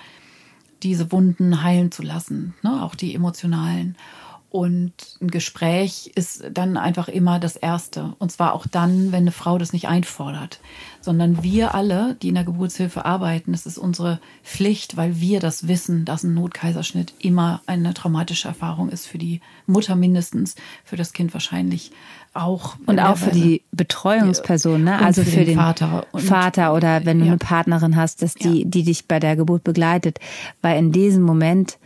diese 0.83 1.11
Wunden 1.11 1.63
heilen 1.63 1.91
zu 1.91 2.03
lassen, 2.03 2.53
ne? 2.61 2.83
auch 2.83 2.95
die 2.95 3.13
emotionalen. 3.13 3.97
Und 4.51 4.91
ein 5.21 5.29
Gespräch 5.29 6.11
ist 6.13 6.43
dann 6.51 6.75
einfach 6.75 7.07
immer 7.07 7.39
das 7.39 7.55
Erste. 7.55 8.15
Und 8.19 8.33
zwar 8.33 8.51
auch 8.51 8.67
dann, 8.67 9.13
wenn 9.13 9.21
eine 9.21 9.31
Frau 9.31 9.57
das 9.57 9.71
nicht 9.71 9.87
einfordert. 9.87 10.59
Sondern 10.99 11.41
wir 11.41 11.73
alle, 11.73 12.17
die 12.21 12.27
in 12.27 12.35
der 12.35 12.43
Geburtshilfe 12.43 13.05
arbeiten, 13.05 13.53
es 13.53 13.65
ist 13.65 13.77
unsere 13.77 14.19
Pflicht, 14.43 14.97
weil 14.97 15.21
wir 15.21 15.39
das 15.39 15.69
wissen, 15.69 16.03
dass 16.03 16.23
ein 16.23 16.33
Notkaiserschnitt 16.33 17.13
immer 17.19 17.61
eine 17.65 17.93
traumatische 17.93 18.49
Erfahrung 18.49 18.89
ist 18.89 19.07
für 19.07 19.17
die 19.17 19.39
Mutter 19.67 19.95
mindestens, 19.95 20.55
für 20.83 20.97
das 20.97 21.13
Kind 21.13 21.31
wahrscheinlich 21.31 21.93
auch. 22.33 22.75
Und 22.87 22.99
auch 22.99 23.15
für 23.17 23.31
die 23.31 23.63
Betreuungsperson, 23.71 24.83
ne? 24.83 24.99
also 24.99 25.23
für, 25.23 25.31
für 25.31 25.45
den, 25.45 25.55
Vater. 25.55 26.05
Vater 26.13 26.73
oder 26.73 27.05
wenn 27.05 27.19
du 27.19 27.25
ja. 27.25 27.31
eine 27.31 27.37
Partnerin 27.37 27.95
hast, 27.95 28.21
dass 28.21 28.33
die, 28.33 28.65
die 28.65 28.83
dich 28.83 29.07
bei 29.07 29.21
der 29.21 29.37
Geburt 29.37 29.63
begleitet. 29.63 30.19
Weil 30.61 30.77
in 30.77 30.91
diesem 30.91 31.23
Moment 31.23 31.77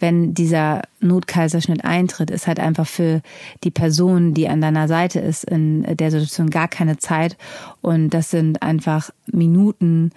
wenn 0.00 0.34
dieser 0.34 0.82
Notkaiserschnitt 1.00 1.84
eintritt, 1.84 2.30
ist 2.30 2.46
halt 2.46 2.58
einfach 2.58 2.86
für 2.86 3.22
die 3.62 3.70
Person, 3.70 4.34
die 4.34 4.48
an 4.48 4.60
deiner 4.60 4.88
Seite 4.88 5.20
ist, 5.20 5.44
in 5.44 5.82
der 5.82 6.10
Situation 6.10 6.50
gar 6.50 6.68
keine 6.68 6.98
Zeit. 6.98 7.36
Und 7.80 8.10
das 8.10 8.30
sind 8.30 8.62
einfach 8.62 9.10
Minuten, 9.30 10.10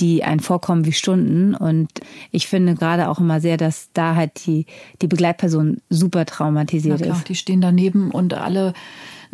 die 0.00 0.22
einen 0.22 0.40
vorkommen 0.40 0.84
wie 0.84 0.92
Stunden. 0.92 1.54
Und 1.54 1.90
ich 2.30 2.46
finde 2.46 2.74
gerade 2.74 3.08
auch 3.08 3.18
immer 3.18 3.40
sehr, 3.40 3.56
dass 3.56 3.90
da 3.92 4.14
halt 4.14 4.46
die, 4.46 4.66
die 5.02 5.08
Begleitperson 5.08 5.78
super 5.90 6.26
traumatisiert 6.26 7.00
Na 7.00 7.06
klar, 7.06 7.18
ist. 7.18 7.28
Die 7.28 7.34
stehen 7.34 7.60
daneben 7.60 8.10
und 8.10 8.34
alle 8.34 8.72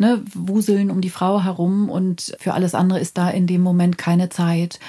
ne, 0.01 0.21
wuseln 0.33 0.89
um 0.91 0.99
die 0.99 1.09
Frau 1.09 1.43
herum 1.43 1.89
und 1.89 2.35
für 2.39 2.53
alles 2.53 2.75
andere 2.75 2.99
ist 2.99 3.17
da 3.17 3.29
in 3.29 3.47
dem 3.47 3.61
Moment 3.61 3.97
keine 3.97 4.29
Zeit. 4.29 4.79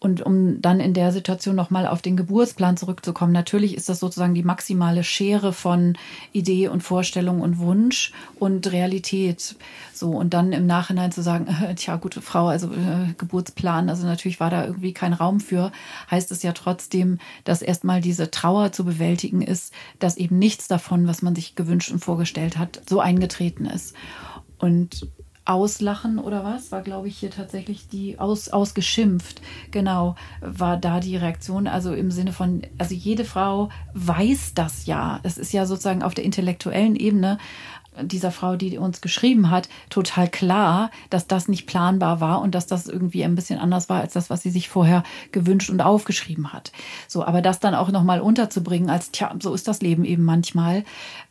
Und 0.00 0.20
um 0.20 0.60
dann 0.60 0.80
in 0.80 0.92
der 0.92 1.12
Situation 1.12 1.56
nochmal 1.56 1.86
auf 1.86 2.02
den 2.02 2.16
Geburtsplan 2.16 2.76
zurückzukommen, 2.76 3.32
natürlich 3.32 3.74
ist 3.74 3.88
das 3.88 4.00
sozusagen 4.00 4.34
die 4.34 4.42
maximale 4.42 5.02
Schere 5.02 5.54
von 5.54 5.96
Idee 6.32 6.68
und 6.68 6.82
Vorstellung 6.82 7.40
und 7.40 7.58
Wunsch 7.58 8.12
und 8.38 8.70
Realität. 8.70 9.56
So, 9.94 10.10
und 10.10 10.34
dann 10.34 10.52
im 10.52 10.66
Nachhinein 10.66 11.10
zu 11.10 11.22
sagen, 11.22 11.46
äh, 11.64 11.74
tja, 11.74 11.96
gute 11.96 12.20
Frau, 12.20 12.48
also 12.48 12.66
äh, 12.66 13.14
Geburtsplan, 13.16 13.88
also 13.88 14.06
natürlich 14.06 14.40
war 14.40 14.50
da 14.50 14.66
irgendwie 14.66 14.92
kein 14.92 15.14
Raum 15.14 15.40
für, 15.40 15.72
heißt 16.10 16.30
es 16.32 16.42
ja 16.42 16.52
trotzdem, 16.52 17.18
dass 17.44 17.62
erstmal 17.62 18.02
diese 18.02 18.30
Trauer 18.30 18.72
zu 18.72 18.84
bewältigen 18.84 19.40
ist, 19.40 19.72
dass 20.00 20.18
eben 20.18 20.38
nichts 20.38 20.68
davon, 20.68 21.06
was 21.06 21.22
man 21.22 21.34
sich 21.34 21.54
gewünscht 21.54 21.90
und 21.90 22.00
vorgestellt 22.00 22.58
hat, 22.58 22.82
so 22.86 23.00
eingetreten 23.00 23.64
ist. 23.64 23.94
Und 24.58 25.08
Auslachen 25.46 26.18
oder 26.18 26.42
was, 26.42 26.72
war, 26.72 26.80
glaube 26.80 27.08
ich, 27.08 27.18
hier 27.18 27.30
tatsächlich 27.30 27.86
die 27.88 28.18
aus, 28.18 28.48
ausgeschimpft. 28.48 29.42
Genau, 29.70 30.16
war 30.40 30.78
da 30.78 31.00
die 31.00 31.16
Reaktion. 31.16 31.66
Also 31.66 31.92
im 31.92 32.10
Sinne 32.10 32.32
von, 32.32 32.62
also 32.78 32.94
jede 32.94 33.24
Frau 33.24 33.68
weiß 33.92 34.54
das 34.54 34.86
ja. 34.86 35.20
Es 35.22 35.36
ist 35.36 35.52
ja 35.52 35.66
sozusagen 35.66 36.02
auf 36.02 36.14
der 36.14 36.24
intellektuellen 36.24 36.96
Ebene 36.96 37.38
dieser 38.02 38.30
Frau, 38.30 38.56
die 38.56 38.78
uns 38.78 39.00
geschrieben 39.00 39.50
hat, 39.50 39.68
total 39.90 40.28
klar, 40.28 40.90
dass 41.10 41.26
das 41.26 41.48
nicht 41.48 41.66
planbar 41.66 42.20
war 42.20 42.40
und 42.40 42.54
dass 42.54 42.66
das 42.66 42.86
irgendwie 42.86 43.24
ein 43.24 43.34
bisschen 43.34 43.58
anders 43.58 43.88
war 43.88 44.00
als 44.00 44.14
das, 44.14 44.30
was 44.30 44.42
sie 44.42 44.50
sich 44.50 44.68
vorher 44.68 45.02
gewünscht 45.32 45.70
und 45.70 45.80
aufgeschrieben 45.80 46.52
hat. 46.52 46.72
So, 47.08 47.24
aber 47.24 47.42
das 47.42 47.60
dann 47.60 47.74
auch 47.74 47.90
nochmal 47.90 48.20
unterzubringen 48.20 48.90
als, 48.90 49.12
tja, 49.12 49.34
so 49.40 49.54
ist 49.54 49.68
das 49.68 49.80
Leben 49.80 50.04
eben 50.04 50.24
manchmal, 50.24 50.84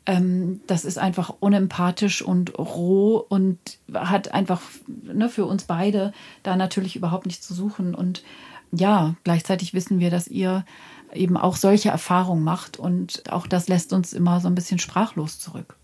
ähm, 0.06 0.62
das 0.68 0.86
ist 0.86 0.98
einfach 0.98 1.34
unempathisch 1.40 2.22
und 2.22 2.58
roh 2.58 3.18
und 3.18 3.58
hat 3.94 4.34
einfach 4.34 4.62
ne, 4.88 5.30
für 5.30 5.46
uns 5.46 5.64
beide 5.64 6.14
da 6.44 6.56
natürlich 6.56 6.96
überhaupt 6.96 7.26
nichts 7.26 7.48
zu 7.48 7.54
suchen. 7.54 7.96
Und 7.96 8.24
ja, 8.72 9.16
gleichzeitig 9.24 9.74
wissen 9.74 10.00
wir, 10.00 10.10
dass 10.10 10.28
ihr 10.28 10.66
eben 11.14 11.38
auch 11.38 11.56
solche 11.56 11.90
Erfahrungen 11.90 12.44
macht 12.44 12.80
und 12.80 13.32
auch 13.32 13.48
das 13.48 13.68
lässt 13.68 13.94
uns 13.94 14.14
immer 14.14 14.40
so 14.40 14.48
ein 14.48 14.56
bisschen 14.56 14.80
sprachlos 14.80 15.40
zurück. 15.40 15.78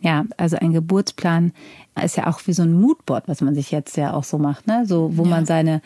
Ja, 0.00 0.24
also 0.36 0.56
ein 0.56 0.72
Geburtsplan 0.72 1.52
ist 2.02 2.16
ja 2.16 2.26
auch 2.26 2.40
wie 2.46 2.52
so 2.52 2.62
ein 2.62 2.72
Moodboard, 2.72 3.28
was 3.28 3.40
man 3.40 3.54
sich 3.54 3.70
jetzt 3.70 3.96
ja 3.96 4.12
auch 4.12 4.24
so 4.24 4.38
macht, 4.38 4.66
ne? 4.66 4.84
So, 4.86 5.16
wo 5.16 5.24
ja. 5.24 5.30
man 5.30 5.46
seine 5.46 5.80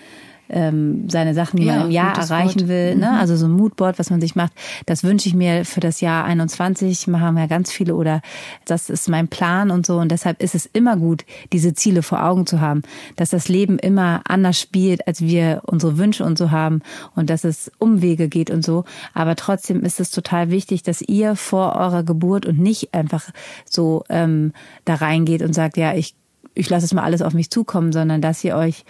ähm, 0.51 1.09
seine 1.09 1.35
Sachen, 1.35 1.59
die 1.59 1.67
ja, 1.67 1.77
man 1.77 1.87
im 1.87 1.91
Jahr 1.91 2.17
erreichen 2.17 2.61
Wort. 2.61 2.69
will. 2.69 2.97
Ne? 2.97 3.11
Mhm. 3.11 3.19
Also 3.19 3.37
so 3.37 3.47
ein 3.47 3.53
Moodboard, 3.53 3.99
was 3.99 4.11
man 4.11 4.21
sich 4.21 4.37
macht, 4.37 4.53
das 4.87 5.05
wünsche 5.05 5.29
ich 5.29 5.35
mir 5.35 5.65
für 5.65 5.81
das 5.81 6.01
Jahr 6.01 6.25
21. 6.25 7.07
Machen 7.07 7.37
wir 7.37 7.47
ganz 7.47 7.73
viele 7.73 7.95
oder 7.95 8.21
das 8.67 8.91
ist 8.91 9.09
mein 9.09 9.29
Plan 9.29 9.71
und 9.71 9.87
so. 9.87 9.99
Und 9.99 10.11
deshalb 10.11 10.43
ist 10.43 10.55
es 10.55 10.67
immer 10.67 10.97
gut, 10.97 11.25
diese 11.53 11.75
Ziele 11.75 12.03
vor 12.03 12.25
Augen 12.25 12.47
zu 12.47 12.61
haben, 12.61 12.83
dass 13.17 13.31
das 13.31 13.49
Leben 13.49 13.79
immer 13.79 14.23
anders 14.25 14.61
spielt, 14.61 15.07
als 15.07 15.21
wir 15.21 15.63
unsere 15.67 15.99
Wünsche 15.99 16.25
und 16.25 16.39
so 16.39 16.51
haben 16.51 16.83
und 17.15 17.31
dass 17.31 17.45
es 17.45 17.71
Umwege 17.79 18.29
geht 18.29 18.51
und 18.51 18.65
so. 18.65 18.85
Aber 19.15 19.37
trotzdem 19.37 19.85
ist 19.85 20.01
es 20.01 20.11
total 20.11 20.51
wichtig, 20.51 20.83
dass 20.83 21.03
ihr 21.03 21.37
vor 21.37 21.77
eurer 21.77 22.03
Geburt 22.03 22.47
und 22.47 22.59
nicht 22.59 22.95
einfach 22.95 23.31
so 23.69 24.05
ähm, 24.09 24.53
da 24.85 24.95
reingeht 24.95 25.43
und 25.43 25.55
sagt, 25.55 25.77
ja, 25.77 25.95
ich 25.95 26.15
ich 26.55 26.69
lasse 26.69 26.85
es 26.85 26.93
mal 26.93 27.05
alles 27.05 27.23
auf 27.23 27.33
mich 27.33 27.51
zukommen, 27.51 27.93
sondern 27.93 28.21
dass 28.21 28.43
ihr 28.45 28.57
euch 28.57 28.85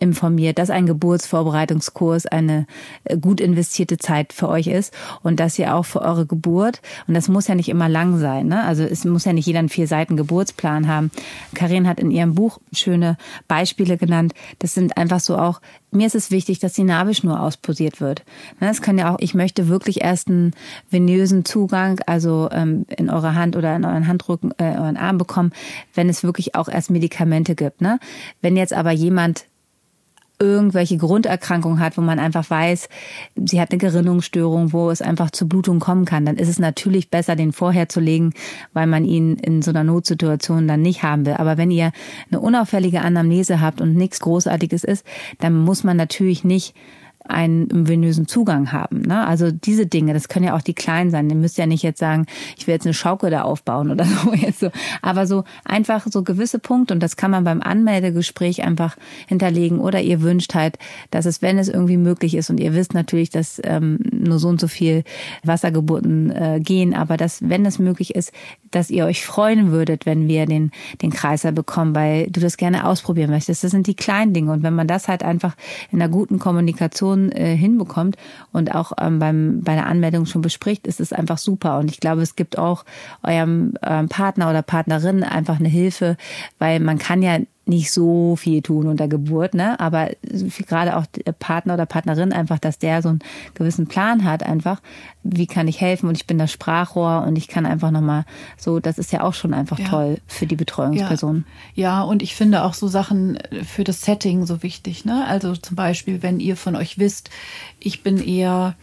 informiert, 0.00 0.58
dass 0.58 0.70
ein 0.70 0.86
Geburtsvorbereitungskurs 0.86 2.26
eine 2.26 2.66
äh, 3.04 3.16
gut 3.16 3.40
investierte 3.40 3.98
Zeit 3.98 4.32
für 4.32 4.48
euch 4.48 4.66
ist 4.66 4.92
und 5.22 5.40
dass 5.40 5.58
ihr 5.58 5.74
auch 5.74 5.84
für 5.84 6.02
eure 6.02 6.26
Geburt, 6.26 6.80
und 7.06 7.14
das 7.14 7.28
muss 7.28 7.48
ja 7.48 7.54
nicht 7.54 7.68
immer 7.68 7.88
lang 7.88 8.18
sein, 8.18 8.46
ne? 8.46 8.64
also 8.64 8.82
es 8.82 9.04
muss 9.04 9.24
ja 9.24 9.32
nicht 9.32 9.46
jeder 9.46 9.60
einen 9.60 9.68
vier 9.68 9.86
Seiten 9.86 10.16
Geburtsplan 10.16 10.88
haben. 10.88 11.10
Karin 11.54 11.88
hat 11.88 12.00
in 12.00 12.10
ihrem 12.10 12.34
Buch 12.34 12.58
schöne 12.72 13.16
Beispiele 13.46 13.96
genannt. 13.96 14.32
Das 14.58 14.74
sind 14.74 14.96
einfach 14.96 15.20
so 15.20 15.36
auch, 15.36 15.60
mir 15.90 16.06
ist 16.06 16.14
es 16.14 16.30
wichtig, 16.30 16.58
dass 16.58 16.74
die 16.74 16.84
Nabelschnur 16.84 17.40
ausposiert 17.40 18.00
wird. 18.00 18.22
Es 18.60 18.82
kann 18.82 18.98
ja 18.98 19.14
auch, 19.14 19.18
ich 19.20 19.34
möchte 19.34 19.68
wirklich 19.68 20.02
erst 20.02 20.28
einen 20.28 20.52
venösen 20.90 21.44
Zugang, 21.44 22.00
also 22.06 22.48
ähm, 22.52 22.84
in 22.94 23.08
eurer 23.08 23.34
Hand 23.34 23.56
oder 23.56 23.74
in 23.74 23.84
euren 23.84 24.06
Handrücken, 24.06 24.52
äh, 24.58 24.76
euren 24.76 24.96
Arm 24.96 25.18
bekommen, 25.18 25.52
wenn 25.94 26.08
es 26.08 26.22
wirklich 26.22 26.54
auch 26.54 26.68
erst 26.68 26.90
Medikamente 26.90 27.54
gibt. 27.54 27.80
Ne? 27.80 27.98
Wenn 28.42 28.56
jetzt 28.56 28.72
aber 28.72 28.92
jemand 28.92 29.46
irgendwelche 30.40 30.96
Grunderkrankungen 30.96 31.80
hat, 31.80 31.96
wo 31.96 32.00
man 32.00 32.18
einfach 32.18 32.48
weiß, 32.48 32.88
sie 33.44 33.60
hat 33.60 33.72
eine 33.72 33.78
Gerinnungsstörung, 33.78 34.72
wo 34.72 34.90
es 34.90 35.02
einfach 35.02 35.30
zu 35.30 35.48
Blutung 35.48 35.80
kommen 35.80 36.04
kann, 36.04 36.24
dann 36.24 36.36
ist 36.36 36.48
es 36.48 36.58
natürlich 36.58 37.10
besser, 37.10 37.34
den 37.34 37.52
vorher 37.52 37.88
zu 37.88 38.00
legen, 38.00 38.32
weil 38.72 38.86
man 38.86 39.04
ihn 39.04 39.36
in 39.36 39.62
so 39.62 39.70
einer 39.70 39.84
Notsituation 39.84 40.68
dann 40.68 40.82
nicht 40.82 41.02
haben 41.02 41.26
will. 41.26 41.34
Aber 41.34 41.56
wenn 41.56 41.70
ihr 41.70 41.92
eine 42.30 42.40
unauffällige 42.40 43.00
Anamnese 43.00 43.60
habt 43.60 43.80
und 43.80 43.94
nichts 43.94 44.20
Großartiges 44.20 44.84
ist, 44.84 45.04
dann 45.40 45.56
muss 45.56 45.82
man 45.82 45.96
natürlich 45.96 46.44
nicht 46.44 46.74
einen 47.28 47.88
venösen 47.88 48.26
Zugang 48.26 48.72
haben. 48.72 49.02
Ne? 49.02 49.26
Also 49.26 49.50
diese 49.50 49.86
Dinge, 49.86 50.14
das 50.14 50.28
können 50.28 50.46
ja 50.46 50.56
auch 50.56 50.62
die 50.62 50.74
kleinen 50.74 51.10
sein. 51.10 51.30
Ihr 51.30 51.36
müsst 51.36 51.58
ja 51.58 51.66
nicht 51.66 51.82
jetzt 51.82 51.98
sagen, 51.98 52.26
ich 52.56 52.66
will 52.66 52.74
jetzt 52.74 52.86
eine 52.86 52.94
Schaukel 52.94 53.30
da 53.30 53.42
aufbauen 53.42 53.90
oder 53.90 54.04
so. 54.24 54.32
Jetzt 54.34 54.60
so. 54.60 54.70
Aber 55.02 55.26
so 55.26 55.44
einfach 55.64 56.06
so 56.08 56.22
gewisse 56.22 56.58
Punkte 56.58 56.94
und 56.94 57.02
das 57.02 57.16
kann 57.16 57.30
man 57.30 57.44
beim 57.44 57.62
Anmeldegespräch 57.62 58.62
einfach 58.62 58.96
hinterlegen 59.26 59.80
oder 59.80 60.00
ihr 60.00 60.22
wünscht 60.22 60.54
halt, 60.54 60.78
dass 61.10 61.26
es, 61.26 61.42
wenn 61.42 61.58
es 61.58 61.68
irgendwie 61.68 61.96
möglich 61.96 62.34
ist 62.34 62.50
und 62.50 62.58
ihr 62.60 62.74
wisst 62.74 62.94
natürlich, 62.94 63.30
dass 63.30 63.60
ähm, 63.64 63.98
nur 64.12 64.38
so 64.38 64.48
und 64.48 64.60
so 64.60 64.68
viel 64.68 65.04
Wassergeburten 65.44 66.30
äh, 66.30 66.60
gehen, 66.60 66.94
aber 66.94 67.16
dass, 67.16 67.48
wenn 67.48 67.66
es 67.66 67.78
möglich 67.78 68.14
ist, 68.14 68.32
dass 68.70 68.90
ihr 68.90 69.04
euch 69.06 69.24
freuen 69.24 69.70
würdet, 69.70 70.06
wenn 70.06 70.28
wir 70.28 70.46
den, 70.46 70.70
den 71.02 71.10
Kreiser 71.10 71.52
bekommen, 71.52 71.94
weil 71.94 72.28
du 72.30 72.40
das 72.40 72.56
gerne 72.56 72.86
ausprobieren 72.86 73.30
möchtest. 73.30 73.64
Das 73.64 73.70
sind 73.70 73.86
die 73.86 73.94
kleinen 73.94 74.32
Dinge. 74.32 74.52
Und 74.52 74.62
wenn 74.62 74.74
man 74.74 74.86
das 74.86 75.08
halt 75.08 75.22
einfach 75.22 75.56
in 75.90 76.00
einer 76.00 76.10
guten 76.10 76.38
Kommunikation 76.38 77.17
äh, 77.32 77.56
hinbekommt 77.56 78.16
und 78.52 78.74
auch 78.74 78.92
ähm, 79.00 79.18
beim, 79.18 79.62
bei 79.62 79.74
der 79.74 79.86
Anmeldung 79.86 80.26
schon 80.26 80.42
bespricht, 80.42 80.86
ist 80.86 81.00
es 81.00 81.12
einfach 81.12 81.38
super. 81.38 81.78
Und 81.78 81.90
ich 81.90 82.00
glaube, 82.00 82.22
es 82.22 82.36
gibt 82.36 82.58
auch 82.58 82.84
eurem 83.22 83.74
ähm, 83.82 84.08
Partner 84.08 84.50
oder 84.50 84.62
Partnerin 84.62 85.22
einfach 85.22 85.58
eine 85.58 85.68
Hilfe, 85.68 86.16
weil 86.58 86.80
man 86.80 86.98
kann 86.98 87.22
ja 87.22 87.38
nicht 87.68 87.92
so 87.92 88.36
viel 88.36 88.62
tun 88.62 88.86
unter 88.88 89.08
Geburt, 89.08 89.54
ne? 89.54 89.78
Aber 89.78 90.10
gerade 90.66 90.96
auch 90.96 91.06
der 91.06 91.32
Partner 91.32 91.74
oder 91.74 91.86
Partnerin 91.86 92.32
einfach, 92.32 92.58
dass 92.58 92.78
der 92.78 93.02
so 93.02 93.10
einen 93.10 93.20
gewissen 93.54 93.86
Plan 93.86 94.24
hat, 94.24 94.42
einfach, 94.42 94.80
wie 95.22 95.46
kann 95.46 95.68
ich 95.68 95.80
helfen 95.80 96.08
und 96.08 96.16
ich 96.16 96.26
bin 96.26 96.38
das 96.38 96.50
Sprachrohr 96.50 97.24
und 97.26 97.36
ich 97.36 97.48
kann 97.48 97.66
einfach 97.66 97.90
nochmal 97.90 98.24
so, 98.56 98.80
das 98.80 98.98
ist 98.98 99.12
ja 99.12 99.22
auch 99.22 99.34
schon 99.34 99.54
einfach 99.54 99.78
ja. 99.78 99.88
toll 99.88 100.18
für 100.26 100.46
die 100.46 100.56
Betreuungsperson. 100.56 101.44
Ja. 101.74 101.82
ja, 101.82 102.02
und 102.02 102.22
ich 102.22 102.34
finde 102.34 102.64
auch 102.64 102.74
so 102.74 102.88
Sachen 102.88 103.38
für 103.64 103.84
das 103.84 104.00
Setting 104.02 104.46
so 104.46 104.62
wichtig, 104.62 105.04
ne? 105.04 105.26
Also 105.26 105.54
zum 105.54 105.76
Beispiel, 105.76 106.22
wenn 106.22 106.40
ihr 106.40 106.56
von 106.56 106.74
euch 106.76 106.98
wisst, 106.98 107.30
ich 107.78 108.02
bin 108.02 108.18
eher 108.18 108.74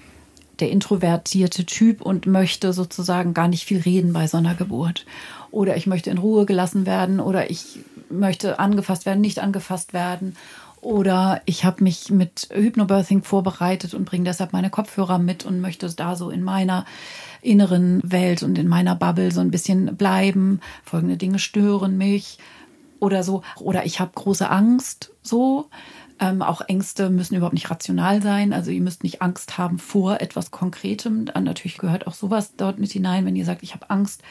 der 0.60 0.70
introvertierte 0.70 1.66
Typ 1.66 2.02
und 2.02 2.28
möchte 2.28 2.74
sozusagen 2.74 3.34
gar 3.34 3.48
nicht 3.48 3.66
viel 3.66 3.82
reden 3.82 4.14
bei 4.14 4.28
so 4.28 4.38
einer 4.38 4.56
Geburt. 4.56 5.06
Oder 5.52 5.78
ich 5.78 5.88
möchte 5.88 6.10
in 6.10 6.18
Ruhe 6.18 6.46
gelassen 6.46 6.86
werden 6.86 7.20
oder 7.20 7.50
ich 7.50 7.80
möchte 8.10 8.60
angefasst 8.60 9.06
werden, 9.06 9.22
nicht 9.22 9.40
angefasst 9.40 9.94
werden. 9.94 10.36
Oder 10.82 11.42
ich 11.46 11.66
habe 11.66 11.84
mich 11.84 12.12
mit 12.12 12.50
Hypnobirthing 12.54 13.24
vorbereitet 13.24 13.96
und 13.96 14.06
bringe 14.06 14.26
deshalb 14.26 14.54
meine 14.54 14.70
Kopfhörer 14.70 15.18
mit 15.18 15.44
und 15.44 15.60
möchte 15.60 15.92
da 15.92 16.16
so 16.16 16.30
in 16.30 16.44
meiner 16.44 16.86
inneren 17.42 18.02
Welt 18.04 18.44
und 18.44 18.58
in 18.60 18.68
meiner 18.68 18.96
Bubble 18.96 19.32
so 19.32 19.42
ein 19.42 19.50
bisschen 19.50 19.98
bleiben. 19.98 20.60
Folgende 20.84 21.18
Dinge 21.18 21.40
stören 21.40 21.98
mich 21.98 22.38
oder 23.00 23.24
so. 23.24 23.42
Oder 23.58 23.86
ich 23.86 24.00
habe 24.00 24.12
große 24.14 24.48
Angst 24.48 25.12
so. 25.24 25.70
Ähm, 26.20 26.42
auch 26.42 26.62
Ängste 26.62 27.10
müssen 27.10 27.36
überhaupt 27.36 27.56
nicht 27.56 27.70
rational 27.72 28.22
sein. 28.22 28.54
Also 28.54 28.72
ihr 28.72 28.82
müsst 28.82 29.04
nicht 29.04 29.22
Angst 29.22 29.58
haben 29.58 29.80
vor 29.80 30.22
etwas 30.22 30.52
Konkretem. 30.52 31.26
Dann 31.26 31.46
natürlich 31.46 31.80
gehört 31.80 32.06
auch 32.06 32.14
sowas 32.14 32.54
dort 32.56 32.80
mit 32.80 32.92
hinein, 32.92 33.26
wenn 33.26 33.36
ihr 33.36 33.46
sagt, 33.46 33.64
ich 33.64 33.74
habe 33.74 33.90
Angst 33.90 34.22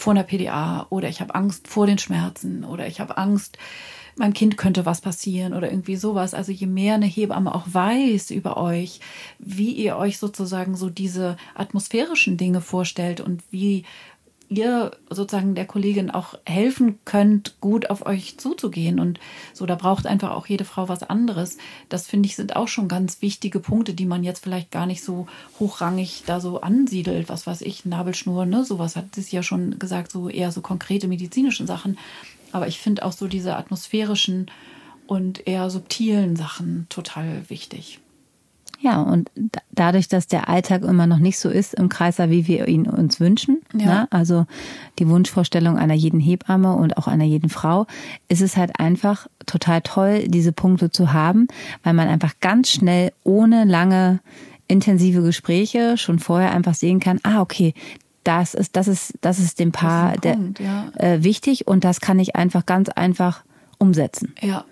vor 0.00 0.12
einer 0.12 0.24
PDA 0.24 0.86
oder 0.88 1.08
ich 1.08 1.20
habe 1.20 1.34
Angst 1.34 1.68
vor 1.68 1.86
den 1.86 1.98
Schmerzen 1.98 2.64
oder 2.64 2.86
ich 2.86 3.00
habe 3.00 3.18
Angst, 3.18 3.58
meinem 4.16 4.32
Kind 4.32 4.56
könnte 4.56 4.86
was 4.86 5.00
passieren 5.00 5.52
oder 5.52 5.70
irgendwie 5.70 5.96
sowas. 5.96 6.34
Also 6.34 6.52
je 6.52 6.66
mehr 6.66 6.94
eine 6.94 7.06
Hebamme 7.06 7.54
auch 7.54 7.66
weiß 7.66 8.30
über 8.30 8.56
euch, 8.56 9.00
wie 9.38 9.72
ihr 9.72 9.96
euch 9.96 10.18
sozusagen 10.18 10.74
so 10.74 10.90
diese 10.90 11.36
atmosphärischen 11.54 12.36
Dinge 12.36 12.60
vorstellt 12.60 13.20
und 13.20 13.42
wie 13.50 13.84
ihr 14.50 14.90
sozusagen 15.08 15.54
der 15.54 15.64
Kollegin 15.64 16.10
auch 16.10 16.34
helfen 16.44 16.98
könnt, 17.04 17.60
gut 17.60 17.88
auf 17.88 18.04
euch 18.04 18.36
zuzugehen. 18.36 18.98
Und 18.98 19.20
so, 19.54 19.64
da 19.64 19.76
braucht 19.76 20.06
einfach 20.06 20.32
auch 20.32 20.46
jede 20.46 20.64
Frau 20.64 20.88
was 20.88 21.04
anderes. 21.04 21.56
Das 21.88 22.08
finde 22.08 22.26
ich 22.26 22.36
sind 22.36 22.56
auch 22.56 22.68
schon 22.68 22.88
ganz 22.88 23.22
wichtige 23.22 23.60
Punkte, 23.60 23.94
die 23.94 24.06
man 24.06 24.24
jetzt 24.24 24.42
vielleicht 24.42 24.72
gar 24.72 24.86
nicht 24.86 25.04
so 25.04 25.26
hochrangig 25.60 26.24
da 26.26 26.40
so 26.40 26.60
ansiedelt. 26.60 27.28
Was 27.28 27.46
weiß 27.46 27.62
ich, 27.62 27.84
Nabelschnur, 27.84 28.44
ne? 28.44 28.64
Sowas 28.64 28.96
hat 28.96 29.14
sie 29.14 29.34
ja 29.34 29.42
schon 29.42 29.78
gesagt, 29.78 30.10
so 30.10 30.28
eher 30.28 30.50
so 30.50 30.60
konkrete 30.60 31.06
medizinische 31.06 31.66
Sachen. 31.66 31.96
Aber 32.52 32.66
ich 32.66 32.80
finde 32.80 33.04
auch 33.04 33.12
so 33.12 33.28
diese 33.28 33.56
atmosphärischen 33.56 34.50
und 35.06 35.46
eher 35.46 35.70
subtilen 35.70 36.34
Sachen 36.34 36.86
total 36.88 37.48
wichtig. 37.48 38.00
Ja, 38.82 39.02
und 39.02 39.30
dadurch, 39.72 40.08
dass 40.08 40.26
der 40.26 40.48
Alltag 40.48 40.82
immer 40.82 41.06
noch 41.06 41.18
nicht 41.18 41.38
so 41.38 41.50
ist 41.50 41.74
im 41.74 41.90
Kreiser, 41.90 42.30
wie 42.30 42.46
wir 42.46 42.66
ihn 42.66 42.86
uns 42.86 43.20
wünschen, 43.20 43.58
ja. 43.74 43.86
ne? 43.86 44.08
also 44.10 44.46
die 44.98 45.06
Wunschvorstellung 45.06 45.76
einer 45.76 45.94
jeden 45.94 46.18
Hebamme 46.18 46.74
und 46.74 46.96
auch 46.96 47.06
einer 47.06 47.24
jeden 47.24 47.50
Frau, 47.50 47.86
ist 48.28 48.40
es 48.40 48.56
halt 48.56 48.80
einfach 48.80 49.26
total 49.44 49.82
toll, 49.82 50.28
diese 50.28 50.52
Punkte 50.52 50.90
zu 50.90 51.12
haben, 51.12 51.46
weil 51.82 51.92
man 51.92 52.08
einfach 52.08 52.32
ganz 52.40 52.70
schnell 52.70 53.12
ohne 53.22 53.64
lange 53.64 54.20
intensive 54.66 55.20
Gespräche 55.22 55.98
schon 55.98 56.18
vorher 56.18 56.52
einfach 56.52 56.74
sehen 56.74 57.00
kann, 57.00 57.20
ah, 57.22 57.42
okay, 57.42 57.74
das 58.24 58.54
ist, 58.54 58.76
das 58.76 58.88
ist, 58.88 59.14
das 59.20 59.38
ist 59.38 59.58
dem 59.58 59.72
Paar 59.72 60.14
ist 60.14 60.22
Punkt, 60.22 60.58
der, 60.58 60.64
ja. 60.64 60.92
äh, 60.96 61.22
wichtig 61.22 61.66
und 61.66 61.84
das 61.84 62.00
kann 62.00 62.18
ich 62.18 62.34
einfach 62.36 62.64
ganz 62.64 62.88
einfach 62.88 63.42
umsetzen. 63.78 64.34
Ja, 64.40 64.64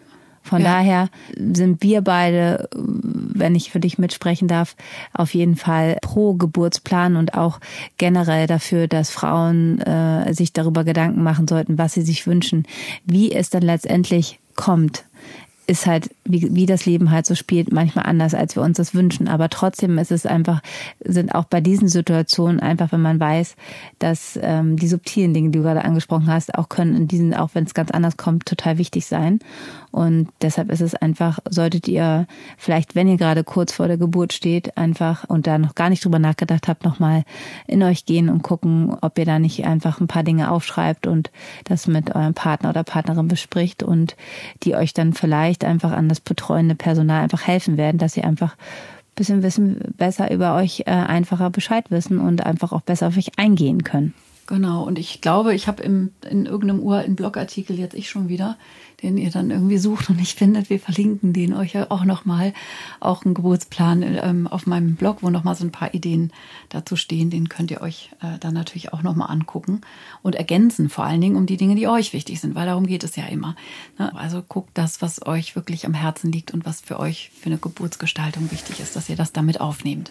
von 0.48 0.62
ja. 0.62 0.78
daher 0.78 1.08
sind 1.36 1.82
wir 1.82 2.00
beide, 2.00 2.68
wenn 2.74 3.54
ich 3.54 3.70
für 3.70 3.80
dich 3.80 3.98
mitsprechen 3.98 4.48
darf, 4.48 4.76
auf 5.12 5.34
jeden 5.34 5.56
Fall 5.56 5.98
pro 6.00 6.34
Geburtsplan 6.34 7.16
und 7.16 7.34
auch 7.34 7.60
generell 7.98 8.46
dafür, 8.46 8.88
dass 8.88 9.10
Frauen 9.10 9.80
äh, 9.80 10.32
sich 10.32 10.52
darüber 10.52 10.84
Gedanken 10.84 11.22
machen 11.22 11.46
sollten, 11.46 11.78
was 11.78 11.94
sie 11.94 12.02
sich 12.02 12.26
wünschen, 12.26 12.66
wie 13.04 13.32
es 13.32 13.50
dann 13.50 13.62
letztendlich 13.62 14.40
kommt 14.56 15.04
ist 15.68 15.86
halt, 15.86 16.10
wie, 16.24 16.54
wie 16.54 16.64
das 16.64 16.86
Leben 16.86 17.10
halt 17.10 17.26
so 17.26 17.34
spielt, 17.34 17.72
manchmal 17.72 18.06
anders, 18.06 18.32
als 18.32 18.56
wir 18.56 18.62
uns 18.62 18.78
das 18.78 18.94
wünschen. 18.94 19.28
Aber 19.28 19.50
trotzdem 19.50 19.98
ist 19.98 20.10
es 20.10 20.24
einfach, 20.24 20.62
sind 21.04 21.34
auch 21.34 21.44
bei 21.44 21.60
diesen 21.60 21.88
Situationen 21.88 22.58
einfach, 22.58 22.90
wenn 22.90 23.02
man 23.02 23.20
weiß, 23.20 23.54
dass 23.98 24.38
ähm, 24.42 24.76
die 24.76 24.88
subtilen 24.88 25.34
Dinge, 25.34 25.50
die 25.50 25.58
du 25.58 25.64
gerade 25.64 25.84
angesprochen 25.84 26.26
hast, 26.26 26.54
auch 26.54 26.70
können 26.70 26.96
in 26.96 27.06
diesen, 27.06 27.34
auch 27.34 27.50
wenn 27.52 27.64
es 27.64 27.74
ganz 27.74 27.90
anders 27.90 28.16
kommt, 28.16 28.46
total 28.46 28.78
wichtig 28.78 29.04
sein. 29.04 29.40
Und 29.90 30.28
deshalb 30.40 30.70
ist 30.70 30.80
es 30.80 30.94
einfach, 30.94 31.38
solltet 31.48 31.86
ihr 31.86 32.26
vielleicht, 32.56 32.94
wenn 32.94 33.08
ihr 33.08 33.16
gerade 33.16 33.44
kurz 33.44 33.72
vor 33.72 33.88
der 33.88 33.96
Geburt 33.98 34.32
steht, 34.32 34.76
einfach 34.78 35.24
und 35.24 35.46
da 35.46 35.58
noch 35.58 35.74
gar 35.74 35.90
nicht 35.90 36.04
drüber 36.04 36.18
nachgedacht 36.18 36.68
habt, 36.68 36.84
nochmal 36.84 37.24
in 37.66 37.82
euch 37.82 38.06
gehen 38.06 38.28
und 38.28 38.42
gucken, 38.42 38.96
ob 39.00 39.18
ihr 39.18 39.24
da 39.24 39.38
nicht 39.38 39.64
einfach 39.66 40.00
ein 40.00 40.06
paar 40.06 40.22
Dinge 40.22 40.50
aufschreibt 40.50 41.06
und 41.06 41.30
das 41.64 41.86
mit 41.86 42.14
eurem 42.14 42.34
Partner 42.34 42.70
oder 42.70 42.84
Partnerin 42.84 43.28
bespricht 43.28 43.82
und 43.82 44.16
die 44.62 44.74
euch 44.74 44.94
dann 44.94 45.12
vielleicht 45.12 45.57
vielleicht 45.58 45.64
einfach 45.64 45.92
an 45.92 46.08
das 46.08 46.20
betreuende 46.20 46.74
Personal 46.74 47.22
einfach 47.22 47.46
helfen 47.46 47.76
werden, 47.76 47.98
dass 47.98 48.14
sie 48.14 48.22
einfach 48.22 48.52
ein 48.52 49.14
bisschen 49.14 49.42
wissen, 49.42 49.80
besser 49.96 50.30
über 50.30 50.54
euch 50.54 50.80
äh, 50.86 50.90
einfacher 50.90 51.50
Bescheid 51.50 51.90
wissen 51.90 52.18
und 52.18 52.44
einfach 52.44 52.72
auch 52.72 52.82
besser 52.82 53.08
auf 53.08 53.16
euch 53.16 53.38
eingehen 53.38 53.84
können. 53.84 54.14
Genau, 54.48 54.82
und 54.82 54.98
ich 54.98 55.20
glaube, 55.20 55.54
ich 55.54 55.68
habe 55.68 55.82
in 55.82 56.10
irgendeinem 56.22 56.80
uralten 56.80 57.16
Blogartikel 57.16 57.78
jetzt 57.78 57.92
ich 57.92 58.08
schon 58.08 58.30
wieder, 58.30 58.56
den 59.02 59.18
ihr 59.18 59.30
dann 59.30 59.50
irgendwie 59.50 59.76
sucht 59.76 60.08
und 60.08 60.16
nicht 60.16 60.38
findet. 60.38 60.70
Wir 60.70 60.80
verlinken 60.80 61.34
den 61.34 61.52
euch 61.52 61.74
ja 61.74 61.90
auch 61.90 62.06
nochmal, 62.06 62.54
auch 62.98 63.26
einen 63.26 63.34
Geburtsplan 63.34 64.02
ähm, 64.02 64.46
auf 64.46 64.66
meinem 64.66 64.96
Blog, 64.96 65.18
wo 65.20 65.28
nochmal 65.28 65.54
so 65.54 65.66
ein 65.66 65.70
paar 65.70 65.92
Ideen 65.92 66.32
dazu 66.70 66.96
stehen. 66.96 67.28
Den 67.28 67.50
könnt 67.50 67.70
ihr 67.70 67.82
euch 67.82 68.08
äh, 68.22 68.38
dann 68.40 68.54
natürlich 68.54 68.94
auch 68.94 69.02
nochmal 69.02 69.30
angucken 69.30 69.82
und 70.22 70.34
ergänzen, 70.34 70.88
vor 70.88 71.04
allen 71.04 71.20
Dingen 71.20 71.36
um 71.36 71.44
die 71.44 71.58
Dinge, 71.58 71.74
die 71.74 71.86
euch 71.86 72.14
wichtig 72.14 72.40
sind, 72.40 72.54
weil 72.54 72.64
darum 72.64 72.86
geht 72.86 73.04
es 73.04 73.16
ja 73.16 73.26
immer. 73.26 73.54
Ne? 73.98 74.16
Also 74.16 74.42
guckt 74.42 74.70
das, 74.72 75.02
was 75.02 75.26
euch 75.26 75.56
wirklich 75.56 75.84
am 75.84 75.92
Herzen 75.92 76.32
liegt 76.32 76.54
und 76.54 76.64
was 76.64 76.80
für 76.80 76.98
euch 76.98 77.32
für 77.38 77.50
eine 77.50 77.58
Geburtsgestaltung 77.58 78.50
wichtig 78.50 78.80
ist, 78.80 78.96
dass 78.96 79.10
ihr 79.10 79.16
das 79.16 79.34
damit 79.34 79.60
aufnehmt. 79.60 80.10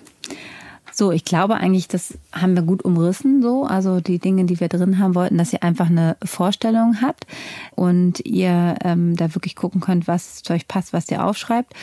So, 1.00 1.12
ich 1.12 1.26
glaube 1.26 1.58
eigentlich, 1.58 1.88
das 1.88 2.18
haben 2.34 2.56
wir 2.56 2.64
gut 2.64 2.84
umrissen, 2.84 3.44
so. 3.44 3.66
Also 3.66 4.00
die 4.00 4.18
Dinge, 4.18 4.46
die 4.46 4.60
wir 4.60 4.68
drin 4.68 4.98
haben 4.98 5.14
wollten, 5.14 5.38
dass 5.38 5.54
ihr 5.54 5.62
einfach 5.62 5.92
eine 5.92 6.18
Vorstellung 6.24 7.04
habt 7.04 7.28
und 7.76 8.26
ihr 8.26 8.74
ähm, 8.84 9.16
da 9.16 9.36
wirklich 9.36 9.56
gucken 9.56 9.80
könnt, 9.80 10.08
was 10.08 10.42
zu 10.42 10.54
euch 10.54 10.68
passt, 10.68 10.94
was 10.94 11.08
ihr 11.12 11.24
aufschreibt. 11.24 11.76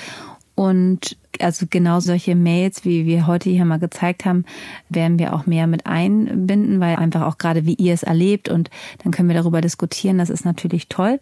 Und 0.56 1.16
also 1.40 1.66
genau 1.68 2.00
solche 2.00 2.34
Mails, 2.34 2.84
wie 2.84 3.06
wir 3.06 3.26
heute 3.26 3.50
hier 3.50 3.64
mal 3.64 3.78
gezeigt 3.78 4.24
haben, 4.24 4.44
werden 4.88 5.18
wir 5.18 5.34
auch 5.34 5.46
mehr 5.46 5.66
mit 5.66 5.86
einbinden, 5.86 6.80
weil 6.80 6.96
einfach 6.96 7.22
auch 7.22 7.38
gerade 7.38 7.66
wie 7.66 7.74
ihr 7.74 7.94
es 7.94 8.02
erlebt 8.02 8.48
und 8.48 8.70
dann 9.02 9.12
können 9.12 9.28
wir 9.28 9.36
darüber 9.36 9.60
diskutieren. 9.60 10.18
Das 10.18 10.30
ist 10.30 10.44
natürlich 10.44 10.88
toll. 10.88 11.20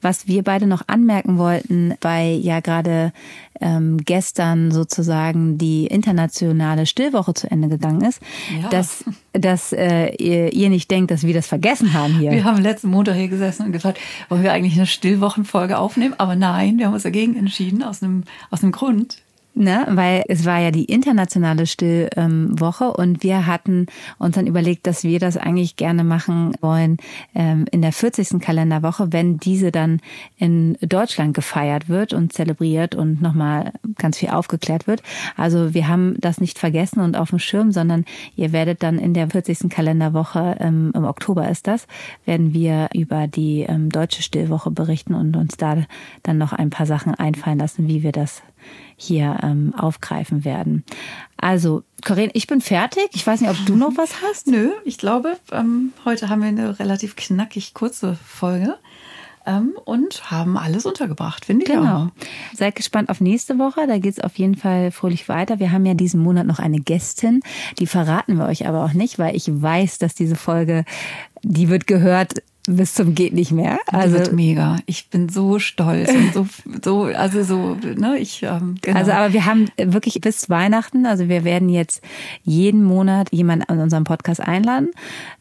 Was 0.00 0.26
wir 0.26 0.42
beide 0.42 0.66
noch 0.66 0.82
anmerken 0.86 1.38
wollten, 1.38 1.94
weil 2.00 2.38
ja 2.38 2.60
gerade 2.60 3.12
ähm, 3.60 3.98
gestern 4.04 4.70
sozusagen 4.70 5.58
die 5.58 5.86
internationale 5.86 6.86
Stillwoche 6.86 7.34
zu 7.34 7.50
Ende 7.50 7.68
gegangen 7.68 8.00
ist, 8.02 8.20
ja. 8.60 8.68
dass, 8.68 9.04
dass 9.32 9.72
äh, 9.72 10.14
ihr, 10.16 10.52
ihr 10.52 10.70
nicht 10.70 10.90
denkt, 10.90 11.10
dass 11.10 11.24
wir 11.24 11.34
das 11.34 11.46
vergessen 11.46 11.92
haben 11.92 12.18
hier. 12.18 12.30
Wir 12.30 12.44
haben 12.44 12.62
letzten 12.62 12.88
Montag 12.88 13.16
hier 13.16 13.28
gesessen 13.28 13.66
und 13.66 13.72
gefragt, 13.72 13.98
wollen 14.28 14.42
wir 14.42 14.52
eigentlich 14.52 14.76
eine 14.76 14.86
Stillwochenfolge 14.86 15.78
aufnehmen? 15.78 16.14
Aber 16.18 16.36
nein, 16.36 16.78
wir 16.78 16.86
haben 16.86 16.94
uns 16.94 17.02
dagegen 17.02 17.36
entschieden, 17.36 17.82
aus 17.82 18.02
einem, 18.02 18.24
aus 18.50 18.62
einem 18.62 18.72
Grund 18.72 19.18
ne, 19.60 19.86
weil 19.90 20.24
es 20.28 20.46
war 20.46 20.58
ja 20.58 20.70
die 20.70 20.86
internationale 20.86 21.66
Stillwoche 21.66 22.92
und 22.92 23.22
wir 23.22 23.46
hatten 23.46 23.86
uns 24.18 24.34
dann 24.34 24.46
überlegt, 24.46 24.86
dass 24.86 25.04
wir 25.04 25.20
das 25.20 25.36
eigentlich 25.36 25.76
gerne 25.76 26.02
machen 26.02 26.54
wollen 26.60 26.96
ähm, 27.34 27.66
in 27.70 27.82
der 27.82 27.92
40. 27.92 28.40
Kalenderwoche, 28.40 29.12
wenn 29.12 29.36
diese 29.36 29.70
dann 29.70 30.00
in 30.38 30.78
Deutschland 30.80 31.34
gefeiert 31.34 31.88
wird 31.88 32.14
und 32.14 32.32
zelebriert 32.32 32.94
und 32.94 33.20
nochmal 33.20 33.72
ganz 33.96 34.18
viel 34.18 34.30
aufgeklärt 34.30 34.86
wird. 34.86 35.02
Also 35.36 35.74
wir 35.74 35.88
haben 35.88 36.16
das 36.18 36.40
nicht 36.40 36.58
vergessen 36.58 37.00
und 37.00 37.16
auf 37.16 37.30
dem 37.30 37.38
Schirm, 37.38 37.70
sondern 37.70 38.06
ihr 38.36 38.52
werdet 38.52 38.82
dann 38.82 38.98
in 38.98 39.12
der 39.12 39.28
40. 39.28 39.68
Kalenderwoche, 39.68 40.56
ähm, 40.58 40.90
im 40.94 41.04
Oktober 41.04 41.48
ist 41.50 41.66
das, 41.66 41.86
werden 42.24 42.54
wir 42.54 42.88
über 42.94 43.28
die 43.28 43.66
ähm, 43.68 43.90
deutsche 43.90 44.22
Stillwoche 44.22 44.70
berichten 44.70 45.14
und 45.14 45.36
uns 45.36 45.58
da 45.58 45.84
dann 46.22 46.38
noch 46.38 46.54
ein 46.54 46.70
paar 46.70 46.86
Sachen 46.86 47.14
einfallen 47.14 47.58
lassen, 47.58 47.88
wie 47.88 48.02
wir 48.02 48.12
das 48.12 48.42
hier 48.96 49.38
ähm, 49.42 49.74
aufgreifen 49.76 50.44
werden. 50.44 50.84
Also, 51.36 51.82
Corinne, 52.04 52.30
ich 52.34 52.46
bin 52.46 52.60
fertig. 52.60 53.08
Ich 53.14 53.26
weiß 53.26 53.40
nicht, 53.40 53.50
ob 53.50 53.66
du 53.66 53.76
noch 53.76 53.96
was 53.96 54.22
hast. 54.22 54.46
Nö, 54.46 54.70
ich 54.84 54.98
glaube, 54.98 55.38
ähm, 55.52 55.92
heute 56.04 56.28
haben 56.28 56.42
wir 56.42 56.48
eine 56.48 56.78
relativ 56.78 57.16
knackig 57.16 57.74
kurze 57.74 58.16
Folge 58.24 58.76
ähm, 59.46 59.72
und 59.84 60.30
haben 60.30 60.56
alles 60.56 60.86
untergebracht, 60.86 61.44
finde 61.44 61.64
ich 61.64 61.70
genau. 61.70 62.06
auch. 62.06 62.08
Seid 62.54 62.76
gespannt 62.76 63.08
auf 63.08 63.20
nächste 63.20 63.58
Woche. 63.58 63.86
Da 63.86 63.98
geht 63.98 64.18
es 64.18 64.20
auf 64.20 64.38
jeden 64.38 64.56
Fall 64.56 64.90
fröhlich 64.90 65.28
weiter. 65.28 65.58
Wir 65.58 65.72
haben 65.72 65.86
ja 65.86 65.94
diesen 65.94 66.20
Monat 66.22 66.46
noch 66.46 66.58
eine 66.58 66.80
Gästin. 66.80 67.40
Die 67.78 67.86
verraten 67.86 68.36
wir 68.36 68.46
euch 68.46 68.66
aber 68.66 68.84
auch 68.84 68.92
nicht, 68.92 69.18
weil 69.18 69.34
ich 69.34 69.46
weiß, 69.48 69.98
dass 69.98 70.14
diese 70.14 70.36
Folge, 70.36 70.84
die 71.42 71.68
wird 71.68 71.86
gehört 71.86 72.42
bis 72.66 72.94
zum 72.94 73.14
geht 73.14 73.32
nicht 73.32 73.52
mehr. 73.52 73.78
Also 73.86 74.18
wird 74.18 74.32
mega. 74.32 74.78
Ich 74.86 75.08
bin 75.08 75.28
so 75.28 75.58
stolz 75.58 76.10
und 76.10 76.34
so 76.34 76.46
so 76.84 77.04
also 77.04 77.42
so 77.42 77.76
ne 77.96 78.18
ich 78.18 78.42
ähm, 78.42 78.76
genau. 78.80 78.98
Also 78.98 79.12
aber 79.12 79.32
wir 79.32 79.46
haben 79.46 79.66
wirklich 79.76 80.20
bis 80.20 80.50
Weihnachten, 80.50 81.06
also 81.06 81.28
wir 81.28 81.44
werden 81.44 81.68
jetzt 81.68 82.02
jeden 82.42 82.84
Monat 82.84 83.32
jemanden 83.32 83.64
an 83.68 83.80
unserem 83.80 84.04
Podcast 84.04 84.40
einladen. 84.40 84.90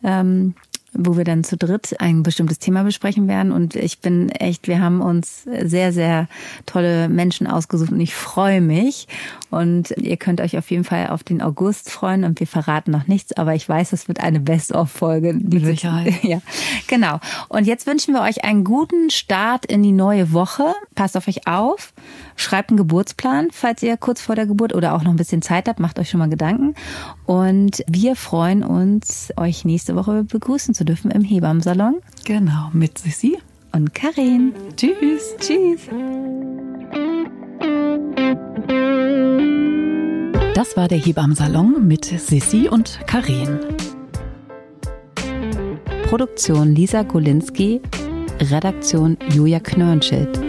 Ähm, 0.03 0.55
wo 0.93 1.17
wir 1.17 1.23
dann 1.23 1.43
zu 1.43 1.57
dritt 1.57 1.99
ein 1.99 2.23
bestimmtes 2.23 2.59
Thema 2.59 2.83
besprechen 2.83 3.27
werden. 3.27 3.51
Und 3.51 3.75
ich 3.75 3.99
bin 3.99 4.29
echt, 4.29 4.67
wir 4.67 4.81
haben 4.81 5.01
uns 5.01 5.43
sehr, 5.43 5.93
sehr 5.93 6.27
tolle 6.65 7.09
Menschen 7.09 7.47
ausgesucht 7.47 7.91
und 7.91 7.99
ich 7.99 8.15
freue 8.15 8.61
mich. 8.61 9.07
Und 9.49 9.91
ihr 9.97 10.17
könnt 10.17 10.41
euch 10.41 10.57
auf 10.57 10.69
jeden 10.69 10.83
Fall 10.83 11.07
auf 11.09 11.23
den 11.23 11.41
August 11.41 11.89
freuen 11.89 12.23
und 12.23 12.39
wir 12.39 12.47
verraten 12.47 12.91
noch 12.91 13.07
nichts, 13.07 13.33
aber 13.33 13.55
ich 13.55 13.67
weiß, 13.67 13.93
es 13.93 14.07
wird 14.07 14.19
eine 14.19 14.39
Best-of-Folge. 14.39 15.33
Mit 15.33 15.65
Sicherheit. 15.65 16.13
Ja, 16.29 16.41
genau. 16.87 17.19
Und 17.47 17.65
jetzt 17.65 17.87
wünschen 17.87 18.13
wir 18.13 18.21
euch 18.21 18.43
einen 18.43 18.63
guten 18.63 19.09
Start 19.09 19.65
in 19.65 19.81
die 19.81 19.91
neue 19.91 20.31
Woche. 20.31 20.75
Passt 20.93 21.17
auf 21.17 21.27
euch 21.27 21.47
auf. 21.47 21.93
Schreibt 22.39 22.69
einen 22.69 22.77
Geburtsplan, 22.77 23.49
falls 23.51 23.83
ihr 23.83 23.97
kurz 23.97 24.21
vor 24.21 24.33
der 24.33 24.45
Geburt 24.45 24.73
oder 24.73 24.93
auch 24.93 25.03
noch 25.03 25.11
ein 25.11 25.17
bisschen 25.17 25.41
Zeit 25.41 25.67
habt. 25.67 25.81
Macht 25.81 25.99
euch 25.99 26.09
schon 26.09 26.19
mal 26.19 26.29
Gedanken. 26.29 26.73
Und 27.25 27.83
wir 27.85 28.15
freuen 28.15 28.63
uns, 28.63 29.33
euch 29.35 29.65
nächste 29.65 29.93
Woche 29.97 30.23
begrüßen 30.23 30.73
zu 30.73 30.85
dürfen 30.85 31.11
im 31.11 31.21
Hebammsalon. 31.21 31.97
Genau, 32.23 32.69
mit 32.71 32.97
Sissi 32.97 33.37
und 33.73 33.93
Karin. 33.93 34.53
Tschüss. 34.77 35.35
Tschüss. 35.41 35.81
Das 40.55 40.77
war 40.77 40.87
der 40.87 40.97
Hebammsalon 40.97 41.85
mit 41.85 42.05
Sissi 42.05 42.69
und 42.69 43.01
Karin. 43.05 43.59
Produktion 46.03 46.73
Lisa 46.73 47.03
Golinski, 47.03 47.81
Redaktion 48.39 49.17
Julia 49.29 49.59
Knörnschild. 49.59 50.48